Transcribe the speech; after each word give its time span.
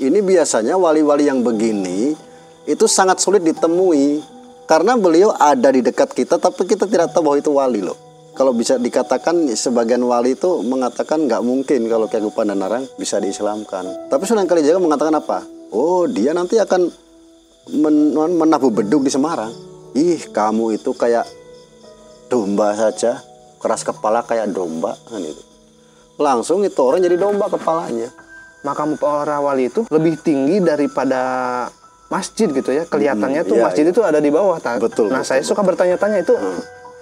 Ini 0.00 0.24
biasanya 0.24 0.80
wali-wali 0.80 1.28
yang 1.28 1.44
begini 1.44 2.16
itu 2.64 2.86
sangat 2.86 3.18
sulit 3.18 3.42
ditemui 3.44 4.22
karena 4.64 4.96
beliau 4.96 5.34
ada 5.36 5.68
di 5.68 5.82
dekat 5.84 6.14
kita 6.14 6.38
tapi 6.38 6.64
kita 6.64 6.88
tidak 6.88 7.12
tahu 7.12 7.28
bahwa 7.28 7.36
itu 7.36 7.52
wali 7.52 7.80
loh. 7.84 7.98
Kalau 8.32 8.56
bisa 8.56 8.80
dikatakan 8.80 9.52
sebagian 9.52 10.00
wali 10.08 10.32
itu 10.32 10.64
mengatakan 10.64 11.28
nggak 11.28 11.44
mungkin 11.44 11.84
kalau 11.84 12.08
Ki 12.08 12.16
Ageng 12.16 12.32
Pandanarang 12.32 12.88
bisa 12.96 13.20
diislamkan. 13.20 14.08
Tapi 14.08 14.24
Sunan 14.24 14.48
Kalijaga 14.48 14.80
mengatakan 14.80 15.12
apa? 15.20 15.44
Oh 15.68 16.08
dia 16.08 16.32
nanti 16.32 16.56
akan 16.56 16.88
men 17.76 18.16
menabuh 18.16 18.72
beduk 18.72 19.04
di 19.04 19.12
Semarang. 19.12 19.52
Ih 19.92 20.32
kamu 20.32 20.80
itu 20.80 20.96
kayak 20.96 21.28
domba 22.32 22.72
saja, 22.72 23.20
keras 23.60 23.84
kepala 23.84 24.24
kayak 24.24 24.48
domba 24.56 24.96
kan. 25.12 25.20
Langsung 26.16 26.64
itu 26.64 26.80
orang 26.80 27.04
jadi 27.04 27.20
domba 27.20 27.52
kepalanya. 27.52 28.08
Makam 28.62 28.94
para 28.94 29.38
wali 29.38 29.66
itu 29.66 29.82
lebih 29.90 30.18
tinggi 30.18 30.58
daripada 30.58 31.22
masjid 32.06 32.46
gitu 32.46 32.70
ya 32.70 32.84
kelihatannya 32.84 33.42
Hmm, 33.42 33.50
tuh 33.50 33.56
iya, 33.58 33.64
masjid 33.66 33.84
itu 33.88 34.00
ada 34.00 34.18
di 34.18 34.28
bawah. 34.28 34.58
Betul, 34.78 35.08
nah 35.08 35.20
betul, 35.22 35.28
saya 35.28 35.42
suka 35.42 35.64
bertanya-tanya 35.64 36.20
itu 36.20 36.34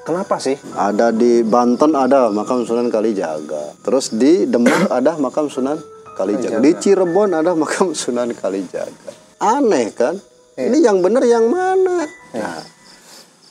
kenapa 0.00 0.38
sih 0.38 0.54
Ada 0.72 1.10
di 1.10 1.42
Banten 1.42 1.92
ada 1.92 2.30
makam 2.30 2.62
Sunan 2.62 2.88
Kalijaga. 2.88 3.74
Terus 3.82 4.10
di 4.10 4.46
Demak 4.46 4.88
ada 5.02 5.18
makam 5.18 5.50
Sunan 5.50 5.76
Kalijaga. 6.14 6.62
Di 6.62 6.70
Cirebon 6.74 7.34
ada 7.34 7.52
makam 7.52 7.90
Sunan 7.90 8.30
Kalijaga. 8.32 9.10
Aneh 9.36 9.90
kan? 9.90 10.14
Ini 10.54 10.78
yang 10.78 11.00
benar 11.00 11.24
yang 11.24 11.48
mana? 11.48 12.04
Nah, 12.36 12.60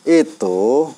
itu 0.06 0.94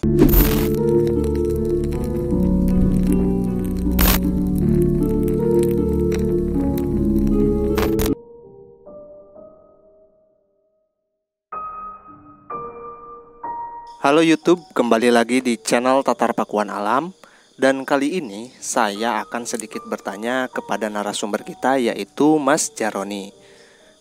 Halo 14.02 14.26
YouTube, 14.26 14.66
kembali 14.74 15.14
lagi 15.14 15.46
di 15.46 15.62
channel 15.62 16.02
Tatar 16.02 16.34
Pakuan 16.34 16.74
Alam. 16.74 17.14
Dan 17.54 17.86
kali 17.86 18.18
ini 18.18 18.50
saya 18.58 19.22
akan 19.22 19.46
sedikit 19.46 19.86
bertanya 19.86 20.50
kepada 20.50 20.90
narasumber 20.90 21.46
kita 21.46 21.78
yaitu 21.78 22.42
Mas 22.42 22.74
Jaroni. 22.74 23.30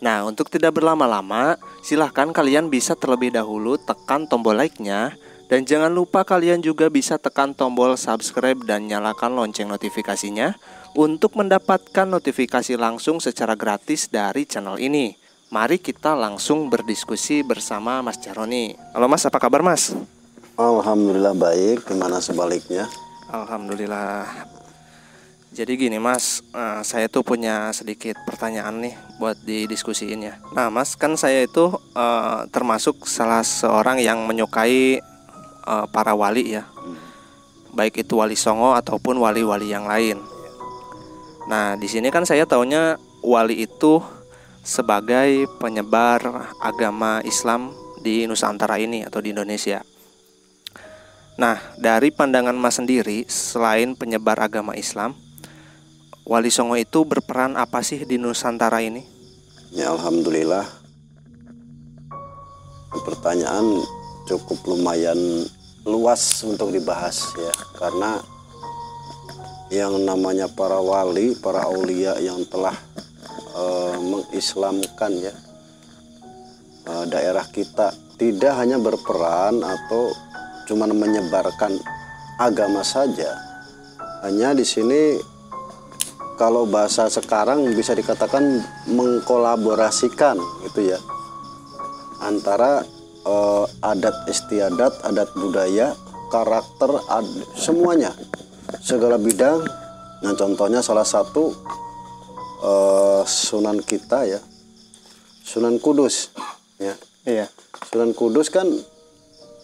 Nah 0.01 0.25
untuk 0.25 0.49
tidak 0.49 0.81
berlama-lama 0.81 1.61
silahkan 1.85 2.33
kalian 2.33 2.73
bisa 2.73 2.97
terlebih 2.97 3.29
dahulu 3.29 3.77
tekan 3.77 4.25
tombol 4.25 4.57
like-nya. 4.57 5.21
Dan 5.53 5.69
jangan 5.69 5.93
lupa 5.93 6.25
kalian 6.25 6.65
juga 6.65 6.89
bisa 6.89 7.21
tekan 7.21 7.53
tombol 7.53 8.01
subscribe 8.01 8.57
dan 8.65 8.89
nyalakan 8.89 9.37
lonceng 9.37 9.69
notifikasinya 9.69 10.57
Untuk 10.97 11.37
mendapatkan 11.37 12.09
notifikasi 12.09 12.73
langsung 12.81 13.21
secara 13.21 13.53
gratis 13.53 14.09
dari 14.09 14.49
channel 14.49 14.81
ini 14.81 15.20
Mari 15.51 15.83
kita 15.83 16.15
langsung 16.15 16.71
berdiskusi 16.71 17.43
bersama 17.43 17.99
Mas 18.07 18.23
Jaroni 18.23 18.79
Halo 18.95 19.11
Mas, 19.11 19.27
apa 19.27 19.35
kabar 19.43 19.67
Mas? 19.67 19.91
alhamdulillah 20.55 21.35
baik. 21.35 21.91
Gimana 21.91 22.23
sebaliknya? 22.23 22.87
Alhamdulillah. 23.27 24.31
Jadi 25.51 25.75
gini 25.75 25.99
Mas, 25.99 26.47
eh, 26.55 26.87
saya 26.87 27.11
tuh 27.11 27.27
punya 27.27 27.75
sedikit 27.75 28.15
pertanyaan 28.23 28.79
nih 28.79 28.95
buat 29.19 29.43
didiskusiin 29.43 30.23
ya. 30.23 30.39
Nah 30.55 30.71
Mas, 30.71 30.95
kan 30.95 31.19
saya 31.19 31.43
itu 31.43 31.75
eh, 31.99 32.41
termasuk 32.55 33.11
salah 33.11 33.43
seorang 33.43 33.99
yang 33.99 34.23
menyukai 34.31 35.03
eh, 35.67 35.87
para 35.91 36.15
wali 36.15 36.55
ya, 36.55 36.63
baik 37.75 38.07
itu 38.07 38.23
wali 38.23 38.39
Songo 38.39 38.79
ataupun 38.79 39.19
wali-wali 39.19 39.67
yang 39.67 39.91
lain. 39.91 40.23
Nah 41.51 41.75
di 41.75 41.91
sini 41.91 42.07
kan 42.15 42.23
saya 42.23 42.47
taunya 42.47 42.95
wali 43.27 43.67
itu 43.67 43.99
sebagai 44.61 45.49
penyebar 45.57 46.53
agama 46.61 47.25
Islam 47.25 47.73
di 48.01 48.25
Nusantara 48.29 48.81
ini 48.81 49.05
atau 49.05 49.21
di 49.21 49.33
Indonesia. 49.33 49.85
Nah, 51.41 51.57
dari 51.81 52.13
pandangan 52.13 52.57
Mas 52.57 52.77
sendiri, 52.77 53.25
selain 53.29 53.97
penyebar 53.97 54.37
agama 54.37 54.77
Islam, 54.77 55.17
Wali 56.29 56.53
Songo 56.53 56.77
itu 56.77 57.03
berperan 57.03 57.57
apa 57.57 57.81
sih 57.81 58.05
di 58.05 58.21
Nusantara 58.21 58.85
ini? 58.85 59.03
Ya 59.73 59.91
alhamdulillah. 59.91 60.69
Pertanyaan 63.07 63.81
cukup 64.29 64.63
lumayan 64.69 65.19
luas 65.89 66.45
untuk 66.45 66.71
dibahas 66.71 67.33
ya 67.35 67.55
karena 67.81 68.21
yang 69.73 70.03
namanya 70.03 70.51
para 70.51 70.77
wali, 70.83 71.33
para 71.39 71.65
aulia 71.65 72.19
yang 72.21 72.43
telah 72.47 72.75
eh, 73.55 73.97
mengislamkan 73.99 75.13
ya 75.19 75.35
eh, 76.87 77.05
daerah 77.11 77.47
kita 77.51 77.93
tidak 78.21 78.53
hanya 78.61 78.77
berperan 78.77 79.65
atau 79.65 80.13
cuma 80.69 80.85
menyebarkan 80.87 81.81
agama 82.37 82.85
saja. 82.85 83.33
Hanya 84.21 84.53
di 84.53 84.63
sini 84.63 85.17
kalau 86.37 86.69
bahasa 86.69 87.09
sekarang 87.09 87.65
bisa 87.73 87.97
dikatakan 87.97 88.61
mengkolaborasikan 88.89 90.37
gitu 90.69 90.93
ya 90.93 90.99
antara 92.21 92.85
eh, 93.25 93.65
adat 93.81 94.29
istiadat, 94.29 95.01
adat 95.05 95.33
budaya, 95.37 95.97
karakter, 96.29 97.01
ad- 97.09 97.45
semuanya 97.57 98.13
segala 98.85 99.17
bidang. 99.17 99.65
Nah 100.21 100.37
contohnya 100.37 100.85
salah 100.85 101.05
satu 101.09 101.57
eh, 102.61 103.23
Sunan 103.25 103.81
kita 103.81 104.29
ya, 104.29 104.41
Sunan 105.45 105.81
Kudus 105.81 106.31
ya. 106.77 106.95
iya 107.25 107.47
Sunan 107.89 108.13
Kudus 108.13 108.53
kan 108.53 108.69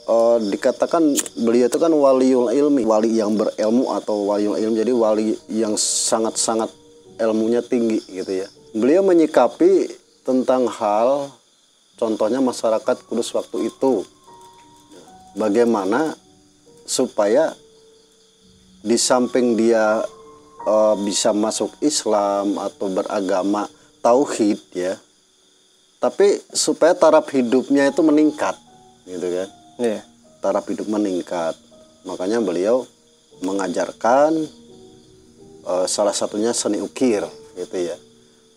eh, 0.06 0.38
dikatakan 0.48 1.16
beliau 1.44 1.68
itu 1.68 1.78
kan 1.78 1.92
waliul 1.92 2.50
ilmi, 2.50 2.82
wali 2.88 3.20
yang 3.20 3.36
berilmu 3.36 3.92
atau 3.92 4.26
waliul 4.32 4.56
ilmi, 4.56 4.80
jadi 4.80 4.92
wali 4.96 5.36
yang 5.52 5.76
sangat-sangat 5.76 6.72
ilmunya 7.20 7.64
tinggi 7.64 8.00
gitu 8.08 8.44
ya. 8.44 8.48
Beliau 8.76 9.00
menyikapi 9.00 9.88
tentang 10.26 10.68
hal 10.68 11.32
contohnya 11.96 12.44
masyarakat 12.44 12.96
Kudus 13.08 13.32
waktu 13.32 13.72
itu. 13.72 14.04
Bagaimana 15.36 16.16
supaya 16.88 17.52
di 18.80 18.96
samping 18.96 19.58
dia 19.58 20.00
eh, 20.66 20.94
bisa 21.06 21.30
masuk 21.30 21.70
Islam 21.78 22.58
atau 22.58 22.90
beragama 22.90 23.70
tauhid 24.02 24.60
ya, 24.74 24.98
tapi 25.96 26.38
supaya 26.52 26.92
taraf 26.92 27.32
hidupnya 27.32 27.88
itu 27.88 28.04
meningkat 28.04 28.54
gitu 29.08 29.26
kan? 29.26 29.48
Iya. 29.80 30.00
Taraf 30.42 30.64
hidup 30.68 30.86
meningkat. 30.86 31.56
Makanya 32.04 32.38
beliau 32.44 32.84
mengajarkan 33.40 34.46
eh, 35.66 35.86
salah 35.88 36.12
satunya 36.12 36.52
seni 36.52 36.78
ukir 36.78 37.24
gitu 37.56 37.76
ya. 37.80 37.96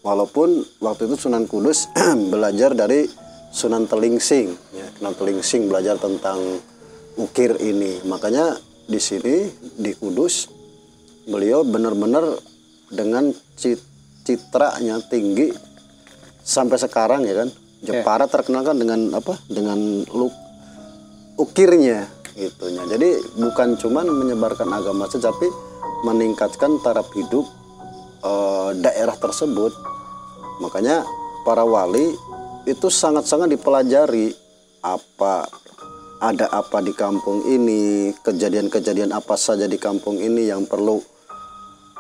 Walaupun 0.04 0.64
waktu 0.80 1.12
itu 1.12 1.16
Sunan 1.28 1.48
Kudus 1.48 1.88
belajar 2.34 2.76
dari 2.76 3.08
Sunan 3.50 3.88
Telingsing 3.88 4.54
ya. 4.76 4.88
Sunan 5.00 5.16
Telingsing 5.16 5.72
belajar 5.72 5.96
tentang 5.96 6.38
ukir 7.16 7.56
ini. 7.64 8.04
Makanya 8.04 8.60
di 8.86 9.00
sini 9.00 9.48
di 9.80 9.96
Kudus 9.96 10.59
beliau 11.30 11.62
benar-benar 11.64 12.26
dengan 12.90 13.30
cit- 13.56 13.86
citranya 14.26 15.00
tinggi 15.08 15.54
sampai 16.42 16.78
sekarang 16.82 17.24
ya 17.24 17.46
kan? 17.46 17.50
Jepara 17.80 18.28
terkenal 18.28 18.68
kan 18.68 18.76
dengan 18.76 19.14
apa? 19.16 19.40
Dengan 19.48 20.04
luk 20.12 20.34
ukirnya 21.40 22.04
gitunya 22.36 22.84
jadi 22.88 23.20
bukan 23.36 23.80
cuman 23.80 24.12
menyebarkan 24.12 24.68
agama 24.72 25.08
saja 25.08 25.32
tapi 25.32 25.48
meningkatkan 26.04 26.80
taraf 26.84 27.08
hidup 27.16 27.48
eh, 28.24 28.70
daerah 28.80 29.16
tersebut. 29.16 29.72
Makanya 30.60 31.08
para 31.48 31.64
wali 31.64 32.12
itu 32.68 32.88
sangat-sangat 32.92 33.56
dipelajari 33.56 34.36
apa 34.84 35.48
ada 36.20 36.52
apa 36.52 36.84
di 36.84 36.92
kampung 36.92 37.48
ini 37.48 38.12
kejadian-kejadian 38.20 39.16
apa 39.16 39.40
saja 39.40 39.68
di 39.68 39.80
kampung 39.80 40.20
ini 40.20 40.52
yang 40.52 40.68
perlu 40.68 41.00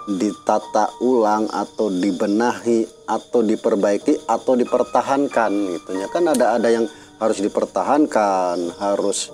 ditata 0.09 0.89
ulang 1.05 1.45
atau 1.53 1.93
dibenahi 1.93 3.05
atau 3.05 3.45
diperbaiki 3.45 4.25
atau 4.25 4.57
dipertahankan 4.57 5.51
gitunya 5.77 6.09
kan 6.09 6.25
ada 6.25 6.57
ada 6.57 6.69
yang 6.73 6.89
harus 7.19 7.37
dipertahankan 7.43 8.79
harus 8.79 9.29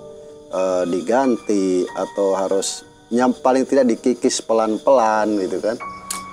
eh, 0.50 0.84
diganti 0.90 1.86
atau 1.86 2.36
harus 2.36 2.84
yang 3.08 3.30
paling 3.30 3.62
tidak 3.62 3.86
dikikis 3.86 4.42
pelan-pelan 4.42 5.38
gitu 5.38 5.62
kan. 5.62 5.78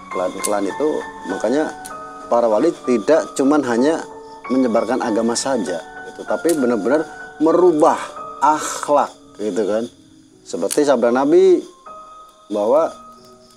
Pelan-pelan 0.10 0.66
itu 0.70 0.90
makanya 1.30 1.70
para 2.30 2.50
wali 2.50 2.74
tidak 2.86 3.34
cuman 3.38 3.62
hanya 3.66 4.02
menyebarkan 4.50 5.02
agama 5.02 5.38
saja 5.38 5.80
gitu 6.10 6.22
tapi 6.26 6.54
benar-benar 6.58 7.06
merubah 7.38 7.98
akhlak 8.42 9.14
gitu 9.38 9.64
kan. 9.66 9.86
Seperti 10.44 10.84
sabda 10.84 11.14
Nabi 11.14 11.64
bahwa 12.52 12.92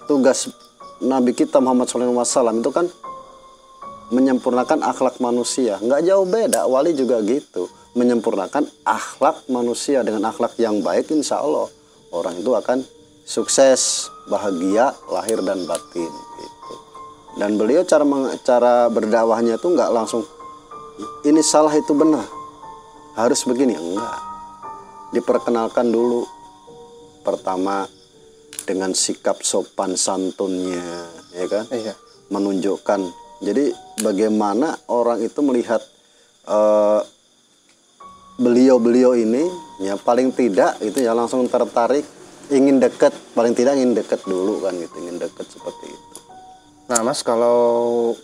tugas 0.06 0.48
Nabi 1.04 1.36
kita 1.36 1.60
Muhammad 1.60 1.92
SAW 1.92 2.56
itu 2.56 2.70
kan 2.72 2.86
menyempurnakan 4.08 4.80
akhlak 4.86 5.18
manusia. 5.18 5.76
Nggak 5.82 6.00
jauh 6.06 6.24
beda 6.24 6.64
wali 6.64 6.96
juga 6.96 7.20
gitu. 7.26 7.68
Menyempurnakan 7.96 8.68
akhlak 8.84 9.48
manusia 9.48 10.04
dengan 10.04 10.28
akhlak 10.28 10.56
yang 10.60 10.84
baik 10.84 11.08
insya 11.12 11.40
Allah 11.40 11.68
orang 12.12 12.36
itu 12.38 12.52
akan 12.52 12.84
sukses 13.26 14.12
bahagia 14.30 14.94
lahir 15.10 15.40
dan 15.42 15.64
batin 15.66 16.12
gitu. 16.12 16.74
Dan 17.36 17.60
beliau 17.60 17.84
cara 17.84 18.04
cara 18.46 18.88
berdakwahnya 18.88 19.60
tuh 19.60 19.76
nggak 19.76 19.90
langsung 19.92 20.22
ini 21.28 21.44
salah 21.44 21.72
itu 21.76 21.92
benar. 21.92 22.24
Harus 23.16 23.44
begini 23.48 23.76
enggak. 23.76 24.16
Diperkenalkan 25.12 25.88
dulu. 25.88 26.24
Pertama 27.24 27.88
dengan 28.66 28.90
sikap 28.92 29.40
sopan 29.46 29.94
santunnya 29.94 31.06
ya 31.32 31.46
kan 31.46 31.64
Iya. 31.70 31.94
menunjukkan 32.28 33.00
jadi 33.40 33.70
bagaimana 34.02 34.74
orang 34.90 35.22
itu 35.22 35.40
melihat 35.40 35.80
eh, 36.44 37.00
beliau-beliau 38.36 39.16
ini 39.16 39.46
ya 39.80 39.96
paling 39.96 40.34
tidak 40.34 40.76
itu 40.84 41.00
ya 41.00 41.16
langsung 41.16 41.46
tertarik 41.48 42.04
ingin 42.52 42.82
deket 42.82 43.14
paling 43.32 43.54
tidak 43.56 43.78
ingin 43.78 43.96
deket 43.96 44.20
dulu 44.26 44.60
kan 44.60 44.76
gitu 44.76 44.94
ingin 45.00 45.16
deket 45.16 45.46
seperti 45.48 45.86
itu 45.88 46.16
Nah, 46.86 47.02
Mas, 47.02 47.26
kalau 47.26 48.14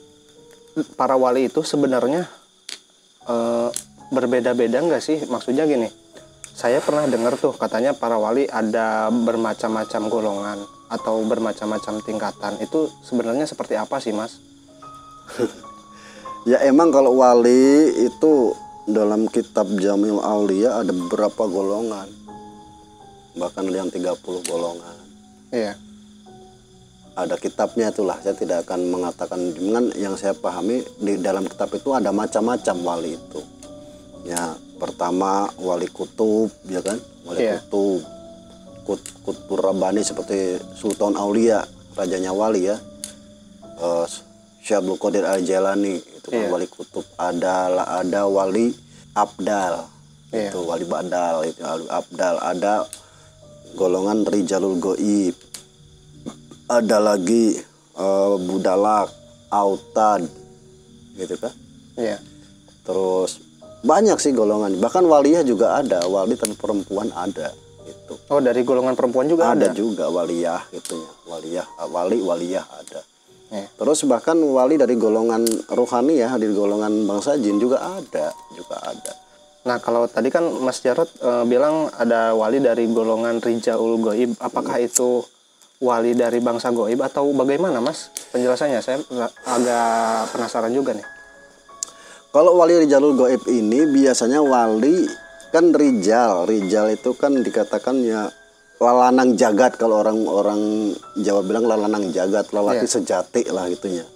para 0.95 1.19
wali 1.19 1.51
itu 1.51 1.67
sebenarnya 1.67 2.31
eh, 3.27 3.69
berbeda-beda 4.15 4.79
nggak 4.79 5.03
sih? 5.03 5.19
Maksudnya 5.27 5.67
gini, 5.67 5.91
saya 6.53 6.79
pernah 6.85 7.09
dengar 7.09 7.37
tuh 7.41 7.57
katanya 7.57 7.97
para 7.97 8.21
wali 8.21 8.45
ada 8.47 9.09
bermacam-macam 9.09 10.03
golongan 10.09 10.59
atau 10.93 11.25
bermacam-macam 11.25 12.05
tingkatan. 12.05 12.53
Itu 12.61 12.93
sebenarnya 13.03 13.49
seperti 13.49 13.81
apa 13.81 13.97
sih, 13.99 14.13
Mas? 14.13 14.37
ya 16.51 16.59
emang 16.67 16.91
kalau 16.91 17.17
wali 17.17 17.93
itu 18.03 18.53
dalam 18.87 19.31
kitab 19.31 19.71
Jamil 19.79 20.19
Aulia 20.19 20.83
ada 20.83 20.91
beberapa 20.91 21.47
golongan 21.47 22.11
bahkan 23.39 23.65
ada 23.71 23.87
yang 23.87 23.91
30 23.93 24.19
golongan 24.51 24.97
Iya. 25.53 25.77
ada 27.13 27.37
kitabnya 27.37 27.93
itulah 27.93 28.19
saya 28.25 28.35
tidak 28.35 28.67
akan 28.67 28.91
mengatakan 28.91 29.41
dengan 29.55 29.93
yang 29.95 30.19
saya 30.19 30.35
pahami 30.35 30.83
di 30.99 31.21
dalam 31.21 31.45
kitab 31.47 31.71
itu 31.77 31.93
ada 31.95 32.11
macam-macam 32.11 32.77
wali 32.83 33.15
itu 33.15 33.41
ya 34.27 34.57
pertama 34.83 35.47
wali 35.63 35.87
kutub 35.87 36.51
ya 36.67 36.83
kan? 36.83 36.99
Wali 37.23 37.39
Iya. 37.39 37.63
kutub. 37.63 38.03
Kut 38.83 38.99
kutbur 39.23 39.63
rabbani 39.63 40.03
seperti 40.03 40.59
Sultan 40.75 41.15
Aulia 41.15 41.63
rajanya 41.95 42.35
wali 42.35 42.67
ya. 42.67 42.75
Eh, 43.79 44.07
Syekh 44.59 44.83
Abdul 44.83 44.99
Qadir 44.99 45.23
Al 45.23 45.47
Jailani 45.47 46.03
itu 46.03 46.27
kan 46.27 46.43
Iya. 46.43 46.51
wali 46.51 46.67
kutub. 46.67 47.07
Ada 47.15 47.71
ada 48.03 48.27
wali 48.27 48.75
abdal. 49.15 49.87
Iya. 50.35 50.49
itu 50.51 50.65
wali 50.65 50.83
badal 50.89 51.47
itu 51.47 51.61
wali 51.63 51.87
abdal. 51.87 52.35
Ada 52.43 52.75
golongan 53.79 54.27
rijalul 54.27 54.83
goib. 54.83 55.39
Ada 56.67 56.99
lagi 56.99 57.55
eh, 57.95 58.35
budalak 58.51 59.15
autad. 59.47 60.27
Gitu 61.15 61.39
kan? 61.39 61.55
Iya. 61.95 62.19
terus 62.83 63.39
banyak 63.83 64.17
sih 64.17 64.31
golongan 64.31 64.79
bahkan 64.79 65.03
waliyah 65.03 65.43
juga 65.43 65.77
ada 65.77 66.03
wali 66.05 66.35
tapi 66.35 66.55
perempuan 66.55 67.11
ada 67.11 67.51
gitu 67.83 68.15
Oh, 68.29 68.39
dari 68.39 68.63
golongan 68.63 68.95
perempuan 68.95 69.27
juga 69.27 69.51
ada 69.51 69.69
ada. 69.69 69.75
juga 69.75 70.07
waliyah 70.07 70.71
gitu 70.71 70.97
ya 70.97 71.11
waliyah 71.27 71.67
wali 71.87 72.19
waliyah 72.19 72.67
ada 72.73 73.03
Iya. 73.53 73.69
terus 73.77 74.01
bahkan 74.03 74.41
wali 74.41 74.75
dari 74.75 74.97
golongan 74.97 75.45
rohani 75.69 76.17
ya 76.17 76.33
dari 76.33 76.51
golongan 76.51 77.05
bangsa 77.05 77.37
jin 77.37 77.59
juga 77.59 78.01
ada 78.01 78.33
juga 78.51 78.81
ada 78.81 79.13
Nah, 79.63 79.79
kalau 79.79 80.11
tadi 80.11 80.27
kan 80.27 80.43
Mas 80.59 80.83
Jarot 80.83 81.07
eh, 81.23 81.45
bilang 81.47 81.87
ada 81.95 82.35
wali 82.35 82.59
dari 82.59 82.91
golongan 82.91 83.39
Rijaul 83.39 83.95
Goib. 83.97 84.35
Apakah 84.43 84.83
itu 84.83 85.23
wali 85.79 86.19
dari 86.19 86.43
bangsa 86.43 86.75
Goib 86.75 86.99
atau 86.99 87.31
bagaimana, 87.31 87.79
Mas? 87.79 88.11
Penjelasannya 88.35 88.83
saya 88.83 88.99
agak 89.47 89.81
penasaran 90.35 90.75
juga 90.75 90.99
nih. 90.99 91.07
Kalau 92.33 92.57
wali 92.57 92.81
Rijalul 92.81 93.13
Goib 93.13 93.45
ini 93.45 93.85
biasanya 93.85 94.41
wali 94.41 95.05
kan 95.53 95.69
Rijal. 95.69 96.49
Rijal 96.49 96.89
itu 96.97 97.13
kan 97.13 97.37
dikatakan 97.37 98.01
ya 98.01 98.33
lalanang 98.81 99.37
jagat 99.37 99.77
kalau 99.77 100.01
orang-orang 100.01 100.97
Jawa 101.21 101.45
bilang 101.45 101.69
lalanang 101.69 102.09
jagat, 102.09 102.49
lelaki 102.57 102.89
sejati 102.89 103.53
lah 103.53 103.69
gitunya. 103.69 104.09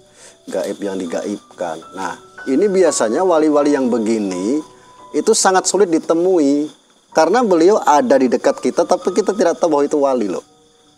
Gaib 0.49 0.81
yang 0.81 0.97
digaibkan. 0.97 1.77
Nah, 1.93 2.17
ini 2.49 2.65
biasanya 2.65 3.21
wali-wali 3.21 3.77
yang 3.77 3.85
begini 3.85 4.65
itu 5.13 5.31
sangat 5.37 5.69
sulit 5.69 5.93
ditemui 5.93 6.73
karena 7.13 7.45
beliau 7.45 7.77
ada 7.85 8.17
di 8.17 8.33
dekat 8.33 8.57
kita 8.65 8.81
tapi 8.89 9.13
kita 9.13 9.37
tidak 9.37 9.61
tahu 9.61 9.77
bahwa 9.77 9.85
itu 9.85 9.97
wali 10.01 10.25
loh. 10.25 10.41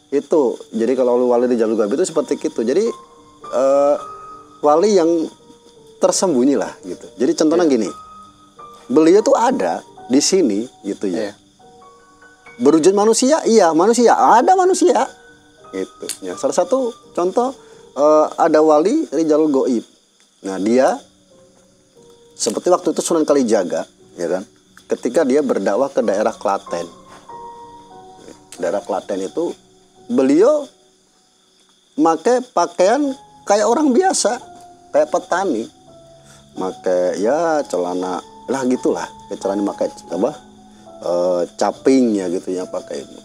Itu. 0.07 0.55
Jadi 0.71 0.95
kalau 0.95 1.19
wali 1.27 1.51
Rijalul 1.51 1.75
Goib 1.75 1.99
itu 1.99 2.07
seperti 2.07 2.39
itu. 2.39 2.63
Jadi 2.63 2.87
eh, 3.51 3.95
wali 4.63 4.95
yang 4.95 5.27
tersembunyi 5.99 6.55
lah 6.55 6.71
gitu. 6.81 7.05
Jadi 7.19 7.31
contohnya 7.35 7.67
gini, 7.67 7.89
beliau 8.87 9.19
tuh 9.21 9.35
ada 9.35 9.83
di 10.07 10.19
sini 10.23 10.65
gitu 10.87 11.05
ya. 11.11 11.29
Iya. 11.29 11.33
Berwujud 12.59 12.91
manusia, 12.91 13.39
iya 13.47 13.71
manusia, 13.71 14.15
ada 14.15 14.55
manusia. 14.55 15.07
Gitu. 15.69 16.05
Ya, 16.25 16.33
salah 16.35 16.55
satu 16.55 16.91
contoh 17.13 17.53
eh, 17.93 18.25
ada 18.35 18.59
wali 18.59 19.05
Rijalul 19.11 19.53
Goib. 19.53 19.85
Nah 20.43 20.57
dia 20.59 20.97
seperti 22.39 22.71
waktu 22.71 22.95
itu 22.95 23.03
Sunan 23.03 23.27
Kalijaga, 23.27 23.83
ya 24.15 24.27
kan? 24.31 24.43
Ketika 24.89 25.27
dia 25.27 25.43
berdakwah 25.43 25.91
ke 25.91 25.99
daerah 25.99 26.31
Klaten, 26.31 26.87
daerah 28.57 28.79
Klaten 28.79 29.19
itu 29.21 29.51
beliau 30.09 30.65
pakai 31.99 32.41
pakaian 32.55 33.11
kayak 33.43 33.67
orang 33.67 33.91
biasa, 33.91 34.39
kayak 34.95 35.11
petani, 35.11 35.67
pakai 36.57 37.21
ya 37.21 37.61
celana 37.67 38.23
lah 38.49 38.61
gitulah, 38.65 39.05
kayak 39.29 39.39
celana 39.39 39.61
pakai 39.69 39.87
apa 40.09 40.31
eh, 41.05 41.41
capingnya 41.53 42.25
gitu 42.33 42.49
ya 42.49 42.65
pakai 42.65 43.05
itu, 43.05 43.19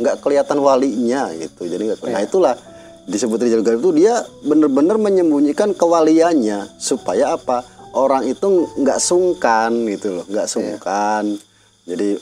nggak 0.00 0.24
kelihatan 0.24 0.58
walinya 0.64 1.28
gitu, 1.36 1.68
jadi 1.68 1.92
nggak 1.92 1.98
kelihatan. 2.00 2.16
Nah 2.16 2.24
itulah 2.24 2.54
disebut 3.04 3.38
Rijal 3.42 3.66
Gaib 3.66 3.82
itu 3.82 3.90
dia 4.00 4.22
bener-bener 4.46 4.96
menyembunyikan 4.96 5.74
kewaliannya. 5.74 6.78
Supaya 6.78 7.34
apa? 7.34 7.66
Orang 7.92 8.24
itu 8.24 8.72
nggak 8.78 8.98
sungkan 9.02 9.84
gitu 9.92 10.22
loh, 10.22 10.24
nggak 10.24 10.48
sungkan. 10.48 11.36
Jadi 11.84 12.16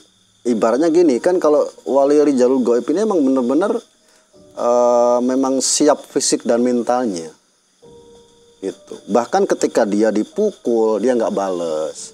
ibaratnya 0.50 0.90
gini 0.90 1.20
kan 1.20 1.38
kalau 1.38 1.68
wali 1.86 2.18
Rijalul 2.18 2.64
Gaib 2.64 2.88
ini 2.90 3.06
emang 3.06 3.22
bener-bener 3.22 3.78
eh, 4.58 5.18
memang 5.22 5.62
siap 5.62 6.02
fisik 6.02 6.42
dan 6.42 6.64
mentalnya 6.66 7.30
gitu. 8.60 8.94
Bahkan 9.08 9.48
ketika 9.48 9.88
dia 9.88 10.12
dipukul 10.12 11.00
dia 11.00 11.16
nggak 11.16 11.32
bales. 11.32 12.12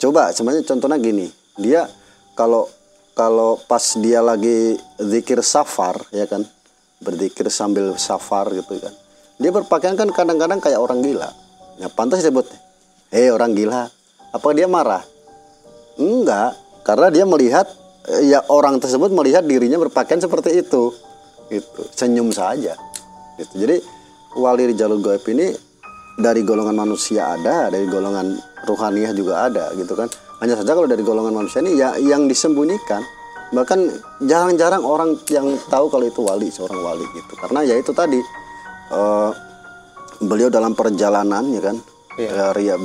Coba 0.00 0.32
sebenarnya 0.32 0.64
contohnya 0.64 0.98
gini. 0.98 1.28
Dia 1.60 1.86
kalau 2.34 2.66
kalau 3.14 3.60
pas 3.70 3.94
dia 4.00 4.18
lagi 4.24 4.74
zikir 4.98 5.44
safar 5.44 6.00
ya 6.10 6.26
kan? 6.26 6.42
Berzikir 7.04 7.46
sambil 7.52 7.94
safar 8.00 8.50
gitu 8.50 8.80
kan. 8.80 8.92
Dia 9.38 9.52
berpakaian 9.52 9.94
kan 9.94 10.08
kadang-kadang 10.10 10.58
kayak 10.58 10.80
orang 10.80 11.04
gila. 11.04 11.30
Ya 11.78 11.92
pantas 11.92 12.24
disebut 12.24 12.48
hei 13.12 13.30
orang 13.30 13.54
gila 13.54 13.92
apa 14.34 14.48
dia 14.56 14.66
marah? 14.66 15.04
Enggak 16.00 16.58
karena 16.82 17.08
dia 17.12 17.24
melihat 17.28 17.70
ya 18.24 18.42
orang 18.50 18.82
tersebut 18.82 19.08
melihat 19.14 19.46
dirinya 19.46 19.78
berpakaian 19.78 20.18
seperti 20.18 20.64
itu. 20.64 20.90
Gitu. 21.52 21.82
Senyum 21.94 22.32
saja. 22.32 22.74
Gitu. 23.38 23.54
Jadi 23.62 23.76
wali 24.36 24.70
Rijalul 24.70 25.00
Gaib 25.00 25.24
ini 25.30 25.50
dari 26.14 26.46
golongan 26.46 26.74
manusia 26.78 27.34
ada 27.34 27.70
dari 27.70 27.86
golongan 27.90 28.38
ruhaniah 28.66 29.12
juga 29.14 29.46
ada 29.50 29.70
gitu 29.74 29.94
kan. 29.94 30.06
Hanya 30.42 30.58
saja 30.58 30.74
kalau 30.76 30.86
dari 30.90 31.02
golongan 31.02 31.34
manusia 31.34 31.62
ini 31.62 31.78
ya 31.78 31.94
yang 31.98 32.26
disembunyikan. 32.26 33.02
Bahkan 33.54 33.80
jarang-jarang 34.26 34.82
orang 34.82 35.14
yang 35.30 35.54
tahu 35.70 35.86
kalau 35.86 36.04
itu 36.06 36.20
wali 36.26 36.50
seorang 36.50 36.80
wali 36.82 37.06
gitu. 37.14 37.32
Karena 37.38 37.62
ya 37.62 37.78
itu 37.78 37.94
tadi 37.94 38.18
eh, 38.90 39.30
beliau 40.22 40.50
dalam 40.50 40.74
perjalanan 40.74 41.44
ya 41.54 41.62
kan. 41.62 41.76
Eh, 42.14 42.30
ria, 42.54 42.78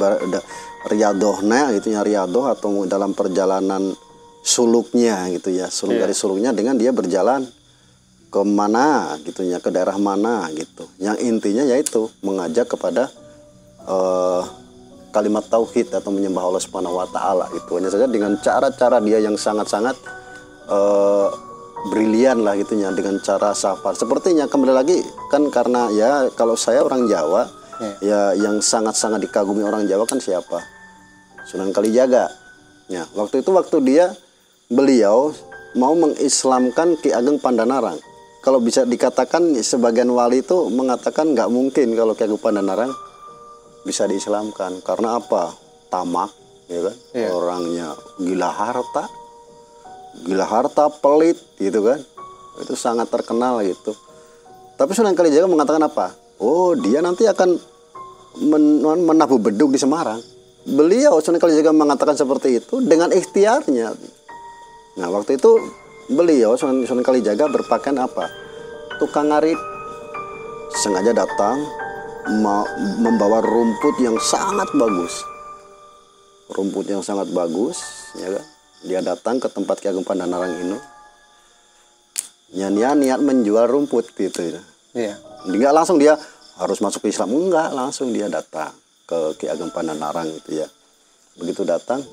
riadohnya 0.89 1.69
gitu 1.77 1.93
ya 1.93 2.01
riadoh 2.01 2.49
atau 2.49 2.81
dalam 2.89 3.13
perjalanan 3.13 3.93
suluknya 4.41 5.29
gitu 5.33 5.53
ya. 5.53 5.69
Suluk 5.69 5.97
Iya. 5.97 6.09
dari 6.09 6.15
suluknya 6.17 6.51
dengan 6.53 6.77
dia 6.81 6.89
berjalan 6.89 7.45
ke 8.29 8.41
mana 8.45 9.17
gitu 9.25 9.41
ya 9.41 9.57
ke 9.57 9.73
daerah 9.73 9.97
mana 9.97 10.45
gitu 10.53 10.85
yang 11.01 11.17
intinya 11.17 11.65
yaitu 11.65 12.09
mengajak 12.21 12.69
kepada 12.69 13.09
eh, 13.89 14.41
kalimat 15.09 15.41
tauhid 15.49 15.89
atau 15.89 16.13
menyembah 16.13 16.45
Allah 16.45 16.61
Subhanahu 16.61 17.01
wa 17.01 17.09
taala 17.09 17.49
itu 17.57 17.69
hanya 17.73 17.89
saja 17.89 18.05
dengan 18.05 18.37
cara-cara 18.37 19.01
dia 19.01 19.17
yang 19.21 19.33
sangat-sangat 19.33 19.97
eh, 20.69 21.27
brilian 21.89 22.45
lah 22.45 22.53
gitu 22.59 22.77
ya 22.77 22.93
dengan 22.93 23.17
cara 23.23 23.55
safar 23.57 23.97
sepertinya 23.97 24.45
kembali 24.45 24.73
lagi 24.75 24.99
kan 25.33 25.49
karena 25.49 25.89
ya 25.89 26.29
kalau 26.37 26.53
saya 26.53 26.85
orang 26.85 27.09
Jawa 27.09 27.59
Ya 28.03 28.35
yang 28.35 28.59
sangat-sangat 28.59 29.23
dikagumi 29.23 29.63
orang 29.63 29.87
Jawa 29.87 30.03
kan 30.03 30.19
siapa? 30.19 30.59
Sunan 31.47 31.71
Kalijaga. 31.71 32.27
Ya, 32.91 33.07
waktu 33.15 33.39
itu 33.39 33.55
waktu 33.55 33.77
dia 33.87 34.11
beliau 34.67 35.31
mau 35.79 35.95
mengislamkan 35.95 36.99
Ki 36.99 37.15
Ageng 37.15 37.39
Pandanarang. 37.39 37.95
Kalau 38.39 38.63
bisa 38.63 38.87
dikatakan 38.87 39.51
sebagian 39.59 40.07
wali 40.15 40.39
itu 40.39 40.71
mengatakan 40.71 41.35
nggak 41.35 41.51
mungkin 41.51 41.91
kalau 41.91 42.15
Ki 42.15 42.23
Ageng 42.23 42.39
Pandanarang 42.39 42.91
bisa 43.83 44.07
diislamkan 44.07 44.79
karena 44.79 45.19
apa? 45.19 45.51
Tamak, 45.91 46.31
ya 46.71 46.79
kan? 46.87 46.95
Iya. 47.17 47.27
Orangnya 47.33 47.87
gila 48.15 48.49
harta, 48.53 49.09
gila 50.23 50.45
harta, 50.45 50.87
pelit, 50.87 51.35
gitu 51.59 51.81
kan? 51.83 51.99
Itu 52.61 52.77
sangat 52.79 53.11
terkenal 53.11 53.59
gitu. 53.65 53.91
Tapi 54.79 54.91
Sunan 54.95 55.17
Kalijaga 55.17 55.49
mengatakan 55.49 55.83
apa? 55.83 56.15
Oh, 56.39 56.71
dia 56.77 57.03
nanti 57.03 57.27
akan 57.27 57.59
men- 58.39 59.03
menabuh 59.03 59.41
beduk 59.41 59.75
di 59.75 59.79
Semarang. 59.81 60.23
Beliau 60.63 61.19
Sunan 61.19 61.41
Kalijaga 61.41 61.75
mengatakan 61.75 62.15
seperti 62.15 62.63
itu 62.63 62.79
dengan 62.79 63.11
ikhtiarnya. 63.11 63.91
Nah, 64.99 65.07
waktu 65.11 65.35
itu 65.35 65.59
beliau 66.09 66.57
Sunan, 66.57 66.83
Sunan 66.83 67.05
Kalijaga 67.05 67.45
berpakaian 67.47 68.01
apa? 68.01 68.27
Tukang 68.97 69.29
ngarit. 69.29 69.57
Sengaja 70.69 71.13
datang 71.13 71.57
membawa 73.01 73.41
rumput 73.41 73.97
yang 74.01 74.17
sangat 74.21 74.69
bagus. 74.73 75.25
Rumput 76.49 76.85
yang 76.89 77.01
sangat 77.05 77.29
bagus, 77.33 77.81
ya 78.17 78.29
kan? 78.33 78.45
Dia 78.85 78.99
datang 79.05 79.37
ke 79.37 79.47
tempat 79.49 79.81
Ki 79.81 79.89
Ageng 79.91 80.07
Pandanarang 80.07 80.49
ini. 80.49 80.77
Nyanyian 82.57 82.97
niat 83.01 83.21
menjual 83.21 83.69
rumput 83.69 84.09
gitu. 84.13 84.57
ya. 84.57 84.61
Iya. 84.93 85.15
Enggak 85.45 85.73
langsung 85.73 86.01
dia 86.01 86.17
harus 86.59 86.83
masuk 86.83 87.07
ke 87.07 87.15
Islam 87.15 87.31
enggak 87.31 87.71
langsung 87.71 88.11
dia 88.11 88.27
datang 88.27 88.75
ke 89.07 89.39
Ki 89.39 89.47
Ageng 89.47 89.71
Pandanarang 89.71 90.27
itu 90.27 90.59
ya 90.59 90.67
begitu 91.39 91.63
datang 91.63 92.03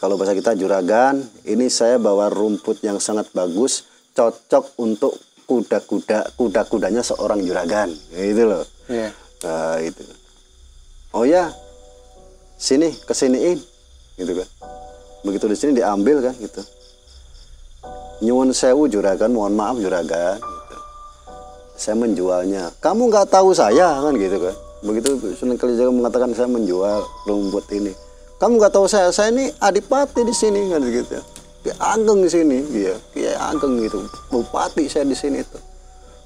kalau 0.00 0.16
bahasa 0.16 0.32
kita 0.32 0.56
juragan 0.56 1.20
ini 1.44 1.68
saya 1.68 2.00
bawa 2.00 2.32
rumput 2.32 2.80
yang 2.80 2.96
sangat 2.96 3.28
bagus 3.36 3.84
cocok 4.16 4.80
untuk 4.80 5.12
kuda-kuda 5.44 6.40
kuda-kudanya 6.40 7.04
seorang 7.04 7.44
juragan. 7.44 7.92
Itu 8.16 8.48
loh. 8.48 8.64
Iya. 8.88 9.12
nah, 9.44 9.76
itu. 9.76 10.00
Oh 11.12 11.28
ya 11.28 11.52
sini 12.56 12.88
kesiniin 13.04 13.60
gitu 14.16 14.32
kan. 14.40 14.48
Begitu 15.20 15.44
di 15.52 15.56
sini 15.60 15.72
diambil 15.76 16.24
kan 16.24 16.34
gitu. 16.40 16.64
Nyuwun 18.24 18.56
sewu 18.56 18.88
juragan 18.88 19.36
mohon 19.36 19.52
maaf 19.52 19.76
juragan 19.76 20.40
gitu. 20.40 20.76
saya 21.76 22.00
menjualnya. 22.00 22.72
Kamu 22.80 23.12
nggak 23.12 23.28
tahu 23.28 23.52
saya 23.52 24.00
kan 24.00 24.16
gitu 24.16 24.48
kan. 24.48 24.56
Begitu 24.80 25.36
Sunan 25.36 25.60
Kalijaga 25.60 25.92
mengatakan 25.92 26.32
saya 26.32 26.48
menjual 26.48 27.04
rumput 27.28 27.68
ini 27.76 27.92
kamu 28.40 28.56
nggak 28.56 28.72
tahu 28.72 28.88
saya 28.88 29.12
saya 29.12 29.28
ini 29.36 29.52
adipati 29.60 30.24
di 30.24 30.32
sini 30.32 30.72
kan 30.72 30.80
gitu. 30.80 31.20
Ki 31.60 31.76
Ageng 31.76 32.24
di 32.24 32.30
sini 32.32 32.64
iya 32.72 32.96
Ki 33.12 33.28
Ageng 33.36 33.76
gitu. 33.84 34.00
Bupati 34.32 34.88
saya 34.88 35.04
di 35.04 35.12
sini 35.12 35.44
tuh 35.44 35.60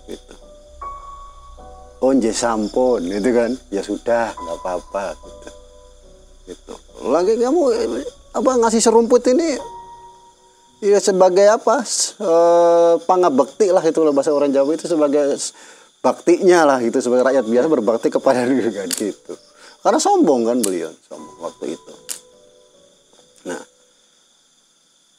gitu. 0.07 0.35
Oh 1.99 2.15
nje 2.15 2.31
sampun 2.31 3.03
itu 3.11 3.31
kan. 3.35 3.51
Ya 3.75 3.83
sudah 3.83 4.31
nggak 4.31 4.57
apa-apa 4.63 5.19
gitu. 5.19 5.51
Gitu. 6.55 6.75
Lagi 7.03 7.35
kamu 7.35 7.63
apa 8.31 8.51
ngasih 8.63 8.79
serumput 8.79 9.27
ini 9.35 9.59
ya 10.87 11.03
sebagai 11.03 11.51
apa 11.51 11.83
eh, 11.83 12.95
pangabekti 13.03 13.75
lah 13.75 13.83
itu 13.83 14.07
bahasa 14.15 14.31
orang 14.31 14.55
Jawa 14.55 14.71
itu 14.71 14.87
sebagai 14.87 15.35
baktinya 15.99 16.63
lah 16.63 16.79
itu 16.79 17.03
sebagai 17.03 17.27
rakyat 17.27 17.43
biasa 17.43 17.67
berbakti 17.67 18.07
kepada 18.07 18.47
dia 18.55 18.71
kan 18.71 18.87
gitu. 18.87 19.35
Karena 19.83 19.99
sombong 19.99 20.47
kan 20.47 20.63
beliau 20.63 20.95
sombong 21.11 21.43
waktu 21.43 21.75
itu 21.75 22.04
nah 23.45 23.61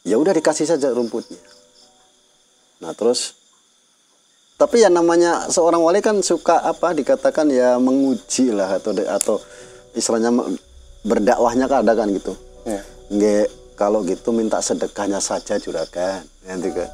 ya 0.05 0.17
udah 0.21 0.33
dikasih 0.33 0.69
saja 0.69 0.93
rumputnya. 0.93 1.41
Nah 2.81 2.93
terus 2.93 3.33
tapi 4.55 4.79
yang 4.85 4.95
namanya 4.95 5.51
seorang 5.51 5.83
wali 5.83 5.99
kan 5.99 6.21
suka 6.23 6.63
apa 6.63 6.95
dikatakan 6.95 7.51
ya 7.51 7.75
menguji 7.75 8.55
lah 8.55 8.79
atau 8.79 8.95
atau 8.95 9.35
istilahnya 9.91 10.31
berdakwahnya 11.03 11.67
kan 11.67 11.83
ada 11.83 11.93
kan 11.97 12.07
gitu. 12.13 12.33
Iya. 12.65 12.81
nggak 13.05 13.45
kalau 13.77 14.01
gitu 14.01 14.33
minta 14.33 14.57
sedekahnya 14.57 15.21
saja 15.21 15.59
juragan 15.59 16.23
nanti 16.47 16.71
kan. 16.71 16.89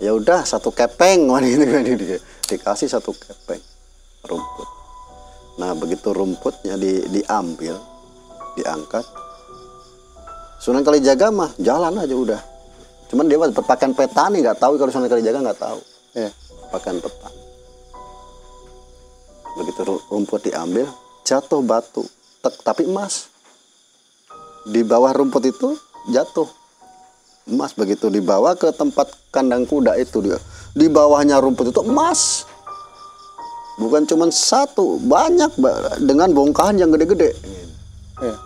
Ya 0.00 0.16
udah 0.16 0.42
satu 0.48 0.72
kepeng 0.72 1.28
gitu 1.48 1.64
kan 1.68 1.82
di- 1.84 2.22
dikasih 2.50 2.88
satu 2.90 3.12
kepeng 3.14 3.62
rumput. 4.26 4.68
Nah 5.60 5.76
begitu 5.76 6.10
rumputnya 6.16 6.74
di, 6.80 7.04
diambil 7.12 7.76
diangkat 8.56 9.04
Sunan 10.60 10.84
Kalijaga 10.84 11.32
mah 11.32 11.50
jalan 11.56 11.96
aja 11.96 12.12
udah. 12.12 12.40
Cuman 13.08 13.26
dia 13.26 13.40
berpakaian 13.40 13.90
petani 13.90 14.44
nggak 14.44 14.60
tahu. 14.60 14.76
Kalau 14.76 14.92
Sunan 14.92 15.08
Kalijaga 15.08 15.40
nggak 15.40 15.58
tahu. 15.58 15.80
Pakaian 16.70 17.00
petani. 17.00 17.40
Begitu 19.56 19.80
ru- 19.82 20.04
rumput 20.06 20.46
diambil 20.46 20.86
jatuh 21.24 21.60
batu. 21.60 22.04
Tek- 22.40 22.60
tapi 22.60 22.84
emas. 22.84 23.32
Di 24.62 24.84
bawah 24.84 25.10
rumput 25.10 25.42
itu 25.42 25.74
jatuh. 26.08 26.46
Emas 27.48 27.72
begitu 27.72 28.12
dibawa 28.12 28.54
ke 28.54 28.70
tempat 28.70 29.10
kandang 29.32 29.64
kuda 29.64 29.96
itu 29.96 30.20
dia. 30.20 30.36
Di 30.70 30.86
bawahnya 30.86 31.40
rumput 31.40 31.72
itu 31.72 31.80
emas. 31.82 32.44
Bukan 33.74 34.04
cuma 34.04 34.28
satu 34.28 35.00
banyak 35.00 35.56
Ba- 35.56 35.96
dengan 35.98 36.30
bongkahan 36.30 36.76
yang 36.76 36.92
gede-gede. 36.92 37.32
Iya. 38.20 38.36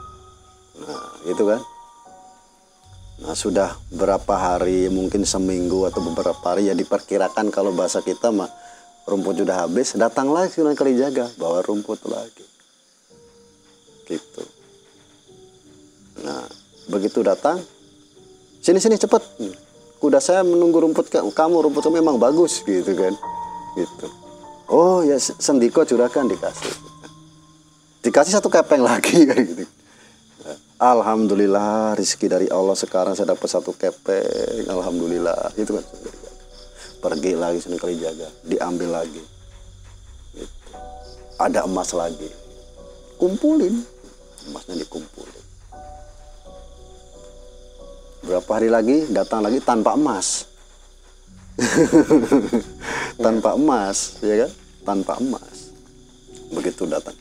nah 0.74 1.02
itu 1.26 1.42
kan 1.42 1.58
nah 3.24 3.32
sudah 3.32 3.72
berapa 3.88 4.36
hari 4.36 4.92
mungkin 4.92 5.24
seminggu 5.24 5.88
atau 5.88 6.04
beberapa 6.04 6.44
hari 6.44 6.68
ya 6.68 6.76
diperkirakan 6.76 7.48
kalau 7.48 7.72
bahasa 7.72 8.04
kita 8.04 8.28
mah 8.28 8.52
rumput 9.08 9.40
sudah 9.40 9.64
habis 9.64 9.96
datang 9.96 10.28
lagi 10.28 10.60
Sunan 10.60 10.76
Kalijaga 10.76 11.32
bawa 11.40 11.64
rumput 11.64 12.04
lagi. 12.04 12.44
Gitu. 14.04 14.44
Nah 16.20 16.44
begitu 16.92 17.24
datang 17.24 17.64
sini 18.60 18.76
sini 18.76 19.00
cepet. 19.00 19.24
Kuda 20.00 20.20
saya 20.20 20.44
menunggu 20.44 20.84
rumput 20.84 21.08
ka- 21.08 21.24
kamu 21.24 21.64
rumput 21.64 21.80
kamu 21.80 22.04
memang 22.04 22.20
bagus 22.20 22.60
gitu 22.60 22.92
kan. 22.92 23.16
Gitu. 23.72 24.06
Oh 24.68 25.00
ya 25.00 25.16
se- 25.16 25.36
sendiko 25.40 25.80
juragan 25.88 26.28
dikasih. 26.28 26.72
Dikasih 28.04 28.36
satu 28.36 28.52
kepeng 28.52 28.84
lagi 28.84 29.24
kan 29.32 29.40
gitu 29.40 29.64
Alhamdulillah 30.74 31.94
rezeki 31.94 32.26
dari 32.26 32.46
Allah 32.50 32.74
sekarang 32.74 33.14
saya 33.14 33.30
dapat 33.30 33.46
satu 33.46 33.70
kepeng. 33.78 34.66
Alhamdulillah. 34.66 35.54
Itu 35.54 35.78
kan. 35.78 35.86
Pergi 36.98 37.38
lagi 37.38 37.62
Sunan 37.62 37.78
Kalijaga 37.78 38.26
diambil 38.42 39.02
lagi. 39.02 39.22
Gitu. 40.34 40.54
ada 41.38 41.62
emas 41.62 41.94
lagi. 41.94 42.26
Kumpulin. 43.22 43.86
Emasnya 44.50 44.82
dikumpulin. 44.82 45.44
Berapa 48.24 48.50
hari 48.58 48.66
lagi 48.72 49.06
datang 49.14 49.46
lagi 49.46 49.62
tanpa 49.62 49.94
emas? 49.94 50.50
Tanpa 53.24 53.54
emas 53.54 54.18
ya 54.26 54.42
kan? 54.42 54.50
Tanpa 54.82 55.12
emas. 55.22 55.70
Begitu 56.50 56.82
datang. 56.90 57.14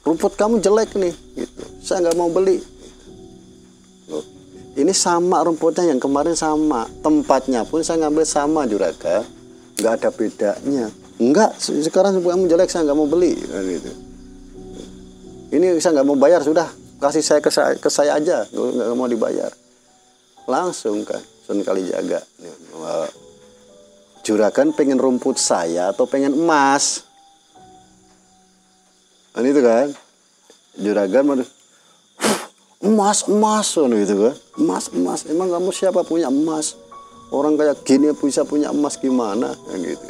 Rumput 0.00 0.32
kamu 0.32 0.64
jelek 0.64 0.96
nih. 0.96 1.12
Gitu. 1.36 1.64
Saya 1.84 2.08
nggak 2.08 2.16
mau 2.16 2.32
beli 2.32 2.75
ini 4.86 4.94
sama 4.94 5.42
rumputnya 5.42 5.90
yang 5.90 5.98
kemarin 5.98 6.38
sama. 6.38 6.86
Tempatnya 7.02 7.66
pun 7.66 7.82
saya 7.82 8.06
ngambil 8.06 8.22
sama 8.22 8.70
juraga. 8.70 9.26
Nggak 9.82 9.92
ada 9.98 10.10
bedanya. 10.14 10.86
Enggak 11.18 11.58
se- 11.58 11.82
sekarang 11.82 12.22
kamu 12.22 12.46
jelek 12.46 12.70
saya 12.70 12.86
nggak 12.86 12.94
mau 12.94 13.10
beli 13.10 13.34
kan 13.50 13.66
gitu. 13.66 13.90
Ini 15.58 15.82
saya 15.82 15.98
nggak 15.98 16.06
mau 16.06 16.14
bayar 16.14 16.46
sudah. 16.46 16.70
Kasih 17.02 17.18
saya 17.26 17.42
ke 17.42 17.50
saya, 17.50 17.74
ke 17.74 17.90
saya 17.90 18.14
aja 18.14 18.46
nggak 18.54 18.94
mau 18.94 19.10
dibayar. 19.10 19.50
Langsung 20.46 21.02
kan 21.02 21.18
Sun 21.42 21.66
Kalijaga 21.66 22.22
Wah, 22.78 23.10
juragan 24.22 24.70
pengen 24.70 25.02
rumput 25.02 25.34
saya 25.34 25.90
atau 25.90 26.06
pengen 26.06 26.30
emas? 26.38 27.02
Kan 29.34 29.42
itu 29.42 29.58
kan? 29.66 29.90
Juragan 30.78 31.42
emas 32.86 33.26
emas 33.26 33.74
gitu 33.74 34.14
kan. 34.30 34.34
Emas 34.56 34.84
emas. 34.94 35.20
Emang 35.26 35.50
kamu 35.50 35.74
siapa? 35.74 36.06
Punya 36.06 36.30
emas. 36.30 36.78
Orang 37.34 37.58
kayak 37.58 37.82
gini 37.82 38.14
bisa 38.14 38.46
punya 38.46 38.70
emas 38.70 38.94
gimana? 38.96 39.50
Kan 39.66 39.82
gitu. 39.82 40.08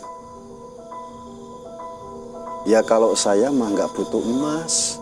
Ya 2.69 2.85
kalau 2.85 3.17
saya 3.17 3.49
mah 3.49 3.73
nggak 3.73 3.91
butuh 3.97 4.21
emas. 4.21 5.01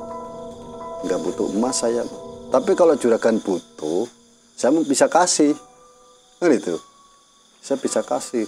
Nggak 1.03 1.21
butuh 1.27 1.47
emas 1.51 1.77
saya. 1.83 2.07
Tapi 2.55 2.79
kalau 2.79 2.95
juragan 2.95 3.43
butuh 3.43 4.07
saya 4.55 4.71
bisa 4.87 5.11
kasih. 5.11 5.59
Kan 6.39 6.55
itu 6.55 6.79
saya 7.59 7.81
bisa 7.83 8.07
kasih. 8.07 8.47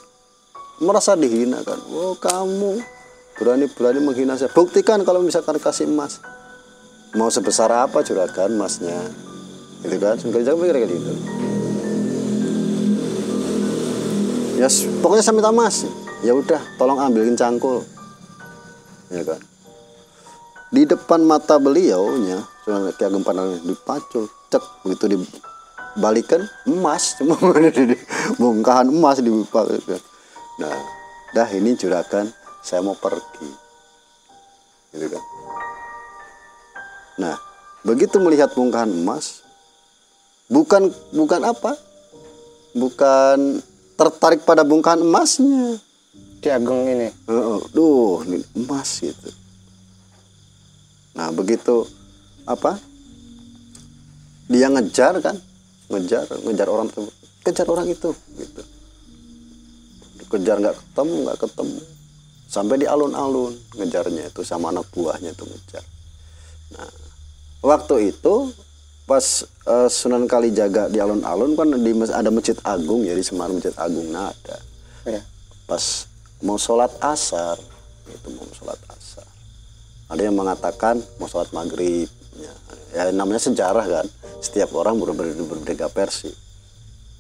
Merasa 0.79 1.19
dihina 1.19 1.67
kan. 1.67 1.83
Oh 1.91 2.15
kamu 2.15 2.79
berani-berani 3.35 3.99
menghina 3.99 4.39
saya. 4.39 4.53
Buktikan 4.55 5.03
kalau 5.03 5.25
misalkan 5.25 5.59
kasih 5.59 5.91
emas 5.91 6.23
mau 7.17 7.33
sebesar 7.33 7.73
apa 7.73 8.05
juragan 8.05 8.53
emasnya 8.53 9.01
gitu 9.81 9.97
kan? 9.97 10.21
Sunan 10.21 10.33
Kalijaga 10.37 10.57
pikir 10.61 10.77
kayak 10.77 10.91
gitu. 10.93 11.13
Ya 14.61 14.69
pokoknya 15.01 15.25
saya 15.25 15.35
minta 15.37 15.53
emas 15.53 15.85
ya 16.21 16.33
udah 16.37 16.61
tolong 16.77 17.01
ambilin 17.01 17.37
cangkul. 17.37 17.81
Ya 19.09 19.25
kan? 19.25 19.41
Di 20.69 20.85
depan 20.85 21.25
mata 21.25 21.57
beliaunya 21.57 22.45
Sunan 22.69 22.93
Ki 22.93 23.09
Ageng 23.09 23.25
Pandangan 23.25 23.65
dipacul 23.65 24.29
cek 24.53 24.65
begitu 24.85 25.17
dibalikan 25.17 26.45
emas. 26.69 27.13
Cuma 27.17 27.41
bongkahan 28.37 28.93
emas 28.93 29.25
di 29.25 29.33
nah 30.57 30.73
dah 31.37 31.49
ini 31.53 31.77
juragan 31.77 32.29
saya 32.61 32.85
mau 32.85 32.97
pergi. 32.97 33.49
Gitu 34.93 35.09
kan 35.13 35.36
nah 37.17 37.37
begitu 37.83 38.21
melihat 38.21 38.53
bongkahan 38.53 38.93
emas 38.93 39.47
bukan 40.51 40.91
bukan 41.15 41.43
apa? 41.43 41.75
Bukan 42.77 43.63
tertarik 43.97 44.45
pada 44.45 44.63
bongkahan 44.63 45.01
emasnya. 45.03 45.81
Ki 46.45 46.53
Ageng 46.53 46.85
ini. 46.87 47.09
Heeh, 47.09 47.61
duh 47.73 48.21
ini 48.29 48.39
emas 48.55 49.01
gitu. 49.01 49.31
Nah 51.17 51.33
begitu 51.33 51.89
apa? 52.45 52.77
Dia 54.47 54.69
ngejar 54.71 55.19
kan? 55.25 55.37
Ngejar 55.89 56.29
ngejar 56.45 56.69
orang 56.69 56.93
tersebut. 56.93 57.15
Kejar 57.43 57.67
orang 57.71 57.89
itu 57.89 58.11
gitu. 58.37 58.63
Kejar 60.27 60.61
nggak 60.61 60.77
ketemu 60.77 61.15
nggak 61.27 61.39
ketemu. 61.41 61.81
Sampai 62.47 62.79
di 62.79 62.87
alun-alun 62.87 63.57
ngejarnya 63.75 64.31
itu 64.31 64.45
sama 64.47 64.71
anak 64.71 64.87
buahnya 64.93 65.33
itu 65.33 65.45
ngejar. 65.49 65.85
Nah 66.77 67.06
waktu 67.67 68.15
itu 68.15 68.55
pas 69.07 69.43
eh, 69.67 69.89
Sunan 69.91 70.31
Kalijaga 70.31 70.87
di 70.87 71.03
alun-alun 71.03 71.59
kan 71.59 71.67
di 71.75 71.91
ada 72.11 72.31
masjid 72.31 72.55
agung 72.63 73.03
ya 73.03 73.15
di 73.15 73.27
Semarang 73.27 73.59
masjid 73.59 73.75
agung 73.75 74.07
nah 74.15 74.31
ada. 74.31 74.57
Ya 75.07 75.23
pas 75.67 76.07
mau 76.43 76.59
sholat 76.59 76.95
asar 77.03 77.59
itu 78.07 78.29
mau 78.39 78.47
sholat 78.55 78.79
asar. 78.95 79.27
Ada 80.07 80.31
yang 80.31 80.39
mengatakan 80.39 81.03
mau 81.19 81.27
sholat 81.27 81.51
maghrib 81.51 82.07
ya, 82.39 82.53
ya 82.95 83.03
namanya 83.11 83.43
sejarah 83.43 83.83
kan. 83.83 84.07
Setiap 84.39 84.71
orang 84.79 84.99
ber- 85.03 85.17
ber- 85.17 85.35
berbeda 85.35 85.91
versi 85.91 86.31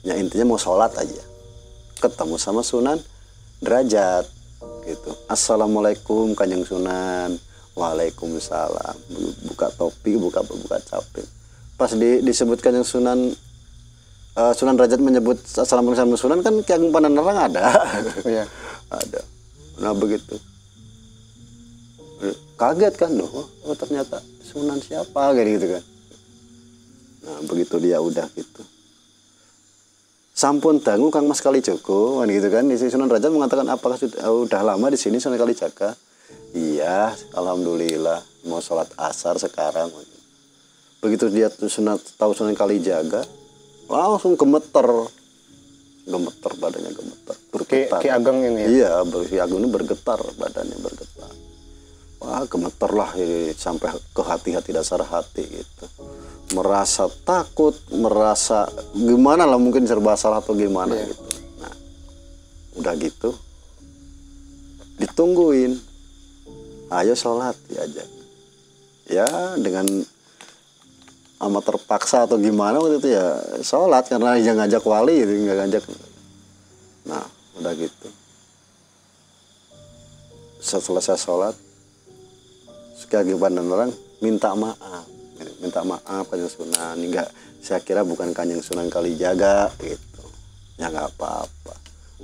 ya 0.06 0.14
intinya 0.14 0.54
mau 0.54 0.58
sholat 0.58 0.94
aja. 0.94 1.22
Ketemu 1.98 2.38
sama 2.38 2.62
Sunan 2.62 3.02
derajat 3.58 4.26
gitu. 4.86 5.10
Assalamualaikum 5.26 6.34
kanjeng 6.38 6.62
Sunan 6.62 7.34
waalaikumsalam. 7.76 8.96
Buka 9.46 9.70
topi 9.76 10.16
buka 10.16 10.40
buka 10.42 10.80
capek 10.80 11.36
pas 11.76 11.92
di, 11.92 12.24
disebut 12.24 12.58
kanjeng 12.64 12.84
Sunan 12.84 13.30
eh, 14.36 14.52
Sunan 14.56 14.74
derajat 14.74 15.00
menyebut 15.00 15.36
assalamualaikum 15.44 16.16
Sunan 16.16 16.40
kan 16.40 16.56
Ki 16.64 16.72
Ageng 16.72 16.90
Pandanarang 16.90 17.52
ada. 17.52 17.64
Iya. 18.24 18.44
ada. 19.04 19.20
Nah 19.80 19.92
begitu. 19.92 20.40
Kaget 22.56 22.96
kan 22.96 23.12
loh 23.12 23.28
oh 23.44 23.76
ternyata 23.76 24.24
Sunan 24.40 24.80
siapa? 24.80 25.36
Kayak 25.36 25.48
gitu 25.60 25.66
kan. 25.76 25.84
Nah 27.28 27.38
begitu 27.44 27.76
dia 27.76 28.00
udah 28.00 28.24
gitu. 28.32 28.64
Sampun 30.36 30.84
dangu 30.84 31.08
Kang 31.08 31.28
Mas 31.28 31.44
Kalijogo 31.44 32.24
kan 32.24 32.28
gitu 32.32 32.48
kan. 32.48 32.64
Di 32.64 32.80
sini 32.80 32.88
Sunan 32.88 33.12
Derajat 33.12 33.28
mengatakan 33.28 33.68
apakah 33.68 34.00
sudah 34.00 34.32
oh, 34.32 34.48
udah 34.48 34.64
lama 34.64 34.88
di 34.88 34.96
sini 34.96 35.20
Sunan 35.20 35.36
Kalijaga 35.36 35.92
iya 36.56 36.98
alhamdulillah 37.30 38.18
mau 38.44 38.58
sholat 38.58 38.88
asar 38.96 39.36
sekarang 39.36 39.92
begitu 40.98 41.28
dia 41.28 41.46
tuh 41.46 41.68
Sunan 41.68 42.00
tahu 42.16 42.32
Sunan 42.32 42.56
Kalijaga 42.56 43.20
langsung 43.86 44.34
gemeter 44.34 44.88
gemeter 46.02 46.52
badannya 46.56 46.90
gemeter 46.90 47.36
Ki, 47.36 47.52
bergetar 47.52 48.00
Ki 48.00 48.08
Ageng 48.08 48.38
ini 48.40 48.60
ya 48.60 48.68
Iya, 48.68 48.92
ber- 49.02 49.26
si 49.26 49.36
Agung 49.36 49.58
ini 49.58 49.68
bergetar, 49.68 50.18
badannya 50.34 50.78
bergetar. 50.78 51.30
Wah, 52.16 52.44
gemeter 52.44 52.90
lah 52.90 53.10
ini, 53.12 53.50
sampai 53.50 53.90
ke 54.10 54.22
hati-hati 54.22 54.70
dasar 54.70 55.00
hati 55.00 55.42
gitu. 55.42 55.84
Merasa 56.52 57.06
takut, 57.22 57.74
merasa 57.90 58.64
gimana 58.92 59.44
lah 59.44 59.56
mungkin 59.56 59.82
serba 59.82 60.14
salah 60.14 60.38
atau 60.38 60.52
gimana 60.52 60.94
Iya. 60.94 61.10
gitu. 61.10 61.24
Nah, 61.58 61.74
udah 62.76 62.94
gitu 62.96 63.30
ditungguin. 64.96 65.76
Ayo 66.86 67.18
sholat 67.18 67.56
diajak. 67.66 68.08
Ya 69.06 69.26
dengan 69.58 69.86
amat 71.36 71.64
terpaksa 71.68 72.24
atau 72.24 72.40
gimana 72.40 72.80
waktu 72.80 73.02
itu 73.02 73.08
ya 73.12 73.38
sholat 73.60 74.06
karena 74.08 74.38
yang 74.38 74.56
ngajak 74.58 74.82
wali 74.86 75.20
gitu, 75.20 75.32
nggak 75.46 75.58
ngajak 75.66 75.84
Nah, 77.06 77.22
udah 77.58 77.72
gitu. 77.78 78.08
Setelah 80.58 80.98
saya 80.98 81.14
sholat, 81.14 81.54
sekali 82.98 83.30
dan 83.38 83.70
orang 83.70 83.94
minta 84.18 84.50
maaf, 84.58 85.06
minta 85.62 85.86
maaf 85.86 86.26
kanjeng 86.26 86.50
Sunan. 86.50 86.98
Enggak, 86.98 87.30
saya 87.62 87.78
kira 87.78 88.02
bukan 88.02 88.34
kanjeng 88.34 88.58
Sunan 88.58 88.90
Kalijaga 88.90 89.70
gitu. 89.78 90.24
Ya 90.82 90.90
nggak 90.90 91.14
apa-apa. 91.14 91.74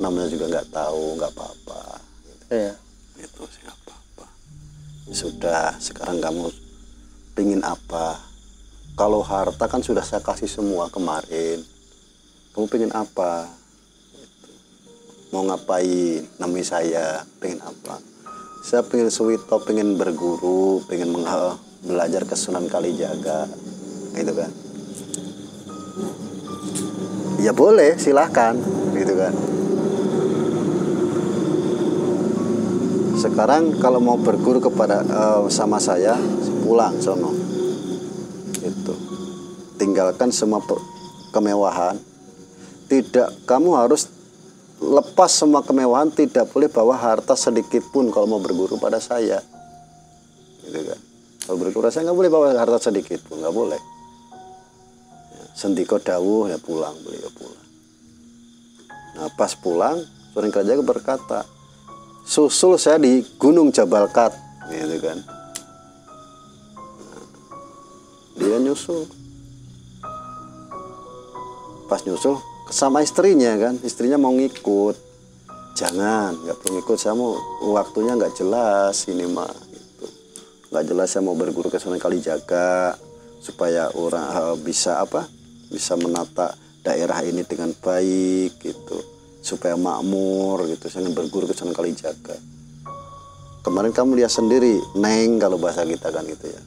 Namanya 0.03 0.27
juga 0.27 0.51
nggak 0.51 0.69
tahu, 0.75 1.05
nggak 1.21 1.31
apa-apa. 1.31 1.83
iya 2.51 2.75
Gitu, 3.23 3.41
sih 3.47 3.63
nggak 3.63 3.77
apa-apa. 3.77 3.82
Sudah, 5.13 5.77
sekarang 5.79 6.19
kamu 6.19 6.49
pingin 7.37 7.63
apa? 7.63 8.19
Kalau 8.97 9.25
harta 9.25 9.69
kan 9.69 9.85
sudah 9.85 10.05
saya 10.05 10.25
kasih 10.25 10.49
semua 10.49 10.89
kemarin. 10.89 11.63
Kamu 12.53 12.67
pengen 12.69 12.93
apa? 12.93 13.63
mau 15.33 15.49
ngapain 15.49 16.29
namanya 16.37 16.77
saya 16.77 17.25
pengen 17.41 17.65
apa 17.65 17.97
saya 18.61 18.85
pengen 18.85 19.09
suwito 19.09 19.57
pengen 19.65 19.97
berguru 19.97 20.85
pengen 20.85 21.09
belajar 21.89 22.29
ke 22.29 22.37
Sunan 22.37 22.69
Kalijaga 22.69 23.49
gitu 24.13 24.33
kan 24.37 24.53
ya 27.41 27.57
boleh 27.57 27.97
silahkan 27.97 28.61
gitu 28.93 29.17
kan 29.17 29.33
sekarang 33.23 33.79
kalau 33.79 34.03
mau 34.03 34.19
berguru 34.19 34.59
kepada 34.59 35.07
eh, 35.07 35.43
sama 35.47 35.79
saya 35.79 36.19
pulang 36.67 36.99
sono. 36.99 37.31
Itu 38.59 38.95
tinggalkan 39.79 40.35
semua 40.35 40.59
kemewahan. 41.31 41.95
Tidak 42.91 43.47
kamu 43.47 43.79
harus 43.79 44.11
lepas 44.83 45.31
semua 45.31 45.63
kemewahan 45.63 46.11
tidak 46.11 46.51
boleh 46.51 46.67
bawa 46.67 46.99
harta 46.99 47.39
sedikit 47.39 47.87
pun 47.95 48.11
kalau 48.11 48.27
mau 48.27 48.43
berguru 48.43 48.75
pada 48.83 48.99
saya. 48.99 49.39
Gitu 50.67 50.81
kan? 50.83 51.01
Kalau 51.47 51.59
berguru 51.63 51.87
saya 51.95 52.11
nggak 52.11 52.19
boleh 52.19 52.31
bawa 52.31 52.47
harta 52.59 52.91
sedikit 52.91 53.23
pun 53.31 53.39
nggak 53.39 53.55
boleh. 53.55 53.81
Ya, 55.31 55.45
sendiko 55.55 56.03
dawuh 56.03 56.51
ya 56.51 56.59
pulang 56.59 56.99
beliau 57.07 57.31
pulang. 57.39 57.67
Nah 59.15 59.31
pas 59.39 59.55
pulang 59.55 60.03
Sunan 60.33 60.49
Kalijaga 60.49 60.81
berkata 60.81 61.41
susul 62.23 62.79
saya 62.79 62.99
di 63.03 63.23
Gunung 63.37 63.75
Jabal 63.75 64.09
Kat 64.11 64.33
gitu 64.71 64.97
kan. 65.03 65.19
Dia 68.39 68.57
nyusul. 68.59 69.05
Pas 71.91 72.01
nyusul 72.07 72.41
sama 72.73 73.05
istrinya 73.05 73.53
kan. 73.61 73.77
Istrinya 73.85 74.17
mau 74.17 74.33
ngikut. 74.33 74.97
Jangan 75.77 76.37
nggak 76.47 76.57
perlu 76.63 76.73
ngikut. 76.81 76.97
Saya 76.99 77.15
mau 77.19 77.37
waktunya 77.75 78.17
nggak 78.17 78.35
jelas 78.39 79.05
ini 79.11 79.29
mah 79.29 79.53
gitu. 79.69 80.07
Nggak 80.73 80.85
jelas 80.89 81.09
saya 81.13 81.23
mau 81.23 81.37
berguru 81.37 81.69
ke 81.69 81.77
Sunan 81.77 82.01
Kalijaga 82.01 82.97
supaya 83.43 83.93
orang 83.93 84.27
eh, 84.33 84.57
bisa 84.65 85.05
apa? 85.05 85.29
Bisa 85.69 85.97
menata 86.01 86.57
daerah 86.83 87.23
ini 87.23 87.47
dengan 87.47 87.71
baik 87.79 88.59
gitu 88.59 89.22
supaya 89.43 89.75
makmur 89.75 90.71
gitu 90.71 90.87
ingin 91.03 91.13
berguru 91.13 91.51
ke 91.51 91.55
Sunan 91.59 91.75
Kalijaga. 91.75 92.39
Kemarin 93.67 93.91
kamu 93.91 94.23
lihat 94.23 94.31
sendiri 94.31 94.79
neng 94.95 95.43
kalau 95.43 95.59
bahasa 95.59 95.83
kita 95.83 96.15
kan 96.15 96.23
gitu 96.27 96.47
ya. 96.47 96.63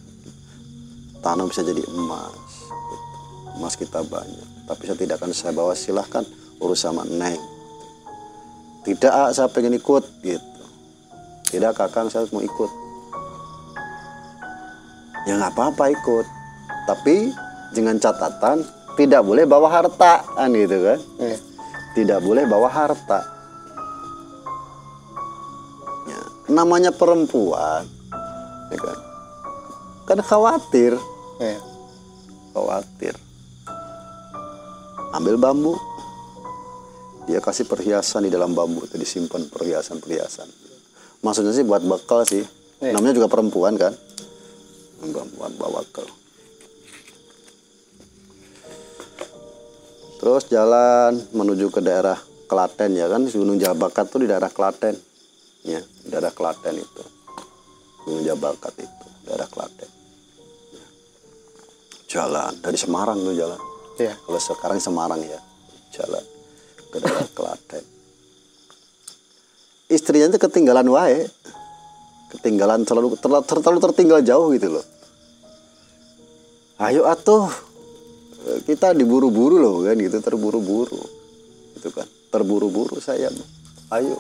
Tanah 1.24 1.48
bisa 1.48 1.64
jadi 1.64 1.82
emas 1.88 2.36
gitu. 2.68 3.08
emas 3.58 3.74
kita 3.80 4.04
banyak. 4.04 4.68
Tapi 4.68 4.82
saya 4.84 5.00
tidak 5.00 5.16
akan 5.24 5.32
saya 5.32 5.56
bawa 5.56 5.74
silahkan 5.74 6.24
urus 6.60 6.84
sama 6.84 7.08
neng. 7.08 7.40
Tidak 8.84 9.12
ah, 9.12 9.32
saya 9.32 9.48
pengen 9.50 9.80
ikut 9.80 10.04
gitu. 10.22 10.64
Tidak 11.52 11.72
kakang 11.74 12.12
saya 12.12 12.28
mau 12.36 12.44
ikut. 12.44 12.72
Ya 15.26 15.40
nggak 15.40 15.56
apa-apa 15.56 15.90
ikut. 15.96 16.26
Tapi 16.86 17.32
dengan 17.74 17.98
catatan 17.98 18.62
tidak 18.96 19.26
boleh 19.26 19.44
bawa 19.48 19.68
harta 19.68 20.24
kan 20.24 20.52
gitu 20.54 20.80
kan. 20.80 21.00
Iya 21.20 21.55
tidak 21.96 22.20
boleh 22.20 22.44
bawa 22.44 22.68
harta. 22.68 23.24
Ya. 26.06 26.22
namanya 26.54 26.94
perempuan 26.94 27.88
ya 28.70 28.78
kan 28.78 28.98
kan 30.06 30.20
khawatir 30.22 30.94
Iya. 31.42 31.60
khawatir 32.54 33.16
ambil 35.12 35.36
bambu 35.36 35.74
dia 37.26 37.42
kasih 37.42 37.66
perhiasan 37.66 38.28
di 38.28 38.32
dalam 38.32 38.54
bambu 38.54 38.86
itu 38.86 38.96
disimpan 38.96 39.50
perhiasan 39.50 39.98
perhiasan 39.98 40.46
maksudnya 41.26 41.58
sih 41.58 41.66
buat 41.66 41.82
bekal 41.82 42.22
sih 42.22 42.46
Iya. 42.78 42.94
namanya 42.94 43.18
juga 43.18 43.28
perempuan 43.32 43.74
kan 43.82 43.98
perempuan 45.02 45.52
bawa 45.58 45.82
bekal 45.82 46.06
terus 50.26 50.50
jalan 50.50 51.22
menuju 51.38 51.70
ke 51.70 51.86
daerah 51.86 52.18
Klaten 52.50 52.98
ya 52.98 53.06
kan? 53.06 53.30
Gunung 53.30 53.62
Jabakat 53.62 54.10
tuh 54.10 54.26
di 54.26 54.28
daerah 54.30 54.50
Klaten. 54.50 54.98
Ya 55.62 55.86
di 55.86 56.10
daerah 56.10 56.34
Klaten 56.34 56.82
itu. 56.82 57.04
Gunung 58.02 58.26
Jabakat 58.26 58.74
itu 58.82 59.08
daerah 59.30 59.46
Klaten. 59.46 59.86
Jalan 62.10 62.58
dari 62.58 62.74
Semarang 62.74 63.22
tuh 63.22 63.38
jalan. 63.38 63.62
Iya. 64.02 64.18
kalau 64.26 64.42
sekarang 64.42 64.82
Semarang 64.82 65.22
ya 65.22 65.38
jalan 65.94 66.26
ke 66.90 66.98
daerah 66.98 67.30
Klaten. 67.30 67.86
Istrinya 69.94 70.34
itu 70.34 70.42
ketinggalan 70.42 70.90
wae. 70.90 71.30
Ketinggalan 72.34 72.82
terlalu 72.82 73.14
terlalu, 73.22 73.46
terlalu 73.46 73.80
tertinggal 73.94 74.20
jauh 74.26 74.50
gitu 74.58 74.74
loh. 74.74 74.86
Ayo 76.82 77.06
atuh 77.06 77.65
kita 78.66 78.94
diburu-buru 78.94 79.58
loh 79.58 79.82
kan 79.82 79.98
gitu 79.98 80.18
terburu-buru 80.22 81.02
itu 81.76 81.90
kan. 81.90 82.06
Terburu-buru 82.30 83.02
saya 83.02 83.32
ayo 83.96 84.18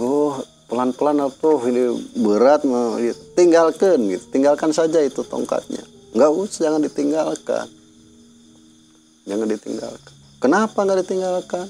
oh 0.00 0.40
pelan-pelan 0.70 1.26
atuh 1.26 1.60
ini 1.66 1.92
berat 2.22 2.62
mau 2.64 2.96
tinggalkan 3.34 4.06
gitu. 4.08 4.24
Tinggalkan 4.30 4.70
saja 4.70 5.02
itu 5.02 5.20
tongkatnya. 5.26 5.82
Nggak 6.14 6.30
usah 6.30 6.70
jangan 6.70 6.80
ditinggalkan. 6.86 7.66
Jangan 9.26 9.46
ditinggalkan. 9.50 10.14
Kenapa 10.40 10.78
nggak 10.86 11.00
ditinggalkan? 11.04 11.66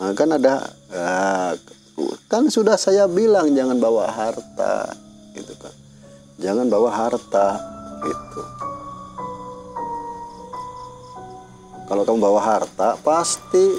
Nah, 0.00 0.12
kan 0.16 0.28
ada 0.32 0.72
ah, 0.90 1.52
kan 2.26 2.48
sudah 2.48 2.80
saya 2.80 3.04
bilang 3.04 3.52
jangan 3.52 3.76
bawa 3.76 4.08
harta 4.08 4.96
gitu 5.36 5.52
kan. 5.60 5.74
Jangan 6.40 6.72
bawa 6.72 6.88
harta 6.88 7.60
gitu 8.00 8.69
kalau 11.90 12.06
kamu 12.06 12.22
bawa 12.22 12.38
harta 12.38 12.94
pasti 13.02 13.74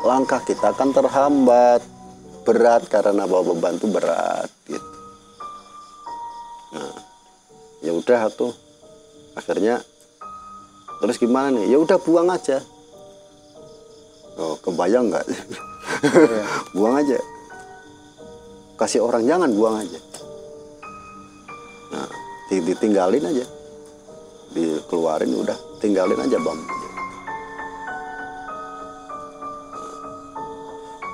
langkah 0.00 0.40
kita 0.40 0.72
akan 0.72 0.88
terhambat. 0.96 1.84
Berat 2.48 2.88
karena 2.88 3.28
bawa 3.28 3.52
beban 3.52 3.76
itu 3.76 3.92
berat 3.92 4.48
gitu. 4.64 4.88
Nah 6.72 6.96
ya 7.84 7.92
udah 7.92 8.32
tuh. 8.32 8.56
Akhirnya 9.36 9.84
terus 11.04 11.20
gimana 11.20 11.60
nih? 11.60 11.76
Ya 11.76 11.76
udah 11.76 12.00
buang 12.00 12.32
aja. 12.32 12.64
Oh 14.40 14.56
kebayang 14.64 15.12
nggak? 15.12 15.28
Buang 16.72 17.04
aja. 17.04 17.20
Kasih 18.80 19.04
orang 19.04 19.28
jangan 19.28 19.52
buang 19.52 19.76
aja. 19.84 20.00
Nah 21.92 22.08
di- 22.48 22.64
ditinggalin 22.64 23.28
aja 23.28 23.57
dikeluarin 24.56 25.32
udah 25.34 25.58
tinggalin 25.80 26.20
aja 26.20 26.38
bam 26.40 26.58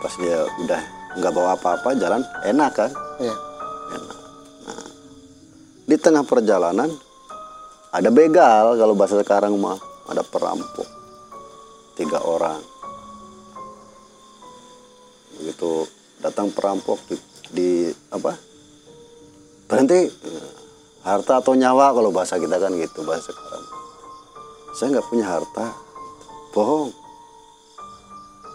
pas 0.04 0.14
dia 0.20 0.44
udah 0.60 0.82
nggak 1.16 1.32
bawa 1.32 1.56
apa-apa 1.56 1.96
jalan 1.96 2.20
enak 2.44 2.70
kan? 2.76 2.90
Iya. 3.16 3.34
enak. 3.96 4.18
Nah, 4.68 4.86
di 5.88 5.96
tengah 5.96 6.24
perjalanan 6.28 6.92
ada 7.88 8.10
begal 8.12 8.76
kalau 8.76 8.92
bahasa 8.92 9.16
sekarang 9.22 9.56
mah. 9.56 9.80
Ada 10.04 10.20
perampok. 10.20 10.84
Tiga 11.96 12.20
orang. 12.20 12.60
Begitu 15.40 15.88
datang 16.20 16.52
perampok 16.52 17.00
di, 17.08 17.16
di 17.48 17.68
apa? 18.12 18.36
Berhenti 19.64 20.04
harta 21.04 21.44
atau 21.44 21.52
nyawa 21.52 21.92
kalau 21.92 22.08
bahasa 22.08 22.40
kita 22.40 22.56
kan 22.56 22.72
gitu 22.80 23.04
bahasa 23.04 23.30
sekarang. 23.30 23.64
Saya 24.74 24.88
nggak 24.96 25.06
punya 25.12 25.26
harta. 25.28 25.66
Bohong. 26.56 26.90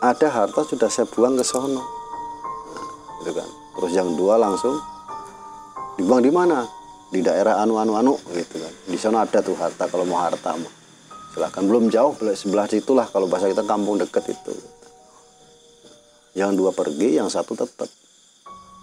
Ada 0.02 0.28
harta 0.28 0.66
sudah 0.66 0.90
saya 0.90 1.06
buang 1.06 1.38
ke 1.38 1.46
sono. 1.46 1.78
Nah, 1.78 1.86
gitu 3.22 3.32
kan. 3.38 3.50
Terus 3.78 3.92
yang 3.94 4.10
dua 4.18 4.42
langsung 4.42 4.76
dibuang 5.96 6.26
di 6.26 6.34
mana? 6.34 6.66
Di 7.10 7.22
daerah 7.22 7.62
anu 7.62 7.78
anu 7.78 7.94
anu 7.96 8.14
gitu 8.34 8.58
kan. 8.58 8.74
Di 8.90 8.98
sana 8.98 9.24
ada 9.24 9.40
tuh 9.46 9.54
harta 9.54 9.86
kalau 9.86 10.10
mau 10.10 10.18
harta 10.18 10.58
mah. 10.58 10.74
Silahkan. 11.38 11.62
Belum 11.62 11.88
jauh 11.94 12.18
sebelah 12.34 12.66
situlah 12.66 13.06
kalau 13.14 13.30
bahasa 13.30 13.46
kita 13.46 13.62
kampung 13.64 14.02
deket 14.02 14.26
itu. 14.34 14.54
Yang 16.34 16.52
dua 16.58 16.72
pergi 16.74 17.22
yang 17.22 17.30
satu 17.30 17.54
tetap 17.54 17.90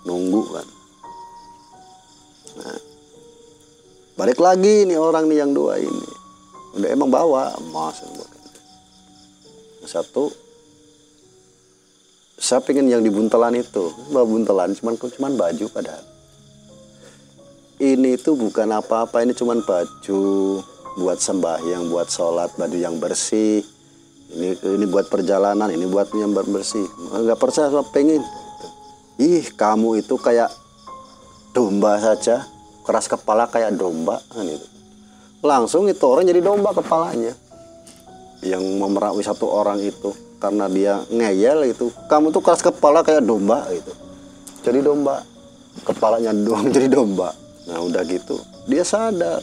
nunggu 0.07 0.43
kan 0.55 0.76
balik 4.17 4.41
lagi 4.41 4.89
nih 4.89 4.97
orang 4.97 5.29
nih 5.29 5.45
yang 5.45 5.53
dua 5.53 5.77
ini. 5.77 6.09
Udah 6.77 6.89
emang 6.89 7.13
bawa 7.13 7.53
mas. 7.73 8.01
Yang 9.85 9.93
satu 9.93 10.33
saya 12.37 12.65
pengen 12.65 12.89
yang 12.89 13.05
di 13.05 13.13
buntelan 13.13 13.57
itu. 13.61 13.93
Bawa 14.09 14.25
buntelan 14.25 14.73
cuman 14.73 14.97
cuman 14.97 15.33
baju 15.37 15.67
padahal. 15.69 16.05
Ini 17.77 18.17
tuh 18.17 18.41
bukan 18.41 18.73
apa-apa 18.73 19.21
ini 19.21 19.37
cuman 19.37 19.61
baju 19.61 20.21
buat 20.97 21.21
sembahyang 21.21 21.93
buat 21.93 22.09
sholat 22.09 22.57
baju 22.57 22.77
yang 22.77 22.97
bersih. 22.97 23.61
Ini 24.33 24.65
ini 24.65 24.85
buat 24.89 25.13
perjalanan 25.13 25.69
ini 25.69 25.85
buat 25.85 26.09
yang 26.17 26.33
bersih. 26.33 26.89
Nggak 27.13 27.37
percaya 27.37 27.69
pengen. 27.93 28.25
Ih 29.21 29.45
kamu 29.53 30.01
itu 30.01 30.17
kayak 30.17 30.49
domba 31.53 32.01
saja 32.01 32.56
keras 32.87 33.11
kepala 33.11 33.51
kayak 33.51 33.75
domba 33.75 34.23
kan 34.31 34.47
itu 34.47 34.77
langsung 35.47 35.87
itu 35.87 36.03
orang 36.03 36.27
jadi 36.27 36.41
domba 36.43 36.75
kepalanya. 36.75 37.33
Yang 38.45 38.63
memerangi 38.77 39.23
satu 39.25 39.49
orang 39.49 39.81
itu 39.81 40.13
karena 40.37 40.69
dia 40.69 41.01
ngeyel 41.09 41.73
itu 41.73 41.89
kamu 42.11 42.35
tuh 42.35 42.43
keras 42.45 42.61
kepala 42.61 43.07
kayak 43.07 43.25
domba 43.25 43.65
gitu. 43.73 43.93
Jadi 44.67 44.83
domba. 44.83 45.23
Kepalanya 45.87 46.35
doang 46.35 46.69
jadi 46.77 46.91
domba. 46.91 47.33
Nah 47.71 47.81
udah 47.81 48.03
gitu. 48.05 48.37
Dia 48.67 48.83
sadar 48.83 49.41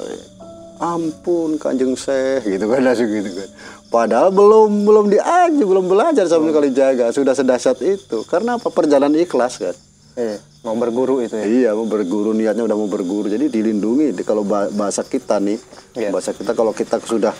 ampun 0.84 1.56
kanjeng 1.56 1.95
seh 1.95 2.43
gitu 2.43 2.67
kan 2.67 2.84
langsung 2.84 3.10
gitu 3.10 3.32
kan. 3.34 3.49
Padahal 3.93 4.34
belum 4.34 4.89
belum 4.89 5.06
diajar 5.13 5.65
belum 5.65 5.86
belajar 5.86 6.25
sama 6.27 6.49
sekali 6.49 6.69
jaga. 6.73 7.10
Sudah 7.13 7.34
sedasat 7.34 7.82
itu. 7.82 8.25
Karena 8.25 8.58
apa? 8.58 8.69
Perjalanan 8.69 9.17
ikhlas 9.17 9.58
kan 9.58 9.75
Iya. 10.13 10.38
Mau 10.63 10.76
berguru 10.76 11.19
itu 11.19 11.34
ya. 11.34 11.43
Iya, 11.43 11.69
mau 11.73 11.84
berguru 11.84 12.32
niatnya 12.32 12.63
udah 12.63 12.73
mau 12.73 12.88
berguru. 12.88 13.28
Jadi 13.28 13.49
dilindungi. 13.49 14.13
Di- 14.13 14.23
Kalau 14.23 14.41
ba- 14.41 14.69
bahasa 14.69 15.02
kita 15.02 15.38
nih, 15.38 15.58
Iya. 15.93 16.10
bahasa 16.10 16.32
kita 16.32 16.54
kalau 16.54 16.71
kita 16.71 16.97
sudah 16.99 17.34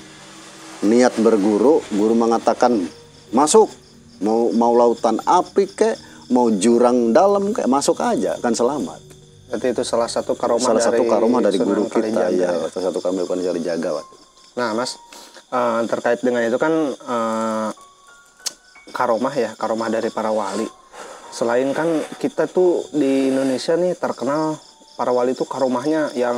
niat 0.81 1.15
berguru, 1.17 1.79
guru 1.89 2.13
mengatakan 2.13 2.83
masuk. 3.29 3.69
Mau 4.19 4.51
mau 4.51 4.71
lautan 4.71 5.19
api 5.19 5.67
kek, 5.67 5.95
mau 6.29 6.47
jurang 6.49 7.12
dalam 7.12 7.51
kek, 7.51 7.65
masuk 7.65 7.99
aja 7.99 8.36
kan 8.39 8.51
selamat. 8.51 8.99
Berarti 9.47 9.67
itu 9.69 9.83
salah 9.83 10.07
satu 10.07 10.33
karomah 10.33 10.65
Salah 10.65 10.81
satu 10.81 10.97
dari 10.97 11.07
karomah 11.07 11.39
dari 11.39 11.57
Sunan 11.57 11.67
guru 11.69 11.83
kita 11.86 11.99
Kalijaga 12.01 12.31
ya, 12.33 12.49
ya. 12.55 12.67
salah 12.67 12.86
satu 12.89 12.99
kami 12.99 13.21
bukan 13.21 13.39
dari 13.39 13.62
jaga. 13.62 13.89
Pak. 13.93 14.05
Nah, 14.53 14.69
Mas, 14.73 14.97
eh, 15.47 15.81
terkait 15.86 16.19
dengan 16.19 16.41
itu 16.41 16.57
kan 16.57 16.73
eh, 16.89 17.69
karomah 18.89 19.31
ya, 19.31 19.51
karomah 19.53 19.88
dari 19.88 20.09
para 20.09 20.29
wali. 20.29 20.65
Selain 21.34 21.65
kan 21.74 21.89
kita 22.22 22.46
tuh 22.46 22.86
di 22.93 23.34
Indonesia 23.34 23.74
nih 23.74 23.98
terkenal 23.98 24.62
para 24.93 25.10
wali 25.10 25.34
itu 25.34 25.50
karomahnya 25.50 26.13
yang 26.13 26.38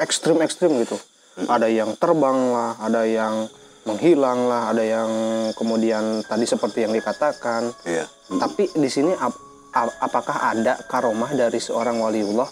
ekstrim-ekstrim 0.00 0.72
gitu. 0.80 0.96
Ada 1.44 1.68
yang 1.68 1.92
terbang 2.00 2.38
lah, 2.48 2.72
ada 2.80 3.04
yang 3.04 3.44
menghilang 3.84 4.48
lah, 4.48 4.72
ada 4.72 4.80
yang 4.80 5.10
kemudian 5.52 6.24
tadi 6.24 6.48
seperti 6.48 6.88
yang 6.88 6.96
dikatakan. 6.96 7.68
Iya. 7.84 8.08
Tapi 8.40 8.72
di 8.72 8.88
sini 8.88 9.12
ap- 9.12 9.36
ap- 9.76 9.98
apakah 10.00 10.56
ada 10.56 10.80
karomah 10.88 11.36
dari 11.36 11.60
seorang 11.60 12.00
waliullah 12.00 12.48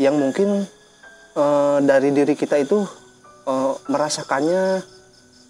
yang 0.00 0.16
mungkin 0.16 0.64
eh, 1.36 1.78
dari 1.84 2.08
diri 2.16 2.32
kita 2.32 2.56
itu 2.56 2.80
eh, 3.44 3.74
merasakannya 3.84 4.80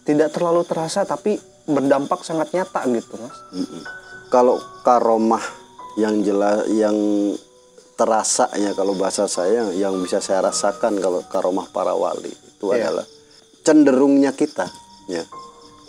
tidak 0.02 0.34
terlalu 0.34 0.66
terasa 0.66 1.06
tapi 1.06 1.38
berdampak 1.70 2.26
sangat 2.26 2.50
nyata 2.50 2.82
gitu, 2.90 3.14
Mas? 3.22 3.38
Mm-mm. 3.54 4.01
Kalau 4.32 4.56
karomah 4.80 5.44
yang 6.00 6.24
jelas 6.24 6.64
yang 6.72 6.96
terasa 7.92 8.48
ya 8.56 8.72
kalau 8.72 8.96
bahasa 8.96 9.28
saya 9.28 9.68
yang 9.76 9.92
bisa 10.00 10.24
saya 10.24 10.48
rasakan 10.48 10.96
kalau 10.96 11.20
karomah 11.28 11.68
para 11.68 11.92
wali 11.92 12.32
itu 12.32 12.72
Iya. 12.72 12.88
adalah 12.88 13.06
cenderungnya 13.60 14.32
kita 14.32 14.64
ya 15.12 15.20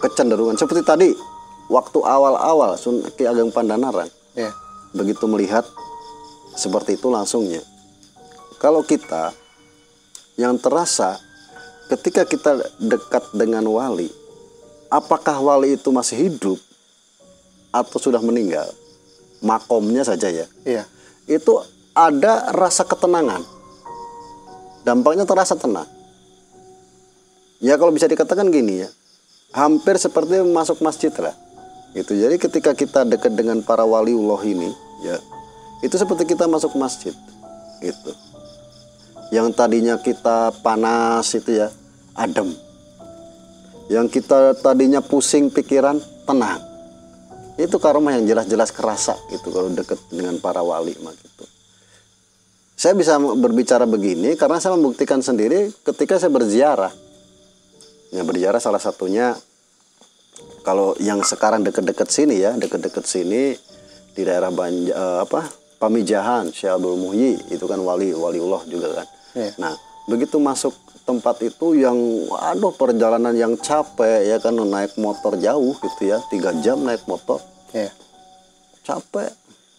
kecenderungan 0.03 0.59
seperti 0.59 0.83
tadi 0.83 1.09
waktu 1.71 2.03
awal-awal 2.03 2.75
Sun 2.75 2.99
Ki 3.15 3.23
Ageng 3.23 3.55
Pandanaran 3.55 4.11
Ya. 4.35 4.51
begitu 4.91 5.23
melihat 5.31 5.63
seperti 6.53 6.99
itu 6.99 7.07
langsungnya. 7.09 7.63
Kalau 8.61 8.83
kita 8.85 9.33
yang 10.35 10.59
terasa 10.59 11.17
ketika 11.89 12.25
kita 12.27 12.57
dekat 12.77 13.25
dengan 13.33 13.65
wali, 13.69 14.09
apakah 14.89 15.39
wali 15.41 15.77
itu 15.77 15.89
masih 15.89 16.29
hidup 16.29 16.59
atau 17.73 17.97
sudah 17.97 18.21
meninggal? 18.21 18.69
Makomnya 19.41 20.05
saja 20.05 20.29
ya. 20.29 20.45
Iya. 20.63 20.85
Itu 21.25 21.59
ada 21.97 22.53
rasa 22.53 22.85
ketenangan. 22.85 23.41
Dampaknya 24.85 25.25
terasa 25.25 25.57
tenang. 25.57 25.87
Ya 27.63 27.79
kalau 27.79 27.95
bisa 27.95 28.11
dikatakan 28.11 28.51
gini 28.51 28.83
ya, 28.83 28.89
hampir 29.55 29.95
seperti 29.95 30.43
masuk 30.43 30.83
masjid 30.83 31.13
lah. 31.15 31.31
Gitu. 31.95 32.19
Jadi 32.19 32.35
ketika 32.35 32.75
kita 32.75 33.07
dekat 33.07 33.31
dengan 33.39 33.63
para 33.63 33.87
waliullah 33.87 34.43
ini, 34.43 34.67
ya 35.05 35.15
itu 35.79 35.95
seperti 35.95 36.35
kita 36.35 36.43
masuk 36.49 36.75
masjid. 36.75 37.15
Gitu. 37.79 38.11
Yang 39.31 39.55
tadinya 39.55 39.95
kita 39.95 40.51
panas 40.59 41.31
itu 41.31 41.63
ya, 41.63 41.71
adem. 42.17 42.51
Yang 43.87 44.19
kita 44.19 44.59
tadinya 44.59 44.99
pusing 44.99 45.47
pikiran, 45.47 46.03
tenang. 46.27 46.72
Itu 47.59 47.77
karomah 47.77 48.17
yang 48.17 48.25
jelas-jelas 48.25 48.73
kerasa 48.73 49.13
gitu 49.29 49.53
kalau 49.53 49.69
dekat 49.69 49.99
dengan 50.09 50.37
para 50.41 50.65
wali 50.65 50.97
mah 51.01 51.13
gitu. 51.13 51.45
Saya 52.73 52.97
bisa 52.97 53.15
berbicara 53.21 53.85
begini 53.85 54.33
karena 54.33 54.57
saya 54.57 54.73
membuktikan 54.73 55.21
sendiri 55.21 55.69
ketika 55.85 56.17
saya 56.17 56.33
berziarah 56.33 56.91
Ya 58.13 58.21
berziarah 58.21 58.61
salah 58.61 58.77
satunya 58.77 59.33
kalau 60.61 60.93
yang 61.01 61.25
sekarang 61.25 61.65
deket-deket 61.65 62.13
sini 62.13 62.45
ya, 62.45 62.53
deket-deket 62.53 63.03
sini 63.09 63.57
di 64.13 64.21
daerah 64.21 64.53
Banja, 64.53 64.93
eh, 64.93 65.19
apa 65.25 65.49
Pamijahan 65.81 66.53
Syekh 66.53 66.77
Abdul 66.77 66.95
Muhyi 66.95 67.41
itu 67.49 67.65
kan 67.65 67.81
wali 67.81 68.13
waliullah 68.13 68.63
juga 68.69 69.01
kan. 69.01 69.07
Iya. 69.33 69.51
Nah, 69.57 69.73
begitu 70.05 70.37
masuk 70.37 70.71
tempat 71.03 71.39
itu 71.43 71.75
yang 71.75 71.95
aduh 72.31 72.71
perjalanan 72.75 73.35
yang 73.35 73.59
capek 73.59 74.27
ya 74.27 74.37
kan 74.39 74.55
naik 74.55 74.95
motor 74.95 75.35
jauh 75.35 75.75
gitu 75.79 76.01
ya, 76.07 76.17
tiga 76.31 76.55
jam 76.63 76.79
naik 76.83 77.03
motor. 77.07 77.39
Iya. 77.73 77.91
capek. 78.83 79.31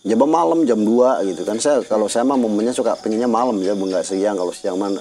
Jam 0.04 0.20
malam 0.28 0.68
jam 0.68 0.80
2 0.80 1.28
gitu 1.32 1.48
kan. 1.48 1.56
Saya 1.60 1.80
kalau 1.84 2.08
saya 2.08 2.28
mah 2.28 2.36
momennya 2.36 2.76
suka 2.76 2.96
pengennya 3.00 3.28
malam 3.28 3.56
ya 3.60 3.72
nggak 3.72 4.04
siang. 4.04 4.36
Kalau 4.36 4.52
siang 4.52 4.76
mah 4.76 4.92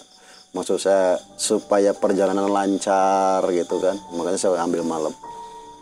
maksud 0.56 0.80
saya 0.80 1.20
supaya 1.36 1.92
perjalanan 1.92 2.48
lancar 2.48 3.44
gitu 3.52 3.80
kan. 3.84 3.96
Makanya 4.16 4.40
saya 4.40 4.64
ambil 4.64 4.84
malam. 4.84 5.12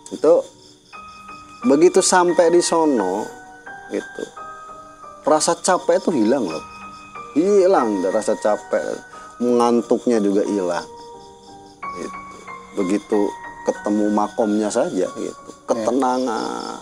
Itu 0.10 0.41
begitu 1.69 2.01
sampai 2.01 2.49
di 2.49 2.62
sono 2.62 3.25
gitu 3.93 4.41
rasa 5.25 5.54
capek 5.58 6.01
itu 6.01 6.10
hilang 6.13 6.49
loh. 6.49 6.63
Hilang 7.38 8.01
rasa 8.10 8.36
capek 8.36 9.11
mengantuknya 9.41 10.21
juga 10.21 10.45
hilang 10.45 10.86
gitu. 11.97 12.38
begitu 12.77 13.21
ketemu 13.65 14.10
makomnya 14.10 14.69
saja 14.73 15.08
gitu. 15.10 15.49
Ketenangan. 15.69 16.82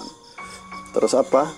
Terus 0.95 1.13
apa? 1.13 1.51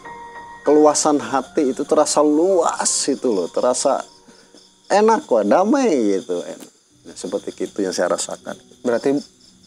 Keluasan 0.62 1.18
hati 1.18 1.74
itu 1.74 1.86
terasa 1.86 2.22
luas 2.22 2.92
itu 3.10 3.30
loh. 3.30 3.50
Terasa 3.50 4.02
enak 4.90 5.26
kok 5.26 5.46
damai 5.46 6.20
gitu. 6.20 6.42
Enak. 6.42 6.70
Nah, 7.02 7.16
seperti 7.18 7.54
itu 7.58 7.82
yang 7.82 7.94
saya 7.94 8.14
rasakan. 8.14 8.58
Berarti 8.86 9.18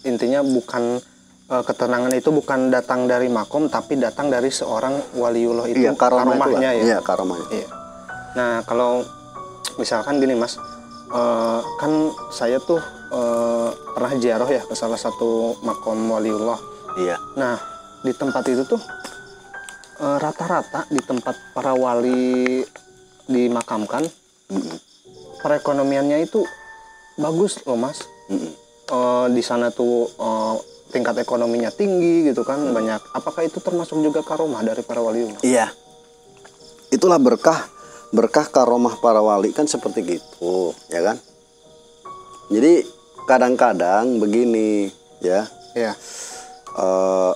intinya 0.06 0.42
bukan 0.42 1.02
eh, 1.50 1.62
ketenangan 1.66 2.12
itu 2.14 2.30
bukan 2.30 2.70
datang 2.70 3.10
dari 3.10 3.26
makom 3.26 3.66
tapi 3.66 3.98
datang 3.98 4.30
dari 4.30 4.52
seorang 4.52 5.16
waliullah 5.18 5.66
itu 5.66 5.82
iya 5.82 5.92
karomahnya 5.96 6.70
ya. 6.70 6.82
iya 6.82 6.98
karomahnya. 7.02 7.48
Iya. 7.50 7.68
Nah 8.38 8.52
kalau 8.68 9.02
misalkan 9.80 10.22
gini 10.22 10.38
mas, 10.38 10.60
eh, 11.14 11.60
kan 11.78 11.92
saya 12.34 12.58
tuh 12.58 12.82
eh, 13.14 13.70
pernah 13.94 14.12
ziarah 14.18 14.50
ya 14.50 14.62
ke 14.66 14.74
salah 14.74 14.98
satu 14.98 15.54
makom 15.62 16.10
waliullah. 16.10 16.58
iya 16.98 17.16
Nah 17.38 17.56
di 18.02 18.12
tempat 18.12 18.42
itu 18.50 18.66
tuh 18.66 18.82
eh, 20.02 20.16
rata-rata 20.18 20.90
di 20.90 20.98
tempat 20.98 21.54
para 21.54 21.72
wali 21.72 22.60
dimakamkan 23.24 24.04
Mm-mm. 24.52 24.76
perekonomiannya 25.40 26.26
itu 26.26 26.44
bagus 27.16 27.62
loh 27.64 27.78
mas. 27.78 28.02
Mm-mm. 28.28 28.52
Eh, 28.84 29.26
di 29.32 29.40
sana 29.40 29.70
tuh 29.70 30.10
eh, 30.10 30.56
tingkat 30.92 31.18
ekonominya 31.22 31.74
tinggi 31.74 32.30
gitu 32.30 32.44
kan 32.46 32.60
banyak. 32.70 33.00
Apakah 33.16 33.42
itu 33.42 33.58
termasuk 33.58 33.98
juga 33.98 34.22
karomah 34.22 34.62
dari 34.62 34.82
para 34.84 35.00
waliullah? 35.02 35.40
iya 35.42 35.70
itulah 36.94 37.18
berkah 37.18 37.66
berkah 38.14 38.46
karomah 38.46 38.94
para 39.02 39.18
wali 39.18 39.50
kan 39.50 39.66
seperti 39.66 40.06
gitu 40.06 40.70
ya 40.86 41.02
kan? 41.02 41.18
Jadi 42.46 42.86
kadang-kadang 43.26 44.22
begini 44.22 44.88
ya. 45.18 45.50
Iya. 45.74 45.92
eh, 46.78 47.32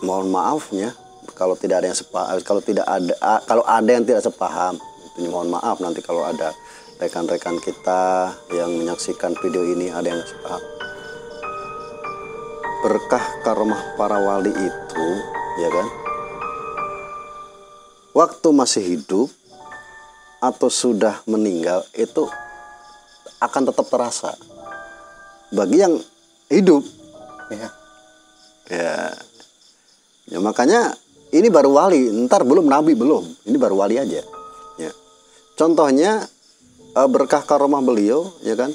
mohon 0.00 0.32
maafnya 0.32 0.96
kalau 1.36 1.52
tidak 1.56 1.84
ada 1.84 1.92
yang 1.92 1.98
sepaham 1.98 2.40
kalau 2.40 2.60
tidak 2.64 2.88
ada 2.88 3.12
kalau 3.44 3.64
ada 3.68 3.90
yang 3.92 4.04
tidak 4.08 4.24
sepaham 4.24 4.80
itu 5.16 5.28
mohon 5.28 5.48
maaf 5.52 5.80
nanti 5.80 6.00
kalau 6.00 6.24
ada 6.24 6.52
rekan-rekan 6.96 7.60
kita 7.60 8.32
yang 8.52 8.72
menyaksikan 8.72 9.36
video 9.40 9.64
ini 9.64 9.92
ada 9.92 10.16
yang 10.16 10.20
sepaham. 10.24 10.62
Berkah 12.84 13.24
karomah 13.44 13.96
para 14.00 14.20
wali 14.20 14.52
itu 14.52 15.08
ya 15.60 15.68
kan? 15.72 15.86
Waktu 18.16 18.48
masih 18.52 18.84
hidup 18.96 19.28
atau 20.42 20.68
sudah 20.68 21.24
meninggal 21.24 21.82
itu 21.96 22.28
akan 23.40 23.62
tetap 23.68 23.86
terasa 23.88 24.32
bagi 25.52 25.80
yang 25.80 25.96
hidup 26.50 26.84
Iya. 27.50 27.68
Ya. 28.70 28.94
Ya 30.26 30.38
makanya 30.42 30.98
ini 31.30 31.46
baru 31.46 31.70
wali, 31.70 32.10
ntar 32.26 32.42
belum 32.42 32.66
nabi 32.66 32.98
belum. 32.98 33.22
Ini 33.46 33.56
baru 33.58 33.78
wali 33.78 33.98
aja. 33.98 34.22
Ya. 34.78 34.92
Contohnya 35.54 36.26
eh, 36.94 37.08
berkah 37.08 37.46
karomah 37.46 37.82
beliau, 37.82 38.26
ya 38.42 38.58
kan? 38.58 38.74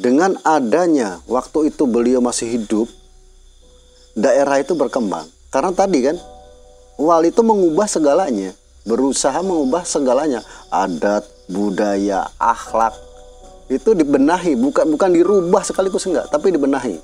Dengan 0.00 0.36
adanya 0.44 1.20
waktu 1.28 1.72
itu 1.72 1.84
beliau 1.84 2.24
masih 2.24 2.56
hidup, 2.56 2.88
daerah 4.16 4.60
itu 4.60 4.72
berkembang. 4.72 5.28
Karena 5.52 5.72
tadi 5.76 6.00
kan 6.04 6.16
wali 7.00 7.32
itu 7.32 7.40
mengubah 7.44 7.88
segalanya, 7.88 8.52
berusaha 8.84 9.36
mengubah 9.44 9.84
segalanya, 9.84 10.40
adat, 10.72 11.26
budaya, 11.50 12.28
akhlak, 12.40 12.96
itu 13.70 13.94
dibenahi. 13.94 14.58
Bukan 14.58 14.90
bukan 14.94 15.10
dirubah 15.14 15.62
sekaligus 15.62 16.04
enggak 16.10 16.26
tapi 16.28 16.50
dibenahi. 16.50 16.98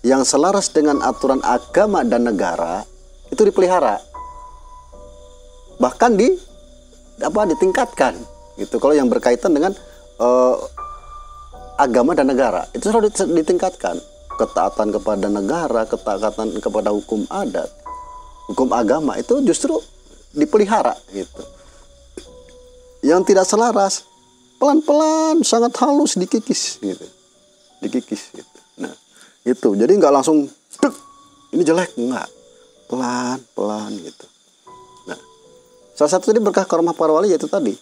Yang 0.00 0.32
selaras 0.32 0.72
dengan 0.72 1.04
aturan 1.04 1.44
agama 1.44 2.02
dan 2.02 2.24
negara 2.26 2.82
itu 3.28 3.40
dipelihara. 3.44 4.00
Bahkan 5.78 6.10
di 6.16 6.28
apa 7.20 7.40
ditingkatkan. 7.52 8.14
Gitu. 8.56 8.76
Kalau 8.80 8.96
yang 8.96 9.08
berkaitan 9.12 9.52
dengan 9.52 9.72
eh, 10.20 10.56
agama 11.76 12.16
dan 12.16 12.32
negara 12.32 12.64
itu 12.72 12.88
selalu 12.88 13.12
dit- 13.12 13.34
ditingkatkan. 13.44 13.96
Ketaatan 14.40 14.88
kepada 14.88 15.28
negara 15.28 15.84
ketaatan 15.84 16.64
kepada 16.64 16.88
hukum 16.88 17.28
adat 17.28 17.68
hukum 18.50 18.74
agama 18.74 19.14
itu 19.14 19.38
justru 19.46 19.78
dipelihara 20.34 20.94
gitu. 21.10 21.42
Yang 23.00 23.32
tidak 23.32 23.46
selaras 23.48 24.04
pelan-pelan 24.60 25.40
sangat 25.40 25.72
halus 25.80 26.20
dikikis 26.20 26.78
gitu. 26.84 27.06
Dikikis 27.80 28.22
gitu. 28.36 28.58
Nah 28.78 28.92
itu. 29.42 29.68
Jadi 29.72 29.92
nggak 29.96 30.12
langsung 30.12 30.44
dek 30.80 30.94
ini 31.56 31.62
jelek. 31.64 31.96
Nggak. 31.96 32.28
Pelan 32.90 33.38
pelan 33.56 33.90
gitu. 33.98 34.26
Nah 35.08 35.18
salah 35.96 36.12
satu 36.12 36.34
tadi 36.34 36.42
berkah 36.42 36.68
karomah 36.68 36.92
para 36.92 37.14
wali 37.14 37.32
yaitu 37.32 37.48
tadi 37.48 37.72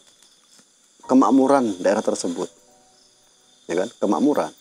kemakmuran 1.09 1.81
daerah 1.83 2.05
tersebut. 2.05 2.47
Ya 3.69 3.85
kan? 3.85 3.89
Kemakmuran. 4.01 4.53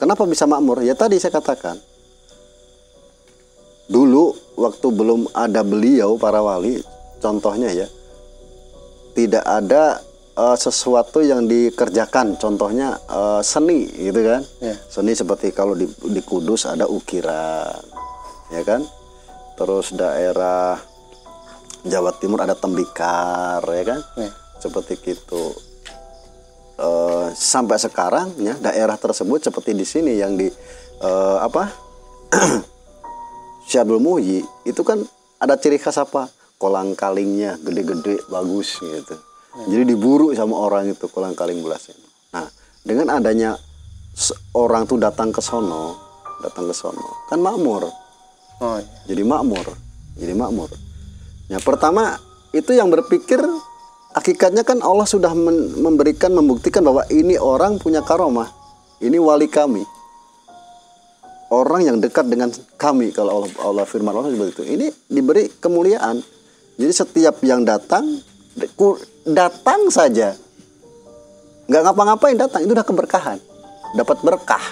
Kenapa 0.00 0.24
bisa 0.24 0.48
makmur? 0.48 0.80
Ya 0.80 0.96
tadi 0.96 1.20
saya 1.20 1.36
katakan 1.36 1.76
dulu 3.86 4.34
waktu 4.58 4.88
belum 4.88 5.30
ada 5.30 5.62
beliau 5.62 6.18
para 6.18 6.42
wali 6.42 6.80
contohnya 7.22 7.70
ya. 7.72 7.86
Tidak 9.16 9.44
ada 9.44 10.00
eh, 10.36 10.56
sesuatu 10.56 11.24
yang 11.24 11.48
dikerjakan. 11.48 12.36
Contohnya 12.36 12.96
eh, 13.08 13.40
seni 13.42 13.86
gitu 13.90 14.20
kan? 14.24 14.42
Ya. 14.60 14.76
seni 14.90 15.16
seperti 15.16 15.52
kalau 15.52 15.72
di, 15.72 15.88
di 15.88 16.20
Kudus 16.20 16.68
ada 16.68 16.88
ukiran 16.88 17.80
ya 18.52 18.62
kan? 18.62 18.84
Terus 19.56 19.96
daerah 19.96 20.76
Jawa 21.86 22.12
Timur 22.18 22.44
ada 22.44 22.58
tembikar 22.58 23.62
ya 23.62 23.84
kan? 23.84 24.00
Ya. 24.18 24.30
seperti 24.56 24.96
itu 25.04 25.52
Eh, 26.76 27.26
sampai 27.32 27.80
sekarang 27.80 28.36
ya 28.36 28.52
daerah 28.60 29.00
tersebut 29.00 29.40
seperti 29.40 29.72
di 29.72 29.88
sini 29.88 30.20
yang 30.20 30.36
di 30.36 30.44
eh, 31.00 31.38
apa? 31.40 31.72
Syabul 33.72 33.96
Muhyi 33.96 34.44
itu 34.68 34.84
kan 34.84 35.00
ada 35.40 35.56
ciri 35.56 35.80
khas 35.80 35.96
apa 35.96 36.28
kolang 36.56 36.96
kalingnya 36.96 37.60
gede-gede 37.60 38.20
bagus 38.28 38.80
gitu. 38.80 39.16
Jadi 39.56 39.82
diburu 39.88 40.36
sama 40.36 40.56
orang 40.60 40.92
itu 40.92 41.08
kolang 41.08 41.32
kaling 41.32 41.64
belas 41.64 41.88
ini. 41.88 42.06
Nah 42.36 42.46
dengan 42.84 43.16
adanya 43.16 43.56
orang 44.56 44.88
tuh 44.88 44.96
datang 45.00 45.32
ke 45.32 45.44
sono 45.44 45.96
datang 46.40 46.68
ke 46.68 46.74
sono 46.76 47.28
kan 47.28 47.40
makmur. 47.40 47.88
Oh 48.56 48.80
iya. 48.80 48.88
jadi 49.12 49.22
makmur 49.24 49.66
jadi 50.16 50.32
makmur. 50.32 50.72
Ya 51.52 51.60
pertama 51.60 52.16
itu 52.56 52.72
yang 52.72 52.88
berpikir 52.88 53.38
hakikatnya 54.16 54.64
kan 54.64 54.80
Allah 54.80 55.04
sudah 55.04 55.32
memberikan 55.76 56.32
membuktikan 56.32 56.80
bahwa 56.80 57.04
ini 57.12 57.36
orang 57.36 57.76
punya 57.76 58.00
karomah 58.00 58.48
ini 59.00 59.20
wali 59.20 59.48
kami. 59.48 59.84
Orang 61.46 61.86
yang 61.86 62.02
dekat 62.02 62.26
dengan 62.26 62.50
kami 62.74 63.14
kalau 63.14 63.38
Allah, 63.44 63.50
Allah 63.62 63.84
firman 63.86 64.10
Allah 64.10 64.34
seperti 64.34 64.50
itu. 64.56 64.64
Ini 64.66 64.86
diberi 65.06 65.46
kemuliaan 65.46 66.18
jadi 66.76 66.92
setiap 66.92 67.40
yang 67.40 67.64
datang 67.64 68.04
datang 69.24 69.88
saja. 69.88 70.36
Nggak 71.66 71.82
ngapa-ngapain 71.82 72.36
datang 72.38 72.62
itu 72.62 72.72
udah 72.72 72.86
keberkahan. 72.86 73.38
Dapat 73.98 74.22
berkah. 74.22 74.64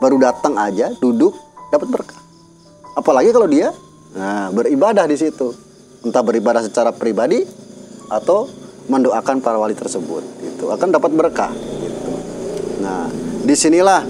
Baru 0.00 0.16
datang 0.16 0.56
aja 0.56 0.90
duduk 0.98 1.36
dapat 1.70 1.88
berkah. 1.88 2.20
Apalagi 2.96 3.30
kalau 3.30 3.46
dia 3.46 3.70
nah, 4.12 4.48
beribadah 4.50 5.06
di 5.06 5.14
situ. 5.14 5.52
Entah 6.00 6.24
beribadah 6.24 6.64
secara 6.64 6.90
pribadi 6.96 7.44
atau 8.08 8.48
mendoakan 8.90 9.38
para 9.38 9.54
wali 9.54 9.78
tersebut 9.78 10.24
itu 10.42 10.66
akan 10.66 10.90
dapat 10.90 11.14
berkah 11.14 11.54
gitu. 11.54 12.10
nah 12.82 13.06
di 13.46 13.54
sinilah 13.54 14.02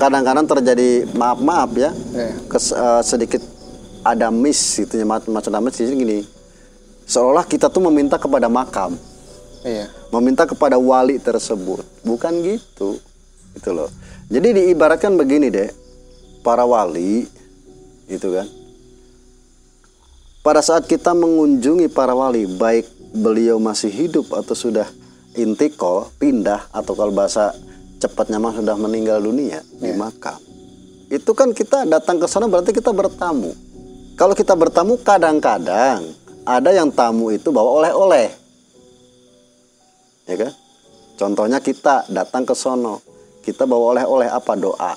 kadang-kadang 0.00 0.48
terjadi 0.48 1.04
maaf 1.12 1.36
maaf 1.44 1.70
ya 1.76 1.92
Iya. 2.16 2.32
kes- 2.48 2.72
eh, 2.72 3.02
sedikit 3.04 3.42
ada 4.00 4.32
miss 4.32 4.80
gitu 4.80 4.96
ya 4.96 5.04
maksud 5.04 5.28
maksud 5.28 5.52
miss 5.60 5.76
di 5.76 5.84
sini 5.84 5.96
gini 6.00 6.18
seolah 7.06 7.46
kita 7.46 7.70
tuh 7.70 7.86
meminta 7.86 8.18
kepada 8.18 8.50
makam. 8.50 8.98
Iya. 9.62 9.88
Meminta 10.10 10.44
kepada 10.44 10.76
wali 10.76 11.16
tersebut. 11.22 11.86
Bukan 12.02 12.42
gitu. 12.42 12.98
Itu 13.54 13.70
loh. 13.72 13.88
Jadi 14.26 14.58
diibaratkan 14.58 15.14
begini 15.14 15.48
deh 15.48 15.70
para 16.42 16.66
wali 16.66 17.24
itu 18.10 18.28
kan. 18.34 18.46
Pada 20.42 20.62
saat 20.62 20.86
kita 20.86 21.14
mengunjungi 21.14 21.90
para 21.90 22.14
wali 22.14 22.46
baik 22.46 22.86
beliau 23.10 23.58
masih 23.58 23.90
hidup 23.90 24.30
atau 24.30 24.54
sudah 24.54 24.86
intikal 25.34 26.10
pindah 26.22 26.70
atau 26.70 26.94
kalau 26.94 27.10
bahasa 27.10 27.50
cepatnya 27.98 28.38
mah 28.38 28.54
sudah 28.54 28.78
meninggal 28.78 29.18
dunia 29.18 29.62
di 29.82 29.90
makam. 29.94 30.38
Itu 31.10 31.34
kan 31.34 31.50
kita 31.50 31.86
datang 31.86 32.18
ke 32.18 32.26
sana 32.30 32.46
berarti 32.46 32.70
kita 32.70 32.90
bertamu. 32.94 33.54
Kalau 34.14 34.34
kita 34.38 34.54
bertamu 34.54 34.98
kadang-kadang 35.02 36.02
ada 36.46 36.70
yang 36.70 36.94
tamu 36.94 37.34
itu 37.34 37.50
bawa 37.50 37.82
oleh-oleh. 37.82 38.30
Ya 40.30 40.34
kan? 40.38 40.52
Contohnya 41.18 41.58
kita 41.58 42.06
datang 42.06 42.46
ke 42.46 42.54
sono 42.54 43.02
kita 43.42 43.66
bawa 43.66 43.98
oleh-oleh 43.98 44.30
apa? 44.30 44.54
Doa. 44.54 44.94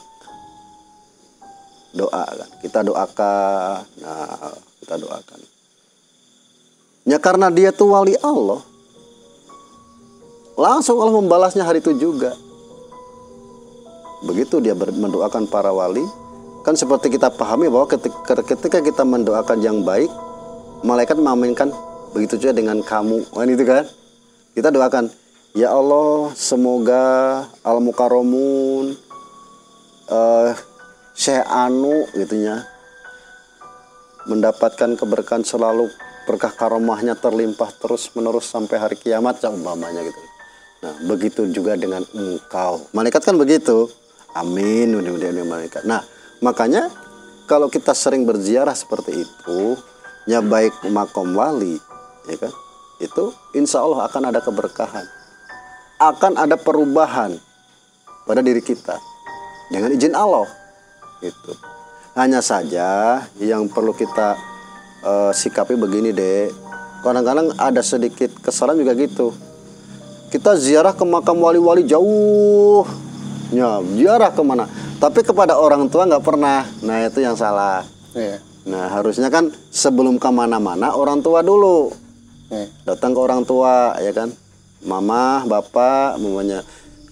Doa 1.94 2.24
kan? 2.26 2.50
Kita 2.62 2.80
doakan. 2.86 3.82
Nah 4.06 4.54
kita 4.86 4.96
doakan. 5.02 5.40
Ya 7.10 7.18
karena 7.18 7.50
dia 7.50 7.74
tuh 7.74 7.90
wali 7.94 8.14
Allah. 8.22 8.62
Langsung 10.54 11.02
Allah 11.02 11.18
membalasnya 11.18 11.66
hari 11.66 11.82
itu 11.82 11.98
juga. 11.98 12.38
Begitu 14.22 14.62
dia 14.62 14.78
mendoakan 14.78 15.50
para 15.50 15.74
wali. 15.74 16.06
Kan 16.62 16.78
seperti 16.78 17.10
kita 17.10 17.34
pahami 17.34 17.72
bahwa 17.72 17.90
ketika 17.90 18.84
kita 18.84 19.02
mendoakan 19.02 19.58
yang 19.64 19.82
baik 19.82 20.12
malaikat 20.84 21.20
mengaminkan 21.20 21.70
begitu 22.14 22.40
juga 22.40 22.54
dengan 22.58 22.80
kamu. 22.82 23.28
Kan 23.32 23.50
itu 23.50 23.64
kan? 23.66 23.86
Kita 24.56 24.70
doakan. 24.74 25.12
Ya 25.58 25.74
Allah 25.74 26.30
semoga 26.38 27.42
al 27.66 27.82
mukaromun 27.82 28.94
eh 30.10 30.52
Syekh 31.18 31.42
Anu 31.42 32.06
gitunya 32.16 32.64
mendapatkan 34.30 34.94
keberkahan 34.94 35.42
selalu 35.42 35.90
berkah 36.30 36.54
karomahnya 36.54 37.18
terlimpah 37.18 37.74
terus 37.82 38.14
menerus 38.14 38.46
sampai 38.46 38.78
hari 38.78 38.96
kiamat 38.96 39.42
ya 39.42 39.50
umpamanya 39.50 40.06
gitu. 40.06 40.22
Nah 40.86 40.94
begitu 41.10 41.50
juga 41.50 41.74
dengan 41.74 42.06
engkau. 42.14 42.86
Malaikat 42.94 43.26
kan 43.26 43.36
begitu. 43.36 43.90
Amin. 44.38 44.94
Mudah-mudahan 44.94 45.44
malaikat. 45.50 45.82
Nah 45.84 46.06
makanya 46.46 46.94
kalau 47.50 47.68
kita 47.68 47.98
sering 47.98 48.30
berziarah 48.30 48.78
seperti 48.78 49.26
itu 49.26 49.74
ya 50.30 50.46
baik 50.46 50.86
makom 50.94 51.34
wali 51.34 51.82
ya 52.30 52.38
kan? 52.38 52.54
Itu 53.02 53.34
insya 53.58 53.82
Allah 53.82 54.06
akan 54.06 54.30
ada 54.30 54.40
keberkahan. 54.46 55.06
Akan 55.98 56.38
ada 56.38 56.56
perubahan 56.56 57.36
pada 58.30 58.46
diri 58.46 58.62
kita 58.62 58.96
dengan 59.74 59.90
izin 59.90 60.14
Allah 60.14 60.46
gitu. 61.26 61.58
Hanya 62.14 62.46
saja 62.46 63.20
yang 63.42 63.66
perlu 63.68 63.92
kita 63.98 64.38
eh, 65.02 65.32
sikapi 65.34 65.74
begini 65.74 66.14
deh 66.14 66.54
kadang-kadang 67.02 67.56
ada 67.58 67.82
sedikit 67.82 68.30
kesalahan 68.40 68.86
juga 68.86 68.94
gitu. 68.94 69.34
Kita 70.30 70.54
ziarah 70.54 70.94
ke 70.94 71.02
makam 71.10 71.42
wali-wali 71.42 71.90
jauh. 71.90 72.86
Ya 73.50 73.82
ziarah 73.98 74.30
ke 74.30 74.46
mana? 74.46 74.70
Tapi 75.02 75.26
kepada 75.26 75.58
orang 75.58 75.90
tua 75.90 76.06
nggak 76.06 76.22
pernah. 76.22 76.70
Nah 76.86 77.02
itu 77.02 77.26
yang 77.26 77.34
salah. 77.34 77.82
Iya 78.14 78.49
nah 78.68 78.92
harusnya 78.92 79.32
kan 79.32 79.52
sebelum 79.72 80.20
ke 80.20 80.30
mana-mana 80.32 80.96
orang 80.96 81.24
tua 81.24 81.40
dulu. 81.46 81.92
Iya 82.50 82.68
datang 82.84 83.14
ke 83.14 83.20
orang 83.22 83.46
tua 83.46 83.96
ya 84.02 84.12
kan? 84.12 84.34
Mama 84.84 85.46
bapak 85.46 86.18
mamanya 86.18 86.66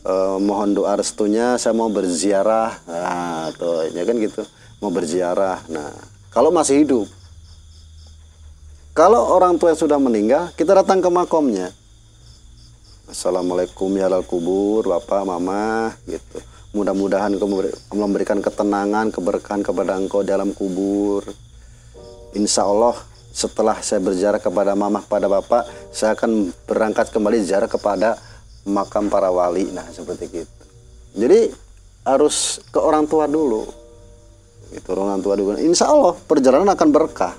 eh, 0.03 0.38
mohon 0.41 0.73
doa 0.73 0.97
restunya 0.97 1.55
saya 1.62 1.77
mau 1.77 1.88
berziarah. 1.88 2.73
Nah 2.89 3.53
tuh 3.55 3.88
ya 3.93 4.03
kan 4.03 4.17
gitu. 4.17 4.43
Mau 4.81 4.89
berziarah. 4.89 5.62
Nah 5.69 5.93
kalau 6.33 6.49
masih 6.49 6.83
hidup 6.83 7.07
kalau 8.97 9.38
orang 9.38 9.62
tua 9.62 9.71
yang 9.71 9.79
sudah 9.79 9.99
meninggal 10.01 10.49
kita 10.57 10.73
datang 10.73 10.99
ke 11.05 11.10
makomnya. 11.12 11.69
Assalamualaikum 13.07 13.88
ya 13.95 14.12
kubur 14.19 14.83
bapak 14.83 15.23
mama 15.23 15.95
gitu 16.03 16.56
mudah-mudahan 16.77 17.33
engkau 17.33 17.49
memberi- 17.49 17.77
memberikan 17.89 18.37
ketenangan 18.37 19.09
keberkahan 19.09 19.65
kepada 19.65 19.97
engkau 19.97 20.21
dalam 20.21 20.53
kubur. 20.53 21.25
Insya 22.37 22.69
Allah 22.69 22.93
setelah 23.33 23.81
saya 23.81 24.01
berziarah 24.01 24.37
kepada 24.37 24.77
mama 24.77 25.01
kepada 25.01 25.25
bapak 25.25 25.65
saya 25.89 26.13
akan 26.13 26.53
berangkat 26.69 27.09
kembali 27.09 27.37
ziarah 27.41 27.69
kepada 27.69 28.17
makam 28.69 29.09
para 29.09 29.33
wali. 29.33 29.69
Nah 29.73 29.85
seperti 29.89 30.25
itu 30.29 30.57
jadi 31.17 31.49
harus 32.05 32.61
ke 32.69 32.77
orang 32.77 33.09
tua 33.09 33.25
dulu. 33.25 33.65
Itu 34.69 34.93
orang 34.93 35.19
tua 35.25 35.33
dulu. 35.33 35.57
Insya 35.57 35.89
Allah 35.89 36.13
perjalanan 36.13 36.69
akan 36.77 36.89
berkah. 36.93 37.33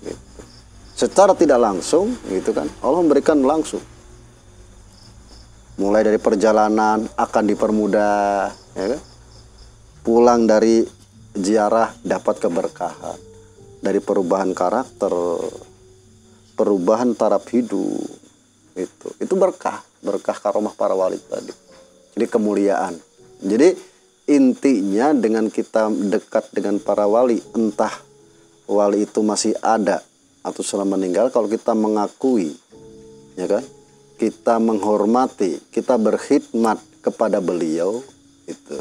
Gitu. 0.00 0.16
secara 0.96 1.36
tidak 1.36 1.60
langsung 1.60 2.16
gitu 2.28 2.56
kan. 2.56 2.64
Allah 2.80 3.00
memberikan 3.04 3.36
langsung 3.44 3.80
mulai 5.80 6.04
dari 6.04 6.20
perjalanan 6.20 7.08
akan 7.16 7.44
dipermudah 7.48 8.52
ya 8.76 8.86
kan? 8.92 9.00
pulang 10.04 10.44
dari 10.44 10.84
ziarah 11.32 11.96
dapat 12.04 12.36
keberkahan. 12.36 13.32
Dari 13.80 13.96
perubahan 13.96 14.52
karakter 14.52 15.08
perubahan 16.52 17.16
taraf 17.16 17.48
hidup 17.48 17.96
itu 18.76 19.08
itu 19.16 19.34
berkah 19.40 19.80
berkah 20.04 20.36
karomah 20.36 20.76
para 20.76 20.92
wali 20.92 21.16
tadi. 21.16 21.48
Jadi 22.12 22.26
kemuliaan. 22.28 23.00
Jadi 23.40 23.72
intinya 24.28 25.16
dengan 25.16 25.48
kita 25.48 25.88
dekat 25.88 26.52
dengan 26.52 26.76
para 26.76 27.08
wali 27.08 27.40
entah 27.56 27.96
wali 28.68 29.08
itu 29.08 29.24
masih 29.24 29.56
ada 29.64 30.04
atau 30.44 30.60
sudah 30.60 30.84
meninggal 30.84 31.32
kalau 31.32 31.48
kita 31.48 31.72
mengakui 31.72 32.52
ya 33.34 33.48
kan 33.48 33.64
kita 34.20 34.60
menghormati 34.60 35.56
kita 35.72 35.96
berkhidmat 35.96 36.76
kepada 37.00 37.40
beliau 37.40 38.04
itu. 38.44 38.76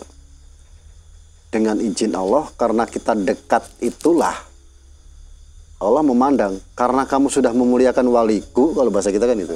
Dengan 1.49 1.79
izin 1.79 2.13
Allah 2.13 2.51
karena 2.59 2.83
kita 2.83 3.15
dekat 3.15 3.63
itulah 3.79 4.35
Allah 5.79 6.03
memandang. 6.03 6.59
Karena 6.75 7.07
kamu 7.07 7.31
sudah 7.31 7.55
memuliakan 7.55 8.03
waliku 8.11 8.75
kalau 8.75 8.91
bahasa 8.91 9.15
kita 9.15 9.23
kan 9.23 9.39
itu. 9.39 9.55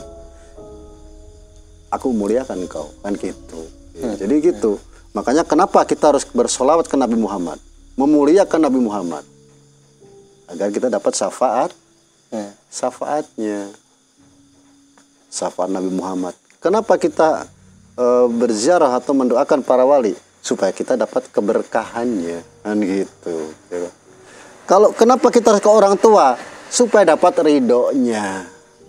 Aku 1.92 2.16
muliakan 2.16 2.64
kau 2.72 2.88
kan 3.04 3.14
gitu. 3.20 3.60
Ya, 4.00 4.16
jadi 4.16 4.40
gitu. 4.40 4.80
Makanya 5.14 5.46
kenapa 5.46 5.84
kita 5.86 6.16
harus 6.16 6.26
bersolawat 6.26 6.90
ke 6.90 6.96
Nabi 6.98 7.20
Muhammad? 7.20 7.60
Memuliakan 8.00 8.66
Nabi 8.66 8.80
Muhammad. 8.82 9.22
Agar 10.50 10.74
kita 10.74 10.90
dapat 10.90 11.14
syafaat. 11.14 11.70
Iya 12.34 12.64
syafaatnya 12.74 13.70
syafaat 15.34 15.74
Nabi 15.74 15.90
Muhammad. 15.90 16.38
Kenapa 16.62 17.02
kita 17.02 17.50
eh, 17.98 18.28
berziarah 18.30 18.94
atau 18.94 19.18
mendoakan 19.18 19.66
para 19.66 19.82
wali? 19.82 20.14
Supaya 20.46 20.70
kita 20.70 20.94
dapat 20.94 21.26
keberkahannya. 21.34 22.62
Kan 22.62 22.78
gitu 22.86 23.36
ya 23.74 23.90
kan? 23.90 23.94
kalau 24.70 24.90
kenapa 24.94 25.34
kita 25.34 25.58
ke 25.58 25.70
orang 25.70 25.98
tua? 25.98 26.38
Supaya 26.70 27.18
dapat 27.18 27.34
ridhonya. 27.42 28.46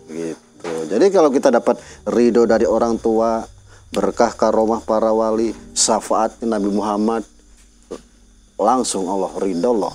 Gitu. 0.08 0.72
Jadi 0.88 1.06
kalau 1.08 1.32
kita 1.32 1.48
dapat 1.48 1.80
ridho 2.08 2.44
dari 2.44 2.68
orang 2.68 3.00
tua 3.00 3.44
berkah 3.92 4.32
karomah 4.34 4.82
para 4.82 5.12
wali 5.12 5.52
syafaat 5.76 6.40
Nabi 6.42 6.68
Muhammad 6.72 7.22
langsung 8.56 9.08
Allah 9.08 9.32
ridho 9.36 9.68
Allah. 9.76 9.94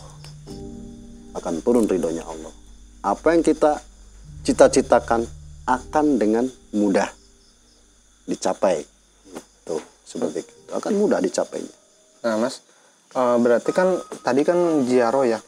Akan 1.33 1.61
turun 1.65 1.89
ridhonya 1.89 2.25
Allah. 2.25 2.53
Apa 3.01 3.33
yang 3.33 3.41
kita 3.41 3.79
cita-citakan 4.45 5.38
akan 5.69 6.17
dengan 6.17 6.49
mudah 6.73 7.13
dicapai 8.25 8.81
itu 8.81 9.77
seperti 10.01 10.41
itu 10.41 10.53
akan 10.73 10.93
mudah 10.97 11.21
dicapainya 11.21 11.79
Nah, 12.19 12.35
Mas, 12.35 12.59
eh, 13.15 13.37
berarti 13.39 13.71
kan 13.71 13.95
tadi 14.23 14.43
kan 14.43 14.83
ziarah 14.83 15.23
ya. 15.23 15.39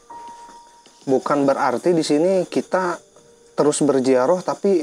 Bukan 1.04 1.44
berarti 1.44 1.92
di 1.92 2.04
sini 2.06 2.46
kita 2.46 2.96
terus 3.52 3.84
berziarah 3.84 4.40
tapi 4.40 4.80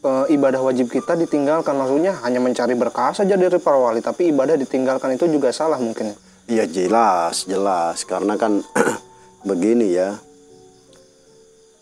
eh, 0.00 0.24
ibadah 0.34 0.60
wajib 0.64 0.90
kita 0.90 1.14
ditinggalkan. 1.14 1.76
Maksudnya 1.78 2.18
hanya 2.26 2.42
mencari 2.42 2.74
berkah 2.74 3.14
saja 3.14 3.38
dari 3.38 3.58
para 3.62 3.78
wali, 3.78 4.02
tapi 4.02 4.34
ibadah 4.34 4.58
ditinggalkan 4.58 5.14
itu 5.14 5.30
juga 5.30 5.54
salah 5.54 5.78
mungkin. 5.78 6.10
Iya 6.50 6.66
jelas, 6.66 7.46
jelas. 7.46 8.02
Karena 8.02 8.34
kan 8.34 8.58
begini 9.48 9.94
ya, 9.94 10.18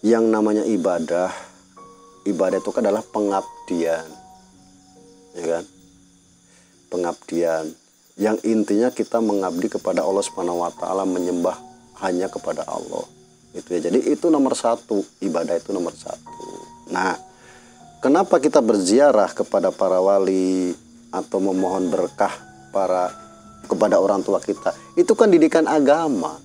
yang 0.05 0.29
namanya 0.29 0.61
ibadah, 0.69 1.33
ibadah 2.29 2.61
itu 2.61 2.71
kan 2.71 2.85
adalah 2.85 3.05
pengabdian, 3.05 4.07
ya 5.35 5.45
kan? 5.57 5.65
Pengabdian. 6.93 7.65
Yang 8.19 8.37
intinya 8.45 8.89
kita 8.91 9.23
mengabdi 9.23 9.71
kepada 9.71 10.03
Allah 10.03 10.25
Subhanahu 10.27 10.63
Wa 10.67 10.73
Taala, 10.75 11.07
menyembah 11.07 11.55
hanya 12.03 12.27
kepada 12.27 12.67
Allah. 12.67 13.07
Itu 13.55 13.75
ya. 13.75 13.91
Jadi 13.91 14.11
itu 14.11 14.29
nomor 14.29 14.53
satu, 14.59 15.01
ibadah 15.23 15.57
itu 15.57 15.71
nomor 15.73 15.95
satu. 15.95 16.45
Nah, 16.91 17.15
kenapa 18.03 18.43
kita 18.43 18.59
berziarah 18.61 19.31
kepada 19.33 19.71
para 19.71 20.03
wali 20.03 20.75
atau 21.09 21.39
memohon 21.41 21.89
berkah 21.89 22.33
para 22.75 23.11
kepada 23.71 23.99
orang 24.03 24.21
tua 24.27 24.43
kita? 24.43 24.75
Itu 24.99 25.15
kan 25.15 25.31
didikan 25.31 25.65
agama. 25.65 26.37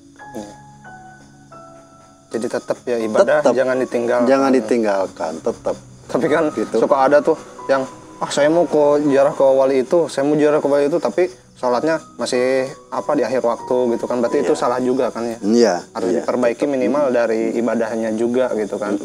Jadi 2.33 2.47
tetap 2.49 2.77
ya 2.83 2.97
ibadah 2.97 3.45
Tetap. 3.45 3.53
jangan 3.53 3.77
ditinggal. 3.77 4.19
Jangan 4.25 4.49
ditinggalkan, 4.49 5.33
tetap. 5.39 5.75
Tapi 6.09 6.25
kan 6.25 6.43
Gitu. 6.49 6.75
suka 6.81 6.95
ada 6.99 7.21
tuh 7.21 7.37
yang 7.69 7.85
ah 8.17 8.29
saya 8.29 8.49
mau 8.49 8.65
ke 8.65 9.05
ziarah 9.05 9.31
ke 9.31 9.45
wali 9.45 9.85
itu, 9.85 10.09
saya 10.09 10.25
mau 10.25 10.33
ziarah 10.33 10.57
ke 10.57 10.65
wali 10.65 10.89
itu, 10.89 10.97
tapi 10.97 11.29
sholatnya 11.53 12.01
masih 12.17 12.65
apa 12.89 13.13
di 13.13 13.21
akhir 13.21 13.39
waktu 13.39 13.77
gitu 13.93 14.03
kan. 14.03 14.17
Berarti 14.17 14.41
itu 14.41 14.53
salah 14.53 14.81
juga 14.81 15.13
kan 15.13 15.23
ya. 15.23 15.37
Iya. 15.39 15.75
Harus 15.93 16.09
iya. 16.09 16.17
diperbaiki 16.19 16.65
minimal 16.65 17.13
dari 17.13 17.53
ibadahnya 17.53 18.09
juga 18.13 18.49
gitu 18.53 18.75
kan. 18.75 18.97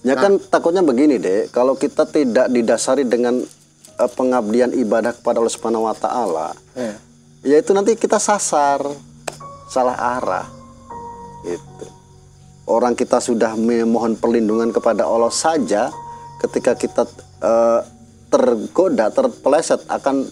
Ya 0.00 0.16
kan 0.16 0.36
takutnya 0.38 0.80
begini 0.80 1.16
deh, 1.16 1.48
kalau 1.48 1.76
kita 1.76 2.04
tidak 2.04 2.48
didasari 2.48 3.04
dengan 3.04 3.40
eh, 3.94 4.10
pengabdian 4.10 4.72
ibadah 4.74 5.12
kepada 5.12 5.38
Allah 5.38 5.52
Subhanahu 5.52 5.84
wa 5.84 5.94
taala, 5.94 6.48
Iya. 6.74 6.96
ya 7.42 7.56
itu 7.58 7.70
nanti 7.70 7.92
kita 7.94 8.16
sasar, 8.16 8.84
salah 9.66 9.96
arah. 9.96 10.46
Gitu. 11.42 11.86
Orang 12.64 12.96
kita 12.96 13.20
sudah 13.20 13.56
memohon 13.60 14.16
perlindungan 14.16 14.72
kepada 14.72 15.04
Allah 15.04 15.28
saja, 15.28 15.92
ketika 16.40 16.72
kita 16.72 17.04
eh, 17.44 17.80
tergoda, 18.32 19.12
terpeleset 19.12 19.84
akan 19.86 20.24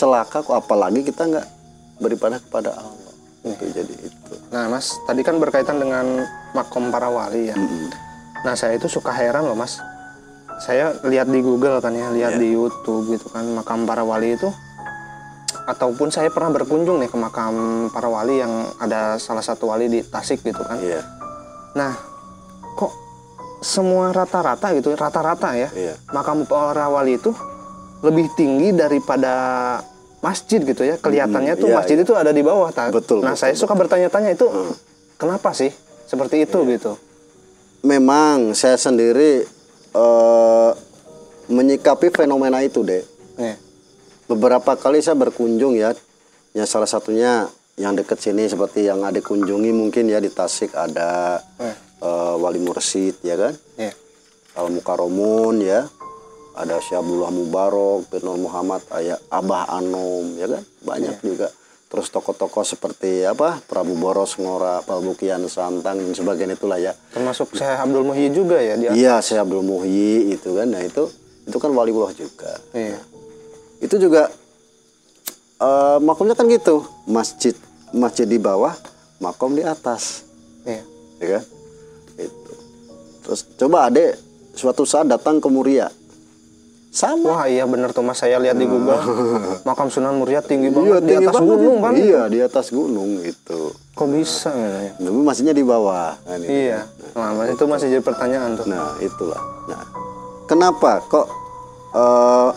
celaka, 0.00 0.42
kok 0.42 0.56
apalagi 0.56 1.04
kita 1.04 1.28
nggak 1.28 1.46
beribadah 2.00 2.40
kepada 2.40 2.72
Allah. 2.72 3.12
Itu 3.44 3.64
jadi 3.68 3.94
itu. 3.94 4.34
Nah, 4.48 4.72
Mas, 4.72 4.96
tadi 5.04 5.20
kan 5.20 5.36
berkaitan 5.36 5.76
dengan 5.76 6.24
makom 6.56 6.88
para 6.88 7.12
wali 7.12 7.52
ya. 7.52 7.56
Nah, 8.42 8.56
saya 8.56 8.80
itu 8.80 8.88
suka 8.88 9.12
heran 9.12 9.44
loh, 9.44 9.56
Mas. 9.56 9.76
Saya 10.64 10.96
lihat 11.04 11.28
di 11.28 11.44
Google 11.44 11.82
kan 11.84 11.92
ya, 11.92 12.08
lihat 12.14 12.40
di 12.40 12.54
YouTube 12.54 13.12
gitu 13.12 13.26
kan 13.28 13.44
makam 13.52 13.84
para 13.84 14.06
wali 14.06 14.38
itu 14.38 14.48
ataupun 15.64 16.12
saya 16.12 16.28
pernah 16.28 16.52
berkunjung 16.52 17.00
nih 17.00 17.08
ke 17.08 17.16
makam 17.16 17.88
para 17.88 18.08
wali 18.08 18.40
yang 18.40 18.68
ada 18.76 19.16
salah 19.16 19.40
satu 19.40 19.72
wali 19.72 19.88
di 19.88 20.04
Tasik 20.04 20.44
gitu 20.44 20.60
kan. 20.60 20.76
Iya, 20.76 21.00
Nah, 21.74 21.92
kok 22.74 22.92
semua 23.60 24.10
rata-rata 24.10 24.70
gitu, 24.72 24.94
rata-rata 24.94 25.54
ya. 25.54 25.68
iya. 25.74 25.94
Makam 26.10 26.44
para 26.44 26.86
wali 26.86 27.18
itu 27.18 27.34
lebih 28.00 28.28
tinggi 28.34 28.70
daripada 28.70 29.34
masjid 30.20 30.60
gitu 30.60 30.82
ya. 30.82 30.96
Kelihatannya 30.96 31.54
tuh 31.56 31.68
iya, 31.68 31.76
masjid 31.76 31.96
itu 31.96 32.12
ada 32.14 32.30
di 32.30 32.40
bawah. 32.40 32.70
Ta- 32.70 32.88
Betul, 32.88 33.20
Nah, 33.20 33.34
betul, 33.34 33.40
saya 33.40 33.54
suka 33.54 33.74
bertanya-tanya 33.74 34.32
itu 34.32 34.46
kenapa 35.16 35.50
sih 35.50 35.72
seperti 36.06 36.44
itu 36.44 36.58
gitu. 36.68 36.94
Memang 37.82 38.54
saya 38.54 38.76
sendiri 38.76 39.44
eh, 39.92 40.70
menyikapi 41.46 42.08
fenomena 42.08 42.60
itu 42.60 42.80
deh. 42.80 43.04
Nih. 43.36 43.56
Beberapa 44.24 44.72
kali 44.74 45.04
saya 45.04 45.12
berkunjung 45.14 45.76
ya, 45.76 45.92
ya 46.52 46.64
salah 46.64 46.88
satunya 46.88 47.44
yang 47.74 47.98
dekat 47.98 48.22
sini 48.22 48.46
seperti 48.46 48.86
yang 48.86 49.02
ada 49.02 49.18
kunjungi 49.18 49.70
mungkin 49.70 50.06
ya 50.06 50.22
di 50.22 50.30
Tasik 50.30 50.72
ada 50.72 51.42
Eh. 51.58 51.74
eh, 52.00 52.34
Wali 52.38 52.62
Mursid 52.62 53.18
ya 53.20 53.34
kan, 53.34 53.54
Iya. 53.74 53.92
Al 54.54 54.70
Mukaromun 54.70 55.58
ya, 55.58 55.82
ada 56.54 56.78
Syekh 56.78 57.02
Abdullah 57.02 57.34
Mubarok, 57.34 58.06
Nur 58.22 58.38
Muhammad, 58.38 58.86
ayah 58.94 59.18
Abah 59.26 59.66
Anom 59.74 60.38
ya 60.38 60.46
kan, 60.46 60.62
banyak 60.86 61.18
juga. 61.20 61.50
Terus 61.84 62.10
tokoh-tokoh 62.10 62.66
seperti 62.66 63.22
apa 63.22 63.62
Prabu 63.62 63.94
Boros 63.94 64.34
Ngora, 64.34 64.82
Prabu 64.82 65.14
Kian 65.14 65.46
Santang 65.46 65.98
dan 66.02 66.10
sebagainya 66.10 66.58
itulah 66.58 66.74
ya. 66.74 66.90
Termasuk 67.14 67.54
saya 67.54 67.78
Abdul 67.78 68.02
Muhyi 68.02 68.34
juga 68.34 68.58
ya 68.58 68.74
dia. 68.74 68.90
Iya, 68.90 69.14
saya 69.22 69.46
Abdul 69.46 69.62
Muhyi 69.62 70.34
itu 70.34 70.58
kan. 70.58 70.74
Nah, 70.74 70.82
itu 70.82 71.06
itu 71.46 71.54
kan 71.54 71.70
waliullah 71.70 72.10
juga. 72.14 72.58
Iya. 72.74 72.98
Itu 73.78 74.02
juga 74.02 74.26
eh 75.64 75.96
makomnya 75.98 76.36
kan 76.36 76.44
gitu. 76.46 76.84
Masjid 77.04 77.56
masjid 77.90 78.26
di 78.26 78.36
bawah, 78.36 78.74
makom 79.18 79.54
di 79.54 79.62
atas, 79.62 80.26
Iya. 80.66 80.82
ya 81.16 81.28
kan? 81.38 81.44
Itu. 82.18 82.52
Terus 83.22 83.40
coba 83.56 83.86
Adek 83.86 84.18
suatu 84.52 84.82
saat 84.82 85.06
datang 85.06 85.38
ke 85.38 85.46
Muria. 85.46 85.86
Sama. 86.90 87.26
Wah 87.26 87.46
iya 87.46 87.66
bener 87.66 87.90
tuh 87.90 88.06
mas 88.06 88.22
saya 88.22 88.38
lihat 88.38 88.54
di 88.54 88.66
Google 88.66 88.94
makam 89.66 89.90
Sunan 89.90 90.14
Muria 90.14 90.38
tinggi 90.38 90.70
Iya, 90.70 90.78
banget 90.78 91.02
di 91.02 91.06
tinggi 91.10 91.26
atas 91.26 91.34
banget 91.34 91.50
gunung 91.50 91.76
kan? 91.82 91.92
Iya, 91.94 92.22
di 92.30 92.38
atas 92.38 92.66
gunung 92.70 93.10
itu. 93.18 93.60
Kok 93.94 94.08
bisa 94.10 94.50
ya? 94.54 94.90
Tapi 94.94 95.20
masjidnya 95.20 95.54
di 95.54 95.62
bawah. 95.62 96.14
kan 96.22 96.38
itu. 96.38 96.50
Iya. 96.50 96.86
Nah, 97.14 97.30
mas, 97.34 97.50
itu 97.50 97.64
masih 97.66 97.86
jadi 97.90 98.02
pertanyaan 98.02 98.54
tuh. 98.54 98.66
Nah, 98.70 98.94
itulah. 98.98 99.42
Nah, 99.66 99.82
kenapa 100.46 101.02
kok 101.06 101.26
eh 101.94 102.50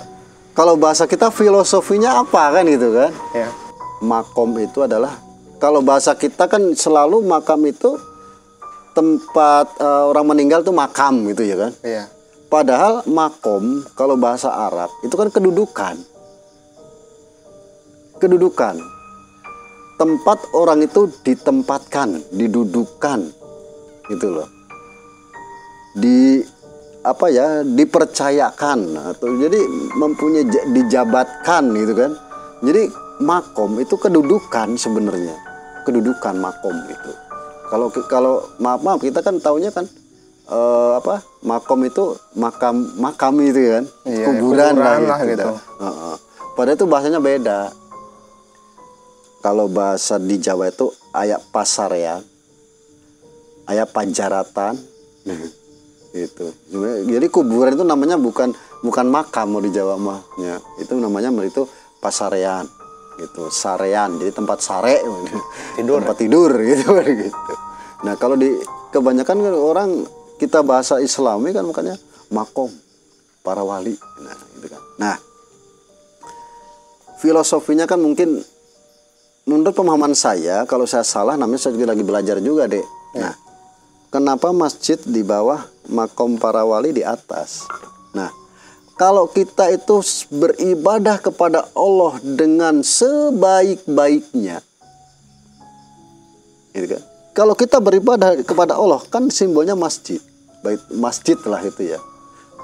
kalau 0.58 0.74
bahasa 0.74 1.06
kita 1.06 1.30
filosofinya 1.30 2.18
apa 2.18 2.50
kan 2.50 2.66
gitu 2.66 2.90
kan? 2.90 3.14
Ya. 3.38 3.54
Makom 4.02 4.58
itu 4.58 4.82
adalah 4.82 5.14
kalau 5.62 5.86
bahasa 5.86 6.18
kita 6.18 6.50
kan 6.50 6.74
selalu 6.74 7.22
makam 7.22 7.62
itu 7.70 7.94
tempat 8.98 9.70
eh, 9.78 10.04
orang 10.10 10.34
meninggal 10.34 10.66
tuh 10.66 10.74
makam 10.74 11.30
gitu 11.30 11.46
ya 11.46 11.62
kan? 11.62 11.72
Iya. 11.86 12.10
Padahal 12.50 13.06
makom 13.06 13.86
kalau 13.94 14.18
bahasa 14.18 14.50
Arab 14.50 14.90
itu 15.06 15.14
kan 15.14 15.30
kedudukan. 15.30 15.96
Kedudukan. 18.18 18.82
Tempat 20.02 20.58
orang 20.58 20.82
itu 20.82 21.06
ditempatkan, 21.22 22.34
didudukan. 22.34 23.30
Gitu 24.10 24.28
loh. 24.30 24.50
Di 25.94 26.42
apa 27.08 27.26
ya, 27.28 27.64
dipercayakan 27.64 28.80
atau 29.16 29.32
jadi 29.34 29.60
mempunyai 29.96 30.44
ja- 30.46 30.68
dijabatkan 30.68 31.72
gitu 31.74 31.94
kan. 31.96 32.12
Jadi 32.60 32.92
makom 33.20 33.78
itu 33.78 33.96
kedudukan 33.96 34.76
sebenarnya. 34.76 35.36
Kedudukan 35.82 36.36
makom 36.36 36.76
itu. 36.86 37.12
Kalau 37.68 37.88
kalau 38.06 38.34
maaf 38.58 38.80
maaf 38.80 39.00
kita 39.00 39.20
kan 39.20 39.40
taunya 39.40 39.68
kan 39.70 39.88
eh, 40.48 40.92
apa 40.96 41.20
makom 41.42 41.84
itu 41.84 42.04
makam 42.34 42.92
makam 42.96 43.36
itu 43.40 43.60
kan 43.74 43.84
Iya, 44.04 44.26
kuburan, 44.30 44.74
kuburan 44.74 45.00
lah 45.04 45.20
gitu. 45.22 45.32
gitu. 45.32 45.44
dah. 45.48 45.60
Heeh. 45.82 46.16
Padahal 46.54 46.76
itu 46.76 46.86
bahasanya 46.86 47.20
beda. 47.20 47.60
Kalau 49.38 49.70
bahasa 49.70 50.18
di 50.18 50.36
Jawa 50.38 50.68
itu 50.68 50.92
ayat 51.14 51.40
pasarean, 51.50 52.20
ayat 53.64 53.88
panjaratan, 53.88 54.76
itu. 56.26 56.48
Jadi 57.06 57.28
kuburan 57.30 57.78
itu 57.78 57.86
namanya 57.86 58.18
bukan 58.18 58.50
bukan 58.82 59.06
makam 59.06 59.54
mau 59.54 59.62
di 59.62 59.70
Jawa 59.70 60.00
mahnya. 60.02 60.58
Itu 60.82 60.98
namanya 60.98 61.30
itu 61.46 61.70
pasarean, 62.02 62.66
gitu. 63.22 63.50
Sarean, 63.54 64.18
jadi 64.18 64.32
tempat 64.34 64.62
sare, 64.62 65.02
Tidur. 65.78 66.02
tempat 66.02 66.18
tidur 66.18 66.52
gitu 66.70 66.90
gitu. 67.06 67.54
Nah 68.06 68.14
kalau 68.18 68.38
di 68.38 68.54
kebanyakan 68.94 69.38
kan 69.42 69.54
orang 69.54 69.90
kita 70.38 70.62
bahasa 70.62 71.02
Islami 71.02 71.50
kan 71.54 71.66
makanya 71.66 71.98
makom 72.30 72.70
para 73.42 73.66
wali. 73.66 73.98
Nah 74.22 74.36
gitu 74.58 74.68
kan. 74.70 74.82
Nah 75.02 75.16
filosofinya 77.18 77.90
kan 77.90 77.98
mungkin 77.98 78.38
menurut 79.50 79.74
pemahaman 79.74 80.14
saya 80.14 80.68
kalau 80.70 80.86
saya 80.86 81.02
salah 81.02 81.34
namanya 81.34 81.66
saya 81.66 81.74
juga 81.74 81.98
lagi 81.98 82.04
belajar 82.06 82.38
juga 82.38 82.70
deh. 82.70 82.86
Nah 83.18 83.47
kenapa 84.10 84.52
masjid 84.56 85.00
di 85.02 85.24
bawah 85.24 85.66
makom 85.88 86.40
para 86.40 86.64
wali 86.64 86.92
di 86.96 87.04
atas? 87.04 87.68
Nah 88.16 88.32
kalau 88.98 89.30
kita 89.30 89.70
itu 89.74 90.02
beribadah 90.34 91.22
kepada 91.22 91.70
Allah 91.78 92.18
dengan 92.24 92.82
sebaik-baiknya 92.82 94.64
gitu 96.74 96.88
kan? 96.98 97.04
Kalau 97.38 97.54
kita 97.54 97.78
beribadah 97.78 98.42
kepada 98.42 98.74
Allah 98.74 99.02
kan 99.08 99.30
simbolnya 99.30 99.78
masjid. 99.78 100.18
Baik 100.66 100.82
masjid 100.98 101.38
lah 101.46 101.62
itu 101.62 101.94
ya. 101.94 102.02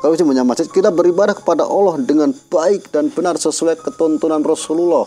Kalau 0.01 0.17
simbolnya 0.17 0.41
masjid 0.43 0.65
kita 0.65 0.89
beribadah 0.89 1.37
kepada 1.37 1.63
Allah 1.63 2.01
dengan 2.01 2.33
baik 2.49 2.89
dan 2.89 3.13
benar 3.13 3.37
sesuai 3.37 3.79
ketuntunan 3.85 4.41
Rasulullah 4.41 5.05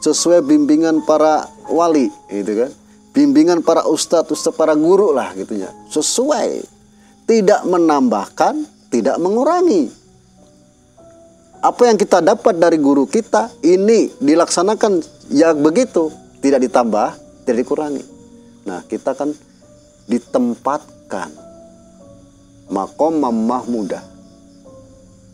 sesuai 0.00 0.40
bimbingan 0.48 1.04
para 1.04 1.44
wali 1.68 2.08
gitu 2.32 2.64
kan 2.64 2.70
bimbingan 3.20 3.60
para 3.60 3.84
ustadz 3.84 4.32
ustadz 4.32 4.56
para 4.56 4.72
guru 4.72 5.12
lah 5.12 5.36
gitunya 5.36 5.68
sesuai. 5.92 6.64
Tidak 7.28 7.68
menambahkan 7.68 8.64
tidak 8.88 9.20
mengurangi. 9.20 9.92
Apa 11.60 11.92
yang 11.92 12.00
kita 12.00 12.24
dapat 12.24 12.56
dari 12.56 12.80
guru 12.80 13.04
kita 13.04 13.52
ini 13.60 14.08
dilaksanakan 14.16 15.04
ya 15.28 15.52
begitu. 15.52 16.08
Tidak 16.40 16.56
ditambah 16.56 17.08
tidak 17.44 17.58
dikurangi. 17.60 18.04
Nah 18.64 18.80
kita 18.88 19.12
kan 19.12 19.36
ditempatkan. 20.08 21.52
Makom 22.70 23.18
mahmudah 23.20 24.00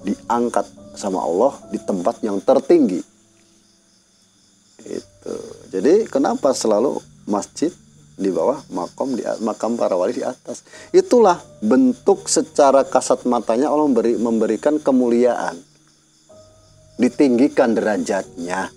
diangkat 0.02 0.64
sama 0.96 1.20
Allah 1.20 1.52
di 1.68 1.78
tempat 1.78 2.18
yang 2.24 2.40
tertinggi. 2.40 3.04
Itu. 4.82 5.36
Jadi 5.68 6.08
kenapa 6.08 6.56
selalu 6.56 7.15
masjid 7.26 7.70
di 8.16 8.32
bawah 8.32 8.64
makom 8.72 9.12
di 9.12 9.22
makam 9.44 9.76
para 9.76 9.92
wali 9.92 10.16
di 10.16 10.24
atas. 10.24 10.64
Itulah 10.88 11.36
bentuk 11.60 12.32
secara 12.32 12.88
kasat 12.88 13.28
matanya 13.28 13.68
Allah 13.68 13.84
memberi, 13.84 14.16
memberikan 14.16 14.80
kemuliaan. 14.80 15.60
Ditinggikan 16.96 17.76
derajatnya. 17.76 18.72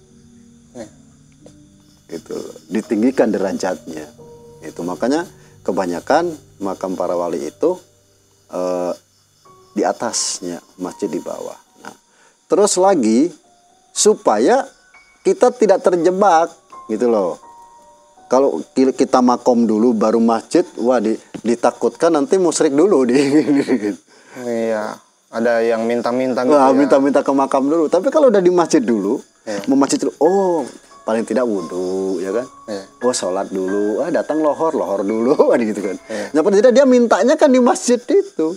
Itu 2.11 2.35
ditinggikan 2.67 3.31
derajatnya. 3.31 4.11
Itu 4.59 4.83
makanya 4.83 5.23
kebanyakan 5.63 6.35
makam 6.59 6.99
para 6.99 7.15
wali 7.15 7.47
itu 7.47 7.79
eh, 8.51 8.91
di 9.71 9.87
atasnya 9.87 10.59
masjid 10.83 11.07
di 11.07 11.23
bawah. 11.23 11.55
Nah 11.79 11.95
terus 12.51 12.75
lagi 12.75 13.31
supaya 13.95 14.67
kita 15.23 15.55
tidak 15.55 15.79
terjebak 15.79 16.51
gitu 16.91 17.07
loh 17.07 17.48
kalau 18.29 18.61
kita 18.71 19.19
makom 19.19 19.65
dulu 19.65 19.91
baru 19.91 20.21
masjid 20.21 20.63
wah 20.77 21.01
di, 21.01 21.17
ditakutkan 21.41 22.13
nanti 22.13 22.37
musyrik 22.37 22.71
dulu 22.71 23.03
di 23.09 23.17
iya 24.45 24.93
ada 25.29 25.61
yang 25.61 25.85
minta-minta 25.85 26.41
gitu 26.41 26.53
Wah, 26.53 26.69
ya. 26.69 26.77
minta-minta 26.77 27.21
ke 27.21 27.31
makam 27.33 27.69
dulu 27.69 27.85
tapi 27.89 28.09
kalau 28.09 28.29
udah 28.29 28.41
di 28.41 28.53
masjid 28.53 28.79
dulu 28.81 29.19
Iya. 29.49 29.65
mau 29.65 29.81
masjid 29.81 29.97
dulu 29.97 30.13
oh 30.21 30.61
paling 31.01 31.25
tidak 31.25 31.41
wudhu 31.41 32.21
ya 32.21 32.29
kan 32.29 32.45
Iya. 32.69 32.83
oh 33.01 33.13
sholat 33.13 33.49
dulu 33.49 33.97
ah 34.05 34.13
datang 34.13 34.45
lohor 34.45 34.77
lohor 34.77 35.01
dulu 35.01 35.33
ada 35.53 35.63
gitu 35.65 35.81
kan 35.81 35.97
Iya. 36.05 36.25
nah 36.37 36.41
paling 36.45 36.57
tidak 36.61 36.73
dia 36.77 36.85
mintanya 36.85 37.33
kan 37.33 37.49
di 37.49 37.57
masjid 37.57 37.97
itu 37.97 38.53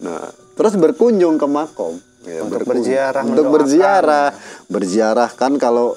nah 0.00 0.32
terus 0.56 0.76
berkunjung 0.80 1.36
ke 1.36 1.44
makom 1.44 2.00
ya, 2.24 2.40
Untuk 2.40 2.64
berziarah, 2.64 3.22
untuk 3.22 3.46
berziarah 3.52 4.28
berziarah 4.68 5.28
kan 5.32 5.60
kalau 5.60 5.92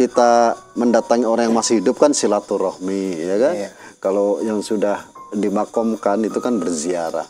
kita 0.00 0.56
mendatangi 0.80 1.28
orang 1.28 1.52
yang 1.52 1.56
masih 1.60 1.84
hidup 1.84 2.00
kan 2.00 2.16
silaturahmi 2.16 3.20
ya 3.20 3.36
kan? 3.36 3.52
Iya. 3.52 3.70
kalau 4.00 4.40
yang 4.40 4.64
sudah 4.64 5.04
dimakomkan 5.36 6.24
itu 6.24 6.40
kan 6.40 6.56
berziarah 6.56 7.28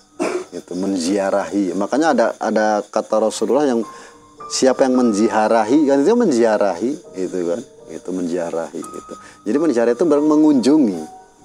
itu 0.54 0.72
menziarahi. 0.78 1.74
Makanya 1.74 2.14
ada 2.14 2.26
ada 2.38 2.66
kata 2.86 3.26
Rasulullah 3.26 3.66
yang 3.66 3.82
siapa 4.54 4.86
yang 4.86 4.94
menziarahi 4.94 5.90
kan 5.90 5.98
itu 5.98 6.14
menziarahi 6.14 6.92
itu 7.18 7.38
kan? 7.50 7.60
Itu 7.90 8.14
menziarahi 8.14 8.78
itu 8.78 9.14
jadi 9.42 9.58
menziarahi 9.58 9.98
itu 9.98 10.06
berarti 10.06 10.26
mengunjungi 10.30 11.00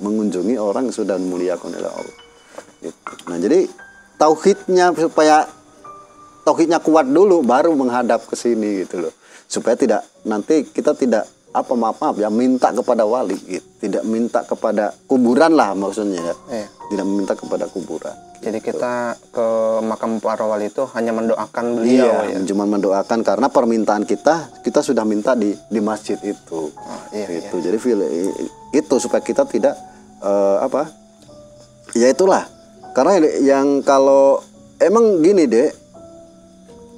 mengunjungi 0.06 0.56
orang 0.62 0.86
yang 0.86 0.94
sudah 0.94 1.18
dimuliakan 1.18 1.74
oleh 1.74 1.90
Allah 1.90 2.16
Gitu. 2.86 3.12
nah 3.26 3.38
jadi 3.42 3.66
tauhidnya 4.22 4.94
supaya 4.94 5.50
tauhidnya 6.46 6.78
kuat 6.78 7.10
dulu 7.10 7.42
baru 7.42 7.74
menghadap 7.74 8.30
ke 8.30 8.38
sini 8.38 8.86
gitu 8.86 9.10
loh 9.10 9.14
supaya 9.46 9.76
tidak 9.76 10.02
nanti 10.24 10.66
kita 10.66 10.94
tidak 10.94 11.24
apa 11.56 11.72
maaf 11.72 12.04
maaf 12.04 12.20
ya 12.20 12.28
minta 12.28 12.76
kepada 12.76 13.08
wali 13.08 13.40
gitu. 13.40 13.64
tidak 13.80 14.04
minta 14.04 14.44
kepada 14.44 14.92
kuburan 15.08 15.56
lah 15.56 15.72
maksudnya 15.72 16.20
ya 16.20 16.36
Iya. 16.52 16.68
tidak 16.92 17.06
meminta 17.08 17.34
kepada 17.34 17.66
kuburan 17.68 18.12
Jadi 18.44 18.62
kita 18.62 19.16
ke 19.34 19.48
makam 19.82 20.22
para 20.22 20.46
wali 20.46 20.70
itu 20.70 20.84
hanya 20.94 21.16
mendoakan 21.16 21.80
beliau 21.80 22.28
iya 22.28 22.38
ya. 22.38 22.40
cuma 22.46 22.68
mendoakan 22.68 23.24
karena 23.24 23.48
permintaan 23.48 24.04
kita 24.04 24.52
kita 24.62 24.84
sudah 24.84 25.02
minta 25.02 25.34
di 25.34 25.56
di 25.56 25.80
masjid 25.80 26.20
itu 26.20 26.70
iya, 27.10 27.26
itu 27.32 27.56
jadi 27.58 27.78
feel- 27.80 28.06
itu 28.70 28.96
supaya 29.00 29.24
kita 29.24 29.48
tidak 29.48 29.74
eh, 30.20 30.58
apa 30.60 30.92
ya 31.96 32.12
itulah 32.12 32.44
karena 32.92 33.24
yang 33.40 33.80
kalau 33.82 34.44
emang 34.78 35.24
gini 35.24 35.48
deh 35.48 35.72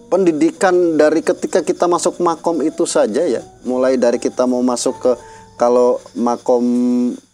pendidikan 0.08 0.96
dari 0.96 1.20
ketika 1.24 1.64
kita 1.64 1.86
masuk 1.88 2.20
makom 2.24 2.64
itu 2.64 2.88
saja 2.88 3.24
ya. 3.24 3.44
Mulai 3.68 4.00
dari 4.00 4.18
kita 4.18 4.48
mau 4.48 4.64
masuk 4.64 4.96
ke 5.00 5.12
kalau 5.58 5.98
makom 6.14 6.64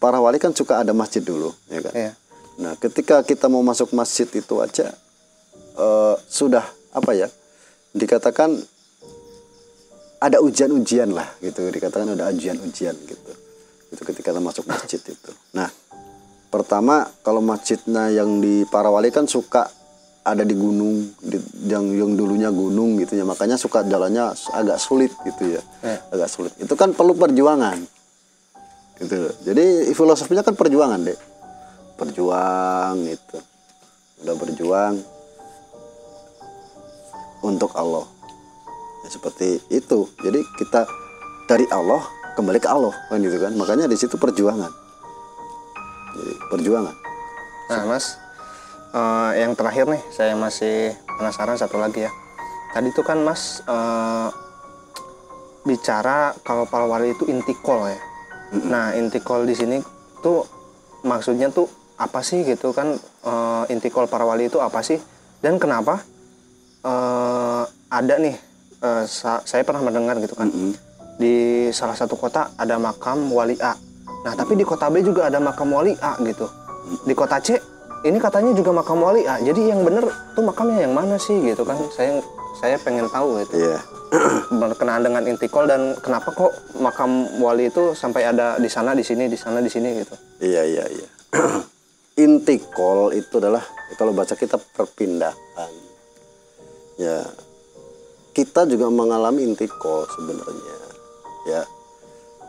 para 0.00 0.16
wali 0.18 0.40
kan 0.40 0.56
suka 0.56 0.80
ada 0.80 0.96
masjid 0.96 1.20
dulu 1.20 1.52
ya 1.68 1.84
kan? 1.84 1.92
Iya. 1.94 2.12
nah 2.54 2.72
ketika 2.80 3.20
kita 3.26 3.52
mau 3.52 3.60
masuk 3.60 3.92
masjid 3.92 4.24
itu 4.30 4.54
aja 4.64 4.88
eh, 5.76 6.14
sudah 6.24 6.64
apa 6.96 7.12
ya 7.12 7.28
dikatakan 7.92 8.56
ada 10.24 10.40
ujian-ujian 10.40 11.12
lah 11.12 11.28
gitu 11.44 11.68
dikatakan 11.68 12.16
ada 12.16 12.32
ujian-ujian 12.32 12.96
gitu. 12.96 13.32
Itu 13.92 14.02
ketika 14.02 14.32
kita 14.32 14.40
masuk 14.40 14.64
masjid 14.64 14.98
itu. 14.98 15.30
Nah 15.52 15.68
pertama 16.48 17.12
kalau 17.20 17.44
masjidnya 17.44 18.08
yang 18.08 18.40
di 18.40 18.64
para 18.72 18.88
wali 18.88 19.12
kan 19.12 19.28
suka 19.28 19.68
ada 20.24 20.40
di 20.40 20.56
gunung 20.56 21.12
di- 21.20 21.68
yang 21.68 21.84
yang 21.92 22.16
dulunya 22.16 22.48
gunung 22.48 22.96
gitu 22.98 23.20
ya. 23.20 23.24
Makanya 23.28 23.60
suka 23.60 23.84
jalannya 23.84 24.32
agak 24.56 24.80
sulit 24.80 25.12
gitu 25.22 25.60
ya. 25.60 25.62
Ya. 25.84 26.00
agak 26.10 26.32
sulit. 26.32 26.52
Itu 26.56 26.72
kan 26.74 26.96
perlu 26.96 27.12
perjuangan. 27.12 27.76
Gitu. 28.98 29.30
Jadi 29.44 29.92
filosofinya 29.92 30.40
kan 30.40 30.56
perjuangan 30.56 31.02
deh 31.04 31.18
berjuang 31.94 33.06
itu 33.06 33.38
udah 34.26 34.34
berjuang 34.34 34.94
untuk 37.44 37.70
Allah. 37.76 38.08
Ya, 39.04 39.08
seperti 39.12 39.60
itu. 39.68 40.08
Jadi 40.24 40.40
kita 40.56 40.88
dari 41.44 41.68
Allah 41.68 42.00
kembali 42.34 42.58
ke 42.58 42.68
Allah 42.72 42.94
kan 43.12 43.20
gitu 43.20 43.36
kan. 43.36 43.52
Makanya 43.54 43.86
di 43.86 43.96
situ 44.00 44.16
perjuangan. 44.16 44.72
Jadi 46.16 46.32
perjuangan. 46.48 46.96
Nah, 47.68 47.84
Mas, 47.88 48.16
eh, 48.94 49.30
yang 49.42 49.58
terakhir 49.58 49.90
nih, 49.90 50.02
saya 50.14 50.38
masih 50.38 50.94
penasaran 51.18 51.58
satu 51.58 51.82
lagi 51.82 52.06
ya. 52.06 52.12
Tadi 52.70 52.94
tuh 52.94 53.02
kan 53.02 53.18
Mas 53.20 53.60
eh, 53.66 54.28
bicara 55.66 56.32
kalau 56.46 56.64
para 56.70 56.86
wali 56.86 57.10
itu 57.12 57.26
intikol 57.26 57.90
ya. 57.90 57.98
Nah, 58.70 58.94
intikol 58.94 59.42
di 59.42 59.58
sini 59.58 59.82
tuh 60.22 60.46
maksudnya 61.02 61.50
tuh 61.50 61.66
apa 61.98 62.22
sih 62.22 62.46
gitu 62.46 62.70
kan? 62.70 62.94
Intikol 63.72 64.06
para 64.06 64.28
wali 64.28 64.46
itu 64.46 64.60
apa 64.60 64.84
sih? 64.84 65.00
Dan 65.42 65.58
kenapa 65.58 66.00
eh, 66.86 67.64
ada 67.90 68.16
nih? 68.22 68.36
sa- 69.08 69.40
saya 69.48 69.64
pernah 69.64 69.80
mendengar 69.80 70.20
gitu 70.20 70.36
kan. 70.36 70.44
Di 71.16 71.68
salah 71.72 71.96
satu 71.96 72.20
kota 72.20 72.52
ada 72.60 72.76
makam 72.76 73.32
wali 73.32 73.56
A. 73.56 73.72
Nah, 74.28 74.36
tapi 74.36 74.60
di 74.60 74.64
kota 74.68 74.92
B 74.92 75.00
juga 75.00 75.32
ada 75.32 75.40
makam 75.40 75.72
wali 75.72 75.96
A 76.04 76.20
gitu. 76.20 76.44
Di 77.08 77.16
kota 77.16 77.40
C 77.40 77.56
ini 78.04 78.20
katanya 78.20 78.52
juga 78.52 78.70
makam 78.76 79.00
wali 79.00 79.24
A. 79.24 79.40
Jadi 79.40 79.72
yang 79.72 79.80
bener 79.80 80.04
tuh 80.36 80.44
makamnya 80.44 80.84
yang 80.84 80.92
mana 80.92 81.16
sih 81.16 81.40
gitu 81.40 81.64
kan? 81.64 81.80
Saya 81.88 82.20
saya 82.60 82.76
pengen 82.78 83.08
tahu 83.08 83.40
gitu. 83.42 83.64
iya 83.64 83.80
Berkenaan 84.60 85.02
dengan 85.02 85.24
intikol 85.26 85.66
dan 85.66 85.96
kenapa 85.98 86.30
kok 86.30 86.52
makam 86.78 87.26
wali 87.40 87.72
itu 87.72 87.96
sampai 87.96 88.28
ada 88.28 88.60
di 88.60 88.68
sana, 88.68 88.92
di 88.92 89.02
sini, 89.02 89.26
di 89.26 89.34
sana, 89.40 89.58
di 89.64 89.72
sini 89.72 90.04
gitu. 90.04 90.14
Iya 90.44 90.62
iya 90.68 90.84
iya. 90.86 91.08
Intikol 92.24 93.10
itu 93.16 93.42
adalah 93.42 93.64
kalau 93.98 94.14
baca 94.14 94.36
kita 94.36 94.60
perpindahan. 94.60 95.72
Ya. 97.00 97.26
Kita 98.34 98.66
juga 98.66 98.86
mengalami 98.90 99.46
intikol 99.46 100.06
sebenarnya. 100.10 100.76
Ya. 101.46 101.62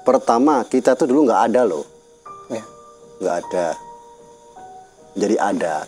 Pertama, 0.06 0.62
kita 0.70 0.94
tuh 0.94 1.10
dulu 1.10 1.26
nggak 1.26 1.50
ada 1.50 1.66
loh. 1.66 1.86
Ya. 2.54 2.62
Nggak 3.22 3.36
ada. 3.42 3.85
Jadi 5.16 5.36
ada. 5.40 5.88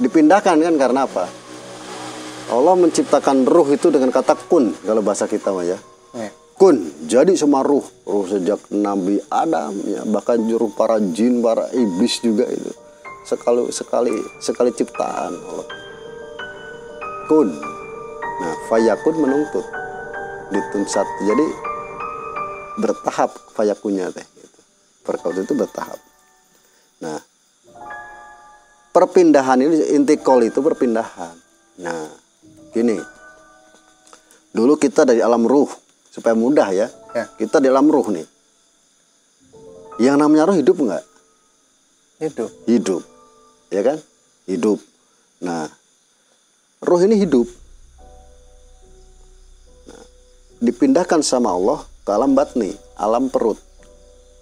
Dipindahkan 0.00 0.56
kan 0.56 0.74
karena 0.80 1.04
apa? 1.04 1.28
Allah 2.52 2.74
menciptakan 2.76 3.48
ruh 3.48 3.68
itu 3.72 3.88
dengan 3.88 4.12
kata 4.12 4.36
kun 4.50 4.76
kalau 4.84 5.00
bahasa 5.00 5.24
kita 5.24 5.54
mah 5.54 5.64
ya. 5.64 5.78
Ya. 6.12 6.28
kun 6.60 6.84
jadi 7.08 7.32
sama 7.32 7.64
ruh 7.64 7.80
ruh 8.04 8.28
sejak 8.28 8.60
Nabi 8.68 9.16
Adam 9.32 9.72
ya 9.88 10.04
bahkan 10.04 10.36
juru 10.44 10.68
para 10.76 11.00
jin 11.00 11.40
para 11.40 11.72
iblis 11.72 12.20
juga 12.20 12.44
itu 12.52 12.68
sekali 13.24 13.72
sekali 13.72 14.12
sekali 14.44 14.70
ciptaan 14.76 15.32
Allah 15.32 15.68
kun 17.32 17.48
nah 18.44 18.54
fayakun 18.68 19.16
menuntut 19.16 19.64
dituntut 20.52 21.08
jadi 21.24 21.46
bertahap 22.76 23.32
fayakunya 23.56 24.12
teh 24.12 24.26
gitu. 24.36 24.60
perkautu 25.08 25.40
itu 25.40 25.54
bertahap 25.56 25.96
nah 27.00 27.16
perpindahan 28.92 29.58
ini 29.58 29.96
intikol 29.96 30.44
itu 30.44 30.60
perpindahan. 30.60 31.34
Nah 31.80 32.06
gini. 32.70 33.00
Dulu 34.52 34.76
kita 34.76 35.08
dari 35.08 35.24
alam 35.24 35.48
ruh 35.48 35.68
supaya 36.12 36.36
mudah 36.36 36.68
ya, 36.76 36.86
Ya. 37.16 37.24
kita 37.40 37.56
di 37.56 37.72
alam 37.72 37.88
ruh 37.88 38.04
nih. 38.12 38.28
Yang 39.96 40.16
namanya 40.20 40.44
ruh 40.52 40.56
hidup 40.60 40.76
nggak? 40.76 41.04
Itu. 42.20 42.46
hidup. 42.68 43.02
Ya 43.72 43.80
kan? 43.80 43.98
Hidup. 44.44 44.78
Nah 45.40 45.72
roh 46.84 47.00
ini 47.00 47.16
hidup. 47.16 47.48
Nah, 49.88 50.04
dipindahkan 50.60 51.24
sama 51.24 51.56
Allah 51.56 51.80
ke 52.04 52.10
alam 52.12 52.36
batni 52.36 52.76
alam 53.00 53.32
perut. 53.32 53.56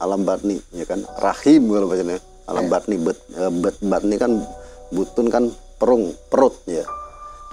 Alam 0.03 0.27
batni 0.27 0.59
ya 0.75 0.85
kan? 0.89 1.07
Rahim 1.23 1.71
kalau 1.71 1.87
bacanya 1.87 2.19
alam 2.51 2.67
batni 2.67 2.99
bet, 2.99 3.19
eh, 3.33 3.53
bet- 3.55 3.81
batni 3.81 4.19
kan 4.19 4.43
butun 4.91 5.31
kan 5.31 5.45
perung 5.79 6.11
perut 6.29 6.59
ya 6.67 6.83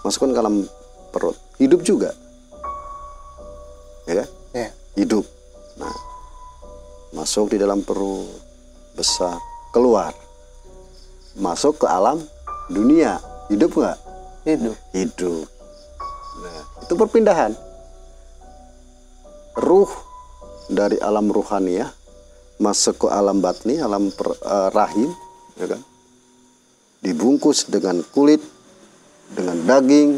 masukkan 0.02 0.34
ke 0.34 0.40
alam 0.42 0.56
perut 1.14 1.38
hidup 1.58 1.86
juga 1.86 2.12
ya 4.04 4.24
kan 4.24 4.30
Ya. 4.56 4.70
hidup. 4.98 5.22
Nah, 5.78 5.94
masuk 7.14 7.54
di 7.54 7.62
dalam 7.62 7.86
perut 7.86 8.26
besar, 8.98 9.38
keluar, 9.70 10.10
masuk 11.38 11.78
ke 11.78 11.86
alam 11.86 12.18
dunia, 12.66 13.22
hidup 13.52 13.70
nggak? 13.70 13.98
Hidup. 14.42 14.76
Hidup. 14.96 15.46
Nah, 16.42 16.62
itu 16.82 16.94
perpindahan. 16.98 17.54
Ruh 19.58 19.92
dari 20.66 20.98
alam 20.98 21.30
ruhaniyah 21.30 21.94
masuk 22.58 23.06
ke 23.06 23.08
alam 23.10 23.40
batni, 23.42 23.78
alam 23.78 24.10
per- 24.10 24.38
eh, 24.38 24.70
rahim, 24.74 25.10
ya 25.58 25.66
kan? 25.70 25.82
Dibungkus 27.02 27.70
dengan 27.70 28.02
kulit, 28.10 28.42
dengan 29.32 29.58
daging, 29.64 30.18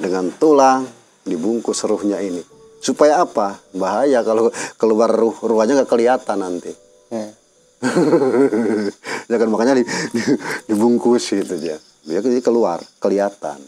dengan 0.00 0.32
tulang, 0.36 0.88
dibungkus 1.24 1.84
ruhnya 1.84 2.20
ini. 2.22 2.40
Supaya 2.80 3.24
apa? 3.24 3.58
Bahaya 3.74 4.22
kalau 4.22 4.48
keluar 4.78 5.10
ruh 5.10 5.34
ruhnya 5.42 5.82
nggak 5.82 5.90
kelihatan 5.90 6.38
nanti. 6.40 6.72
Ya. 7.12 7.28
ya 9.30 9.36
kan 9.36 9.48
makanya 9.52 9.76
di, 9.76 9.84
di- 9.84 10.38
dibungkus 10.72 11.28
gitu 11.34 11.56
ya. 11.60 11.76
Biar 12.06 12.22
jadi 12.22 12.40
keluar, 12.40 12.80
kelihatan. 13.02 13.58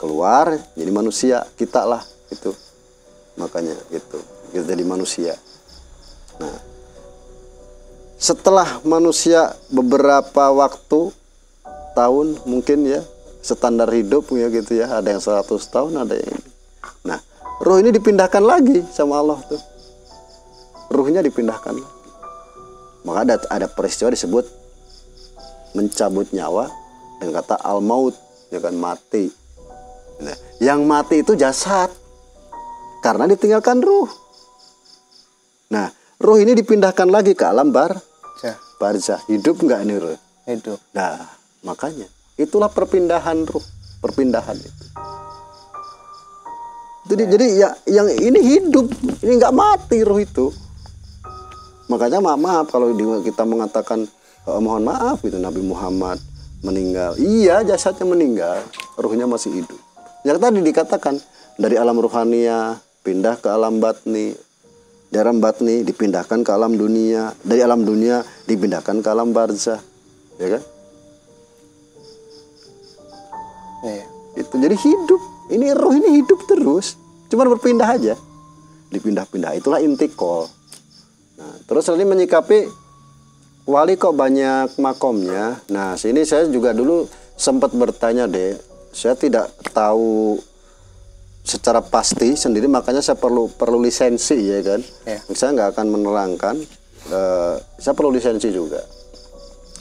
Keluar 0.00 0.58
jadi 0.74 0.90
manusia 0.90 1.46
kita 1.54 1.86
lah 1.86 2.02
itu. 2.32 2.50
Makanya 3.38 3.76
gitu. 3.92 4.18
Kita 4.50 4.64
jadi 4.66 4.84
manusia. 4.84 5.36
Nah, 6.40 6.71
setelah 8.22 8.78
manusia 8.86 9.50
beberapa 9.66 10.54
waktu 10.54 11.10
tahun 11.98 12.38
mungkin 12.46 12.86
ya 12.86 13.02
standar 13.42 13.90
hidup 13.90 14.30
ya 14.30 14.46
gitu 14.46 14.78
ya 14.78 14.86
ada 14.86 15.10
yang 15.10 15.18
100 15.18 15.42
tahun 15.66 16.06
ada 16.06 16.14
yang 16.14 16.38
ini. 16.38 16.50
nah 17.02 17.18
ruh 17.58 17.82
ini 17.82 17.90
dipindahkan 17.90 18.46
lagi 18.46 18.78
sama 18.94 19.18
Allah 19.18 19.42
tuh 19.42 19.58
ruhnya 20.94 21.18
dipindahkan 21.18 21.74
maka 23.02 23.18
ada 23.26 23.34
ada 23.50 23.66
peristiwa 23.66 24.14
disebut 24.14 24.46
mencabut 25.74 26.30
nyawa 26.30 26.70
dengan 27.18 27.42
kata 27.42 27.58
al 27.58 27.82
maut 27.82 28.14
ya 28.54 28.62
kan 28.62 28.78
mati 28.78 29.34
nah, 30.22 30.38
yang 30.62 30.86
mati 30.86 31.26
itu 31.26 31.34
jasad 31.34 31.90
karena 33.02 33.26
ditinggalkan 33.26 33.82
ruh 33.82 34.06
nah 35.74 35.90
ruh 36.22 36.38
ini 36.38 36.54
dipindahkan 36.54 37.10
lagi 37.10 37.34
ke 37.34 37.42
alam 37.42 37.74
bar. 37.74 38.11
Barzah 38.82 39.22
hidup 39.30 39.62
nggak 39.62 39.86
ini 39.86 39.94
ruh 40.02 40.18
Hidup. 40.42 40.82
Nah, 40.90 41.22
makanya 41.62 42.10
itulah 42.34 42.66
perpindahan 42.66 43.46
ruh, 43.46 43.62
perpindahan 44.02 44.58
itu. 44.58 44.84
Jadi 47.06 47.22
jadi 47.30 47.46
ya 47.62 47.68
yang 47.86 48.10
ini 48.10 48.40
hidup, 48.42 48.90
ini 49.22 49.38
nggak 49.38 49.54
mati 49.54 50.02
ruh 50.02 50.18
itu. 50.18 50.50
Makanya 51.86 52.18
maaf, 52.18 52.42
maaf 52.42 52.66
kalau 52.74 52.90
kita 53.22 53.46
mengatakan 53.46 54.02
eh, 54.50 54.58
mohon 54.58 54.82
maaf 54.82 55.22
itu 55.22 55.38
Nabi 55.38 55.62
Muhammad 55.62 56.18
meninggal. 56.66 57.14
Iya, 57.22 57.62
jasadnya 57.62 58.02
meninggal, 58.02 58.66
ruhnya 58.98 59.30
masih 59.30 59.62
hidup. 59.62 59.78
Yang 60.26 60.38
tadi 60.42 60.58
dikatakan 60.58 61.14
dari 61.54 61.78
alam 61.78 61.98
ruhania 62.02 62.82
pindah 63.06 63.38
ke 63.38 63.46
alam 63.46 63.78
batni, 63.78 64.34
dari 65.12 65.28
alam 65.28 65.44
batni 65.44 65.84
dipindahkan 65.84 66.40
ke 66.40 66.50
alam 66.56 66.72
dunia, 66.72 67.36
dari 67.44 67.60
alam 67.60 67.84
dunia 67.84 68.24
dipindahkan 68.48 69.04
ke 69.04 69.08
alam 69.12 69.36
barzah, 69.36 69.78
ya 70.40 70.48
kan? 70.56 70.62
Iya. 73.82 74.04
itu 74.40 74.54
jadi 74.56 74.76
hidup. 74.78 75.20
Ini 75.52 75.76
roh 75.76 75.92
ini 75.92 76.22
hidup 76.22 76.48
terus. 76.48 76.96
Cuman 77.28 77.52
berpindah 77.52 77.88
aja. 77.92 78.14
Dipindah-pindah. 78.88 79.60
Itulah 79.60 79.84
intikol 79.84 80.48
nah 81.32 81.58
terus 81.66 81.88
tadi 81.90 82.06
menyikapi 82.06 82.70
wali 83.66 83.98
kok 83.98 84.14
banyak 84.14 84.78
makomnya. 84.78 85.58
Nah 85.74 85.98
sini 85.98 86.22
saya 86.22 86.46
juga 86.46 86.70
dulu 86.70 87.08
sempat 87.34 87.74
bertanya 87.74 88.30
deh 88.30 88.54
saya 88.92 89.16
tidak 89.16 89.50
tahu 89.72 90.38
secara 91.42 91.82
pasti 91.82 92.34
sendiri 92.34 92.66
makanya 92.66 93.02
saya 93.02 93.18
perlu 93.18 93.50
perlu 93.50 93.82
lisensi 93.82 94.38
ya 94.38 94.62
kan 94.62 94.80
Ya. 95.04 95.18
saya 95.30 95.50
nggak 95.52 95.68
akan 95.74 95.86
menerangkan 95.90 96.56
eh, 97.08 97.54
saya 97.76 97.92
perlu 97.92 98.10
lisensi 98.10 98.48
juga 98.48 98.80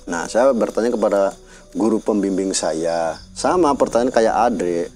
Nah, 0.02 0.26
saya 0.26 0.50
bertanya 0.52 0.90
kepada 0.90 1.32
guru 1.72 2.02
pembimbing 2.02 2.52
saya. 2.52 3.16
Sama 3.32 3.78
pertanyaan 3.78 4.10
kayak 4.10 4.36
Adre. 4.36 4.90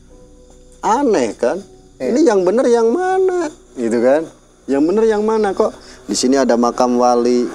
Aneh 0.81 1.31
kan? 1.37 1.61
Ini 1.95 2.25
yang 2.25 2.41
benar 2.41 2.65
yang 2.65 2.89
mana? 2.89 3.47
Gitu 3.77 4.01
kan? 4.01 4.25
Yang 4.65 4.83
benar 4.83 5.03
yang 5.05 5.23
mana 5.23 5.53
kok? 5.53 5.71
Di 6.03 6.17
sini 6.17 6.35
ada 6.35 6.57
makam 6.57 6.97
wali. 6.97 7.45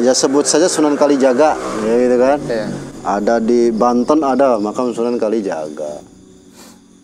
Ya 0.00 0.14
sebut 0.14 0.48
saja 0.48 0.66
Sunan 0.66 0.96
Kalijaga, 0.96 1.58
ya 1.84 1.94
gitu 1.98 2.16
kan? 2.16 2.38
Iya. 2.48 2.66
Ada 3.02 3.34
di 3.38 3.68
Banten 3.68 4.22
ada 4.22 4.56
makam 4.56 4.94
Sunan 4.94 5.20
Kalijaga. 5.20 6.00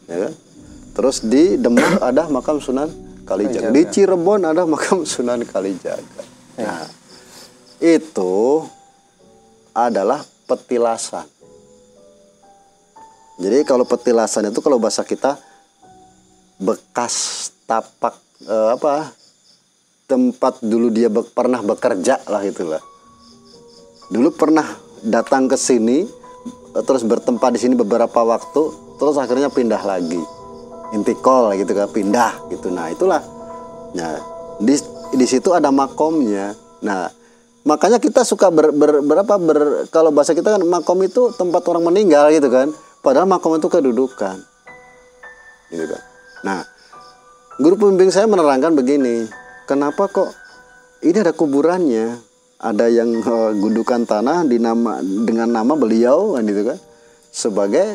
Ya 0.08 0.16
kan? 0.26 0.32
Terus 0.96 1.22
di 1.22 1.54
Demak 1.60 2.00
ada 2.08 2.26
makam 2.26 2.58
Sunan 2.58 2.90
Kalijaga. 3.28 3.70
Di 3.70 3.82
Cirebon 3.86 4.42
ada 4.48 4.64
makam 4.64 5.04
Sunan 5.12 5.44
Kalijaga. 5.44 6.24
Nah, 6.58 6.88
itu 7.78 8.66
adalah 9.76 10.24
petilasan. 10.48 11.28
Jadi 13.38 13.62
kalau 13.62 13.86
petilasan 13.86 14.50
itu 14.50 14.58
kalau 14.58 14.82
bahasa 14.82 15.06
kita 15.06 15.38
bekas 16.58 17.46
tapak 17.70 18.18
eh, 18.42 18.70
apa 18.74 19.14
tempat 20.10 20.58
dulu 20.58 20.90
dia 20.90 21.06
be- 21.06 21.30
pernah 21.30 21.62
bekerja 21.62 22.18
lah 22.26 22.42
itulah. 22.42 22.82
Dulu 24.10 24.34
pernah 24.34 24.66
datang 25.06 25.46
ke 25.46 25.54
sini 25.54 26.02
eh, 26.74 26.82
terus 26.82 27.06
bertempat 27.06 27.54
di 27.54 27.62
sini 27.62 27.78
beberapa 27.78 28.26
waktu 28.26 28.87
terus 28.98 29.16
akhirnya 29.16 29.48
pindah 29.48 29.80
lagi. 29.86 30.20
Intikol 30.92 31.54
gitu 31.56 31.72
kan 31.72 31.88
pindah 31.88 32.32
gitu. 32.52 32.72
Nah, 32.72 32.88
itulah 32.92 33.20
Nah, 33.96 34.20
di 34.60 34.76
di 35.16 35.26
situ 35.28 35.54
ada 35.56 35.72
makomnya. 35.72 36.52
Nah, 36.84 37.08
makanya 37.64 37.96
kita 37.96 38.26
suka 38.26 38.52
ber, 38.52 38.74
ber- 38.74 39.04
berapa 39.04 39.34
ber 39.40 39.88
kalau 39.88 40.12
bahasa 40.12 40.36
kita 40.36 40.58
kan 40.58 40.62
makom 40.66 41.00
itu 41.04 41.32
tempat 41.36 41.64
orang 41.70 41.88
meninggal 41.88 42.28
gitu 42.34 42.52
kan. 42.52 42.68
Padahal 43.00 43.30
makom 43.30 43.56
itu 43.56 43.70
kedudukan. 43.70 44.36
Gitu 45.72 45.84
kan. 45.88 46.02
Nah, 46.44 46.60
guru 47.60 47.78
pembimbing 47.78 48.12
saya 48.12 48.28
menerangkan 48.28 48.74
begini, 48.76 49.28
kenapa 49.64 50.10
kok 50.10 50.30
ini 51.00 51.16
ada 51.22 51.32
kuburannya? 51.32 52.28
Ada 52.58 52.90
yang 52.90 53.22
eh, 53.22 53.50
gundukan 53.54 54.02
tanah 54.02 54.42
di 54.42 54.58
nama 54.58 54.98
dengan 54.98 55.46
nama 55.46 55.78
beliau 55.78 56.34
kan 56.34 56.42
gitu 56.42 56.66
kan 56.66 56.78
sebagai 57.30 57.86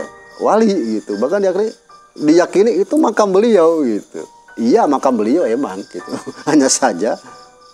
wali 0.42 1.00
gitu. 1.00 1.20
Bahkan 1.20 1.40
diakini, 1.44 1.72
diyakini 2.18 2.72
itu 2.82 2.96
makam 2.98 3.30
beliau 3.34 3.84
gitu. 3.86 4.22
Iya 4.58 4.86
makam 4.86 5.18
beliau 5.18 5.46
emang 5.46 5.82
gitu. 5.90 6.14
Hanya 6.50 6.70
saja 6.70 7.18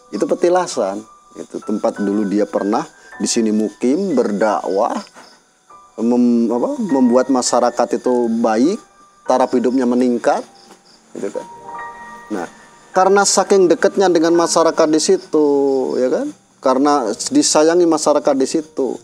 itu 0.09 0.23
petilasan. 0.25 1.03
Itu 1.37 1.61
tempat 1.61 2.01
dulu 2.01 2.25
dia 2.25 2.49
pernah 2.49 2.83
di 3.19 3.27
sini 3.27 3.51
mukim 3.51 4.17
berdakwah 4.17 4.95
mem- 5.99 6.49
apa, 6.49 6.69
membuat 6.79 7.27
masyarakat 7.27 7.99
itu 7.99 8.31
baik, 8.39 8.79
taraf 9.27 9.51
hidupnya 9.51 9.83
meningkat 9.83 10.41
gitu 11.15 11.29
kan. 11.29 11.45
Nah, 12.29 12.47
karena 12.95 13.27
saking 13.27 13.67
dekatnya 13.67 14.07
dengan 14.07 14.33
masyarakat 14.37 14.87
di 14.87 15.01
situ, 15.01 15.47
ya 15.99 16.09
kan? 16.09 16.27
Karena 16.59 17.07
disayangi 17.31 17.87
masyarakat 17.87 18.35
di 18.35 18.47
situ. 18.47 18.99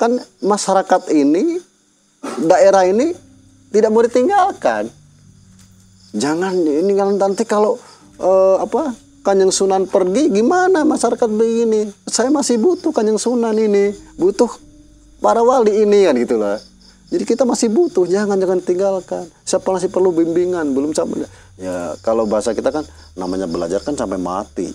Kan 0.00 0.18
masyarakat 0.40 1.12
ini 1.12 1.60
daerah 2.42 2.86
ini 2.86 3.12
tidak 3.74 3.90
mau 3.90 4.02
ditinggalkan. 4.02 4.88
Jangan 6.12 6.54
ini 6.60 6.92
kan 6.92 7.16
nanti 7.16 7.42
kalau 7.48 7.80
eh, 8.20 8.56
apa 8.60 8.92
Kanjeng 9.22 9.54
Sunan 9.54 9.86
pergi 9.86 10.28
gimana 10.28 10.82
masyarakat 10.82 11.30
begini? 11.30 11.88
Saya 12.10 12.28
masih 12.28 12.58
butuh 12.58 12.90
Kanjeng 12.90 13.22
Sunan 13.22 13.54
ini, 13.54 13.94
butuh 14.18 14.50
para 15.22 15.40
wali 15.40 15.86
ini 15.86 16.04
kan 16.10 16.18
gitulah. 16.18 16.58
Jadi 17.12 17.28
kita 17.28 17.44
masih 17.44 17.68
butuh, 17.68 18.08
jangan 18.08 18.40
jangan 18.40 18.58
tinggalkan. 18.64 19.28
Siapa 19.44 19.68
masih 19.68 19.92
perlu 19.92 20.16
bimbingan, 20.16 20.72
belum 20.72 20.96
sampai. 20.96 21.28
Ya 21.60 21.92
kalau 22.00 22.24
bahasa 22.24 22.56
kita 22.56 22.72
kan 22.72 22.88
namanya 23.14 23.44
belajar 23.44 23.84
kan 23.84 23.92
sampai 23.92 24.16
mati. 24.16 24.72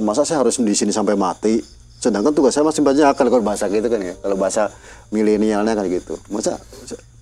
Masa 0.00 0.24
saya 0.24 0.40
harus 0.40 0.56
di 0.56 0.72
sini 0.72 0.88
sampai 0.88 1.12
mati? 1.12 1.60
Sedangkan 2.02 2.34
tugas 2.34 2.50
saya 2.50 2.66
masih 2.66 2.82
banyak 2.82 3.14
kalau 3.14 3.38
bahasa 3.38 3.70
gitu 3.70 3.86
kan 3.86 4.02
ya. 4.02 4.18
Kalau 4.18 4.34
bahasa 4.34 4.74
milenialnya 5.14 5.78
kan 5.78 5.86
gitu. 5.86 6.18
Masa 6.34 6.58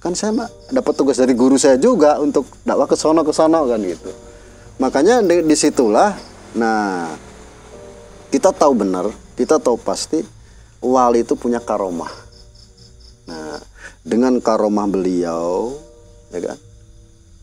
kan 0.00 0.16
saya 0.16 0.32
mah 0.32 0.48
dapat 0.72 0.96
tugas 0.96 1.20
dari 1.20 1.36
guru 1.36 1.60
saya 1.60 1.76
juga 1.76 2.16
untuk 2.16 2.48
dakwah 2.64 2.88
ke 2.88 2.96
sono 2.96 3.20
ke 3.20 3.36
sono 3.36 3.68
kan 3.68 3.76
gitu. 3.84 4.08
Makanya 4.80 5.20
di- 5.20 5.44
di 5.44 5.52
situlah, 5.52 6.16
nah 6.56 7.12
kita 8.32 8.56
tahu 8.56 8.72
benar, 8.72 9.12
kita 9.36 9.60
tahu 9.60 9.76
pasti 9.76 10.24
wali 10.80 11.20
itu 11.20 11.36
punya 11.36 11.60
karomah. 11.60 12.08
Nah, 13.28 13.60
dengan 14.00 14.40
karomah 14.40 14.88
beliau, 14.88 15.76
ya 16.32 16.40
kan, 16.40 16.58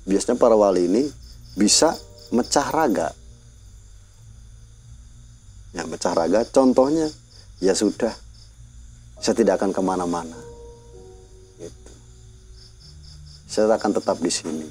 biasanya 0.10 0.42
para 0.42 0.58
wali 0.58 0.90
ini 0.90 1.06
bisa 1.54 1.94
mecah 2.34 2.74
raga. 2.74 3.14
Ya, 5.78 5.86
mecah 5.86 6.18
raga, 6.18 6.42
contohnya, 6.50 7.06
ya 7.58 7.74
sudah, 7.74 8.14
saya 9.18 9.34
tidak 9.34 9.62
akan 9.62 9.74
ke 9.74 9.82
mana-mana. 9.82 10.38
Gitu. 11.58 11.92
Saya 13.50 13.74
akan 13.74 13.92
tetap 13.98 14.18
di 14.22 14.30
sini. 14.30 14.68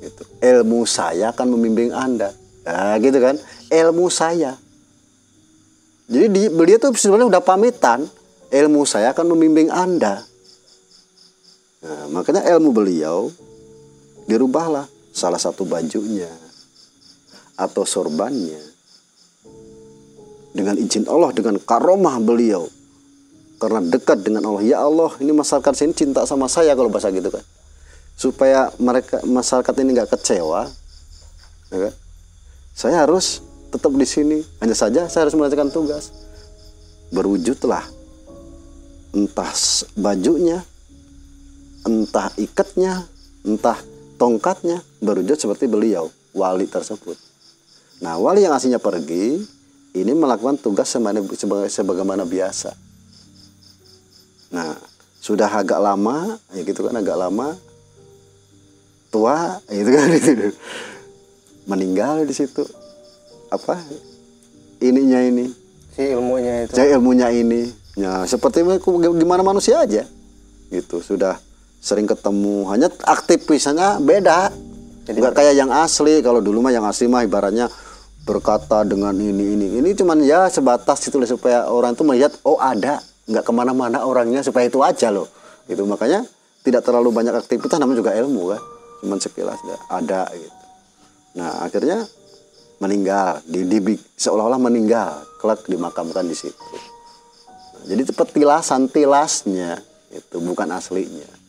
Gitu. 0.00 0.22
Ilmu 0.40 0.84
saya 0.88 1.32
akan 1.32 1.56
membimbing 1.56 1.92
Anda. 1.92 2.32
Nah, 2.64 2.96
gitu 3.00 3.16
kan, 3.20 3.36
ilmu 3.72 4.12
saya. 4.12 4.56
Jadi 6.10 6.26
di, 6.28 6.42
beliau 6.52 6.76
tuh 6.76 6.92
sebenarnya 6.96 7.38
udah 7.38 7.42
pamitan, 7.44 8.04
ilmu 8.50 8.82
saya 8.84 9.12
akan 9.16 9.36
membimbing 9.36 9.72
Anda. 9.72 10.24
Nah, 11.80 12.04
makanya 12.12 12.44
ilmu 12.44 12.70
beliau 12.76 13.32
dirubahlah 14.28 14.84
salah 15.10 15.40
satu 15.40 15.64
bajunya 15.64 16.28
atau 17.56 17.84
sorbannya 17.84 18.69
dengan 20.50 20.74
izin 20.78 21.06
Allah 21.06 21.30
dengan 21.34 21.58
karomah 21.58 22.18
beliau. 22.18 22.66
Karena 23.60 23.84
dekat 23.84 24.24
dengan 24.24 24.48
Allah. 24.48 24.64
Ya 24.64 24.80
Allah 24.80 25.12
ini 25.20 25.36
masyarakat 25.36 25.72
sini 25.76 25.92
cinta 25.92 26.24
sama 26.24 26.48
saya 26.48 26.72
kalau 26.72 26.88
bahasa 26.88 27.12
gitu 27.12 27.28
kan. 27.28 27.44
Supaya 28.16 28.72
mereka 28.80 29.20
masyarakat 29.24 29.74
ini 29.80 29.90
nggak 29.96 30.10
kecewa 30.16 30.68
ya 31.70 31.78
kan? 31.88 31.94
saya 32.74 32.96
harus 33.04 33.44
tetap 33.68 33.92
di 33.92 34.06
sini. 34.08 34.38
Hanya 34.64 34.74
saja 34.74 35.06
saya 35.12 35.28
harus 35.28 35.36
mengerjakan 35.36 35.68
tugas. 35.68 36.10
Berwujudlah. 37.12 37.84
Entah 39.10 39.52
bajunya 39.98 40.62
entah 41.82 42.28
ikatnya 42.36 43.08
entah 43.42 43.76
tongkatnya 44.20 44.84
berwujud 45.00 45.36
seperti 45.40 45.64
beliau 45.66 46.12
wali 46.36 46.68
tersebut. 46.68 47.16
Nah 48.04 48.16
wali 48.20 48.44
yang 48.44 48.52
aslinya 48.52 48.80
pergi 48.80 49.40
ini 49.90 50.12
melakukan 50.14 50.54
tugas 50.56 50.86
sebagaimana, 50.86 51.26
sebagai- 51.34 51.72
sebagaimana 51.72 52.22
biasa. 52.22 52.70
Nah 54.54 54.74
sudah 55.20 55.50
agak 55.50 55.78
lama 55.78 56.38
ya 56.54 56.62
gitu 56.62 56.86
kan 56.86 56.94
agak 56.94 57.18
lama. 57.18 57.58
Tua 59.10 59.58
gitu 59.66 59.90
kan 59.90 60.06
itu 60.18 60.54
meninggal 61.66 62.22
di 62.22 62.34
situ. 62.34 62.62
Apa? 63.50 63.82
Ininya 64.78 65.18
ini. 65.26 65.50
Si 65.90 66.02
ilmunya 66.06 66.66
itu. 66.66 66.72
Saya 66.78 66.94
ilmunya 66.94 67.28
ini. 67.34 67.66
Ya 67.98 68.22
seperti 68.24 68.62
gimana 69.18 69.42
manusia 69.42 69.82
aja. 69.82 70.06
Gitu 70.70 71.02
sudah 71.02 71.42
sering 71.82 72.06
ketemu. 72.06 72.70
Hanya 72.70 72.86
aktivisnya 73.02 73.98
beda. 73.98 74.54
Nggak 75.10 75.34
kayak 75.34 75.54
yang 75.58 75.74
asli. 75.74 76.22
Kalau 76.22 76.38
dulu 76.38 76.62
mah 76.62 76.70
yang 76.70 76.86
asli 76.86 77.10
mah 77.10 77.26
ibaratnya 77.26 77.66
berkata 78.30 78.86
dengan 78.86 79.10
ini 79.18 79.58
ini. 79.58 79.66
Ini 79.82 79.90
cuman 79.98 80.22
ya 80.22 80.46
sebatas 80.46 81.02
itu 81.10 81.18
supaya 81.26 81.66
orang 81.66 81.98
tuh 81.98 82.06
melihat 82.06 82.30
oh 82.46 82.62
ada. 82.62 83.02
Nggak 83.26 83.42
ke 83.42 83.52
mana-mana 83.54 84.06
orangnya 84.06 84.46
supaya 84.46 84.70
itu 84.70 84.78
aja 84.86 85.10
loh. 85.10 85.26
Itu 85.66 85.82
makanya 85.82 86.22
tidak 86.62 86.86
terlalu 86.86 87.10
banyak 87.10 87.34
aktivitas 87.34 87.82
namanya 87.82 88.06
juga 88.06 88.14
ilmu 88.14 88.54
kan. 88.54 88.62
Cuman 89.02 89.18
sekilas 89.18 89.58
ya, 89.66 89.76
ada 89.90 90.30
gitu. 90.30 90.58
Nah 91.34 91.66
akhirnya 91.66 92.06
meninggal. 92.78 93.42
Di, 93.42 93.66
di 93.66 93.78
seolah-olah 93.98 94.62
meninggal. 94.62 95.26
Kelak 95.42 95.66
dimakamkan 95.66 96.26
di 96.30 96.36
situ. 96.38 96.54
Nah, 97.74 97.84
jadi 97.90 98.06
itu 98.06 98.12
petilasan 98.14 98.86
tilasnya 98.86 99.82
itu 100.14 100.36
bukan 100.38 100.68
aslinya. 100.70 101.40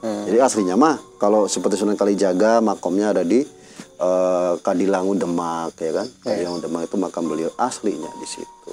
Jadi 0.00 0.40
aslinya 0.40 0.80
mah 0.80 0.96
kalau 1.20 1.44
seperti 1.44 1.76
Sunan 1.76 1.92
Kalijaga 1.92 2.64
makamnya 2.64 3.12
ada 3.12 3.20
di 3.20 3.44
eh, 4.00 4.54
Kadilangu 4.64 5.14
Demak 5.14 5.76
ya 5.76 5.92
kan 6.00 6.08
Kadilangu 6.24 6.64
Demak 6.64 6.88
itu 6.88 6.96
makam 6.96 7.28
beliau 7.28 7.52
aslinya 7.60 8.10
di 8.16 8.26
situ 8.26 8.72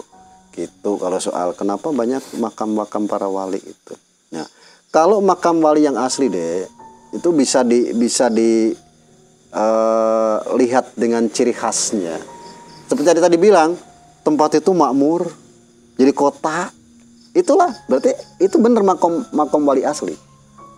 gitu 0.57 0.97
kalau 0.97 1.21
soal 1.21 1.53
kenapa 1.53 1.93
banyak 1.93 2.23
makam-makam 2.41 3.05
para 3.05 3.29
wali 3.29 3.61
itu 3.61 3.93
nah 4.33 4.47
kalau 4.89 5.21
makam 5.21 5.61
wali 5.61 5.85
yang 5.85 5.99
asli 5.99 6.31
deh 6.31 6.65
itu 7.13 7.29
bisa 7.31 7.63
di 7.63 7.93
bisa 7.95 8.27
di 8.27 8.73
eh, 9.51 10.37
lihat 10.57 10.95
dengan 10.97 11.27
ciri 11.31 11.53
khasnya. 11.55 12.19
Seperti 12.87 13.07
tadi 13.15 13.19
tadi 13.19 13.37
bilang, 13.39 13.75
tempat 14.23 14.59
itu 14.59 14.71
makmur, 14.71 15.27
jadi 15.99 16.11
kota. 16.11 16.71
Itulah, 17.35 17.69
berarti 17.85 18.17
itu 18.41 18.57
benar 18.57 18.81
makom 18.81 19.21
makom 19.29 19.61
wali 19.67 19.85
asli. 19.85 20.15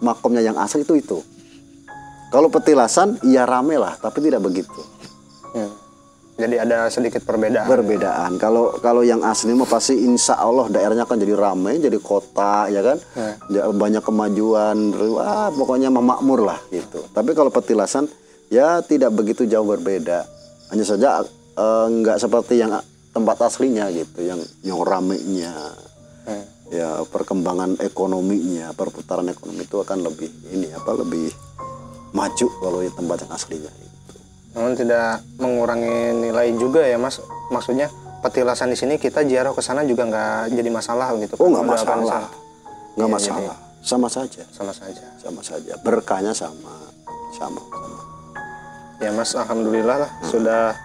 Makomnya 0.04 0.44
yang 0.44 0.58
asli 0.60 0.84
itu 0.84 0.98
itu. 1.00 1.20
Kalau 2.30 2.48
petilasan, 2.54 3.18
iya 3.26 3.50
rame 3.50 3.82
lah, 3.82 3.98
tapi 3.98 4.22
tidak 4.22 4.46
begitu. 4.46 4.82
Hmm. 5.50 5.74
jadi 6.40 6.62
ada 6.62 6.88
sedikit 6.94 7.26
perbedaan 7.26 7.66
Perbedaan. 7.66 8.38
Kalau 8.38 8.78
kalau 8.80 9.02
yang 9.02 9.20
asli 9.26 9.52
mah 9.52 9.66
pasti 9.66 9.98
insya 9.98 10.38
Allah 10.38 10.70
daerahnya 10.70 11.04
akan 11.04 11.20
jadi 11.20 11.34
ramai, 11.36 11.82
jadi 11.82 11.98
kota, 12.00 12.70
ya 12.72 12.80
kan? 12.86 12.98
Ya, 13.52 13.68
Banyak 13.68 14.06
kemajuan, 14.06 14.94
wah 15.20 15.52
pokoknya 15.52 15.92
mah 15.92 16.06
makmur 16.16 16.48
lah 16.48 16.62
gitu. 16.72 17.04
Tapi 17.12 17.36
kalau 17.36 17.52
petilasan, 17.52 18.08
ya 18.48 18.80
tidak 18.86 19.12
begitu 19.20 19.44
jauh 19.50 19.68
berbeda. 19.68 20.24
Hanya 20.72 20.86
saja 20.86 21.26
eh, 21.60 21.86
nggak 21.92 22.22
seperti 22.22 22.62
yang 22.62 22.78
tempat 23.12 23.50
aslinya 23.50 23.90
gitu, 23.92 24.24
yang 24.24 24.40
yang 24.64 24.80
ramainya. 24.80 25.52
Hmm. 26.24 26.46
Ya 26.70 27.02
perkembangan 27.10 27.82
ekonominya, 27.82 28.72
perputaran 28.78 29.28
ekonomi 29.28 29.66
itu 29.66 29.82
akan 29.82 30.08
lebih 30.08 30.30
ini 30.54 30.70
apa 30.72 30.94
lebih 30.94 31.49
maju 32.12 32.48
kalau 32.60 32.80
di 32.82 32.92
tempat 32.94 33.18
yang 33.26 33.32
aslinya. 33.34 33.72
Gitu. 33.72 34.16
namun 34.50 34.74
tidak 34.74 35.22
mengurangi 35.38 35.98
nilai 36.26 36.50
juga 36.58 36.82
ya 36.84 36.98
mas. 36.98 37.22
Maksudnya 37.54 37.90
petilasan 38.22 38.74
di 38.74 38.78
sini 38.78 38.98
kita 38.98 39.24
ziarah 39.24 39.54
ke 39.54 39.62
sana 39.62 39.86
juga 39.86 40.06
nggak 40.10 40.54
jadi 40.54 40.70
masalah 40.70 41.16
gitu 41.18 41.40
Oh 41.40 41.48
nggak 41.50 41.66
masalah, 41.66 42.28
nggak 42.98 43.10
Iya, 43.10 43.16
masalah, 43.16 43.56
sama 43.80 44.08
saja, 44.12 44.44
sama 44.52 44.74
saja. 44.76 45.06
Sama 45.22 45.42
saja. 45.42 45.74
Berkahnya 45.86 46.36
sama, 46.36 46.74
sama, 47.38 47.62
sama. 47.62 48.02
ya 49.00 49.10
mas 49.16 49.32
alhamdulillah 49.38 49.98
lah. 50.04 50.12
Sudah 50.28 50.76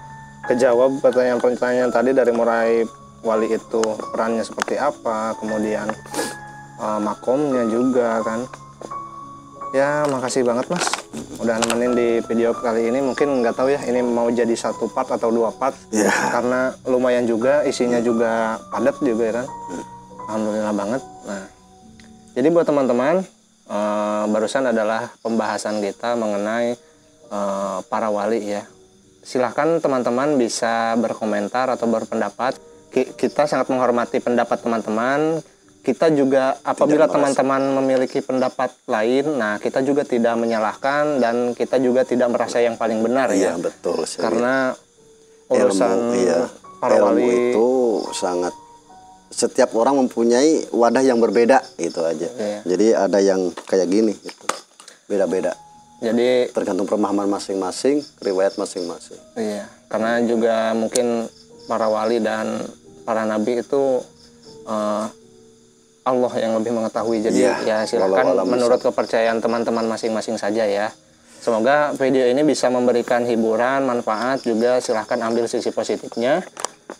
kejawab 0.46 1.00
pertanyaan-pertanyaan 1.02 1.90
tadi 1.90 2.12
dari 2.14 2.30
mulai 2.30 2.84
wali 3.24 3.48
itu 3.48 3.80
perannya 4.12 4.44
seperti 4.44 4.76
apa 4.76 5.32
kemudian 5.40 5.88
eh, 6.78 7.00
makomnya 7.00 7.64
juga 7.72 8.20
kan 8.20 8.44
ya 9.74 10.06
makasih 10.06 10.46
banget 10.46 10.70
mas. 10.70 10.86
Udah 11.42 11.58
nemenin 11.58 11.92
di 11.98 12.08
video 12.30 12.54
kali 12.54 12.94
ini. 12.94 13.02
Mungkin 13.02 13.42
nggak 13.42 13.58
tahu 13.58 13.74
ya 13.74 13.82
ini 13.90 14.00
mau 14.06 14.30
jadi 14.30 14.54
satu 14.54 14.86
part 14.94 15.10
atau 15.10 15.34
dua 15.34 15.50
part. 15.50 15.74
Ya. 15.90 16.14
karena 16.30 16.72
lumayan 16.86 17.26
juga 17.26 17.66
isinya 17.66 17.98
juga 17.98 18.62
padat 18.70 18.96
juga 19.02 19.22
ya 19.26 19.34
kan? 19.42 19.46
Alhamdulillah 20.30 20.74
banget. 20.74 21.02
Nah 21.26 21.44
jadi 22.38 22.48
buat 22.54 22.66
teman-teman 22.66 23.26
eh, 23.66 24.24
barusan 24.30 24.70
adalah 24.70 25.10
pembahasan 25.18 25.82
kita 25.82 26.14
mengenai 26.14 26.78
eh, 27.28 27.78
para 27.90 28.08
wali 28.14 28.54
ya. 28.54 28.62
Silahkan 29.24 29.82
teman-teman 29.82 30.38
bisa 30.38 30.94
berkomentar 31.00 31.66
atau 31.66 31.90
berpendapat. 31.90 32.54
Ki- 32.94 33.10
kita 33.18 33.50
sangat 33.50 33.66
menghormati 33.72 34.22
pendapat 34.22 34.62
teman-teman 34.62 35.42
kita 35.84 36.08
juga 36.16 36.56
apabila 36.64 37.04
teman-teman 37.04 37.76
memiliki 37.76 38.24
pendapat 38.24 38.72
lain, 38.88 39.36
nah 39.36 39.60
kita 39.60 39.84
juga 39.84 40.00
tidak 40.00 40.32
menyalahkan 40.40 41.20
dan 41.20 41.52
kita 41.52 41.76
juga 41.76 42.08
tidak 42.08 42.32
merasa 42.32 42.64
yang 42.64 42.80
paling 42.80 43.04
benar 43.04 43.28
Iya 43.36 43.52
ya. 43.52 43.60
betul. 43.60 44.08
sekali. 44.08 44.24
Karena 44.24 44.72
urusan 45.52 45.92
ilmu, 45.92 46.16
iya. 46.16 46.40
para 46.80 46.96
ilmu 46.96 47.04
wali 47.04 47.28
itu 47.28 47.68
sangat 48.16 48.56
setiap 49.28 49.76
orang 49.76 50.00
mempunyai 50.00 50.72
wadah 50.72 51.04
yang 51.04 51.20
berbeda 51.20 51.60
itu 51.76 52.00
aja. 52.00 52.32
Iya. 52.32 52.60
Jadi 52.64 52.86
ada 52.96 53.18
yang 53.20 53.52
kayak 53.68 53.88
gini 53.92 54.16
gitu. 54.16 54.46
Beda-beda. 55.04 55.52
jadi 56.00 56.48
Tergantung 56.52 56.88
pemahaman 56.88 57.28
masing-masing, 57.28 58.00
riwayat 58.24 58.56
masing-masing. 58.56 59.20
Iya, 59.36 59.68
karena 59.92 60.20
juga 60.24 60.72
mungkin 60.72 61.28
para 61.68 61.88
wali 61.92 62.20
dan 62.24 62.60
para 63.04 63.28
nabi 63.28 63.60
itu 63.60 64.00
eh, 64.64 65.04
Allah 66.04 66.32
yang 66.36 66.52
lebih 66.60 66.76
mengetahui. 66.76 67.24
Jadi 67.24 67.48
Iya, 67.48 67.54
ya 67.64 67.78
silakan 67.88 68.12
walau 68.12 68.44
alam 68.44 68.46
menurut 68.48 68.80
kepercayaan 68.84 69.40
teman-teman 69.40 69.88
masing-masing 69.88 70.36
saja 70.36 70.68
ya. 70.68 70.92
Semoga 71.40 71.92
video 71.96 72.24
ini 72.24 72.40
bisa 72.40 72.72
memberikan 72.72 73.24
hiburan, 73.28 73.84
manfaat 73.84 74.40
juga 74.44 74.80
silahkan 74.80 75.20
ambil 75.28 75.44
sisi 75.44 75.68
positifnya. 75.68 76.40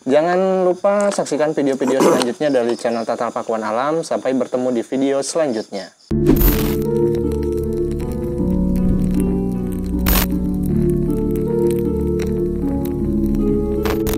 Jangan 0.05 0.65
lupa 0.65 1.09
saksikan 1.09 1.53
video-video 1.53 1.97
selanjutnya 1.97 2.49
dari 2.53 2.77
channel 2.77 3.05
Tatal 3.05 3.33
Pakuan 3.33 3.65
Alam. 3.65 4.05
Sampai 4.05 4.37
bertemu 4.37 4.69
di 4.69 4.81
video 4.85 5.21
selanjutnya. 5.25 5.89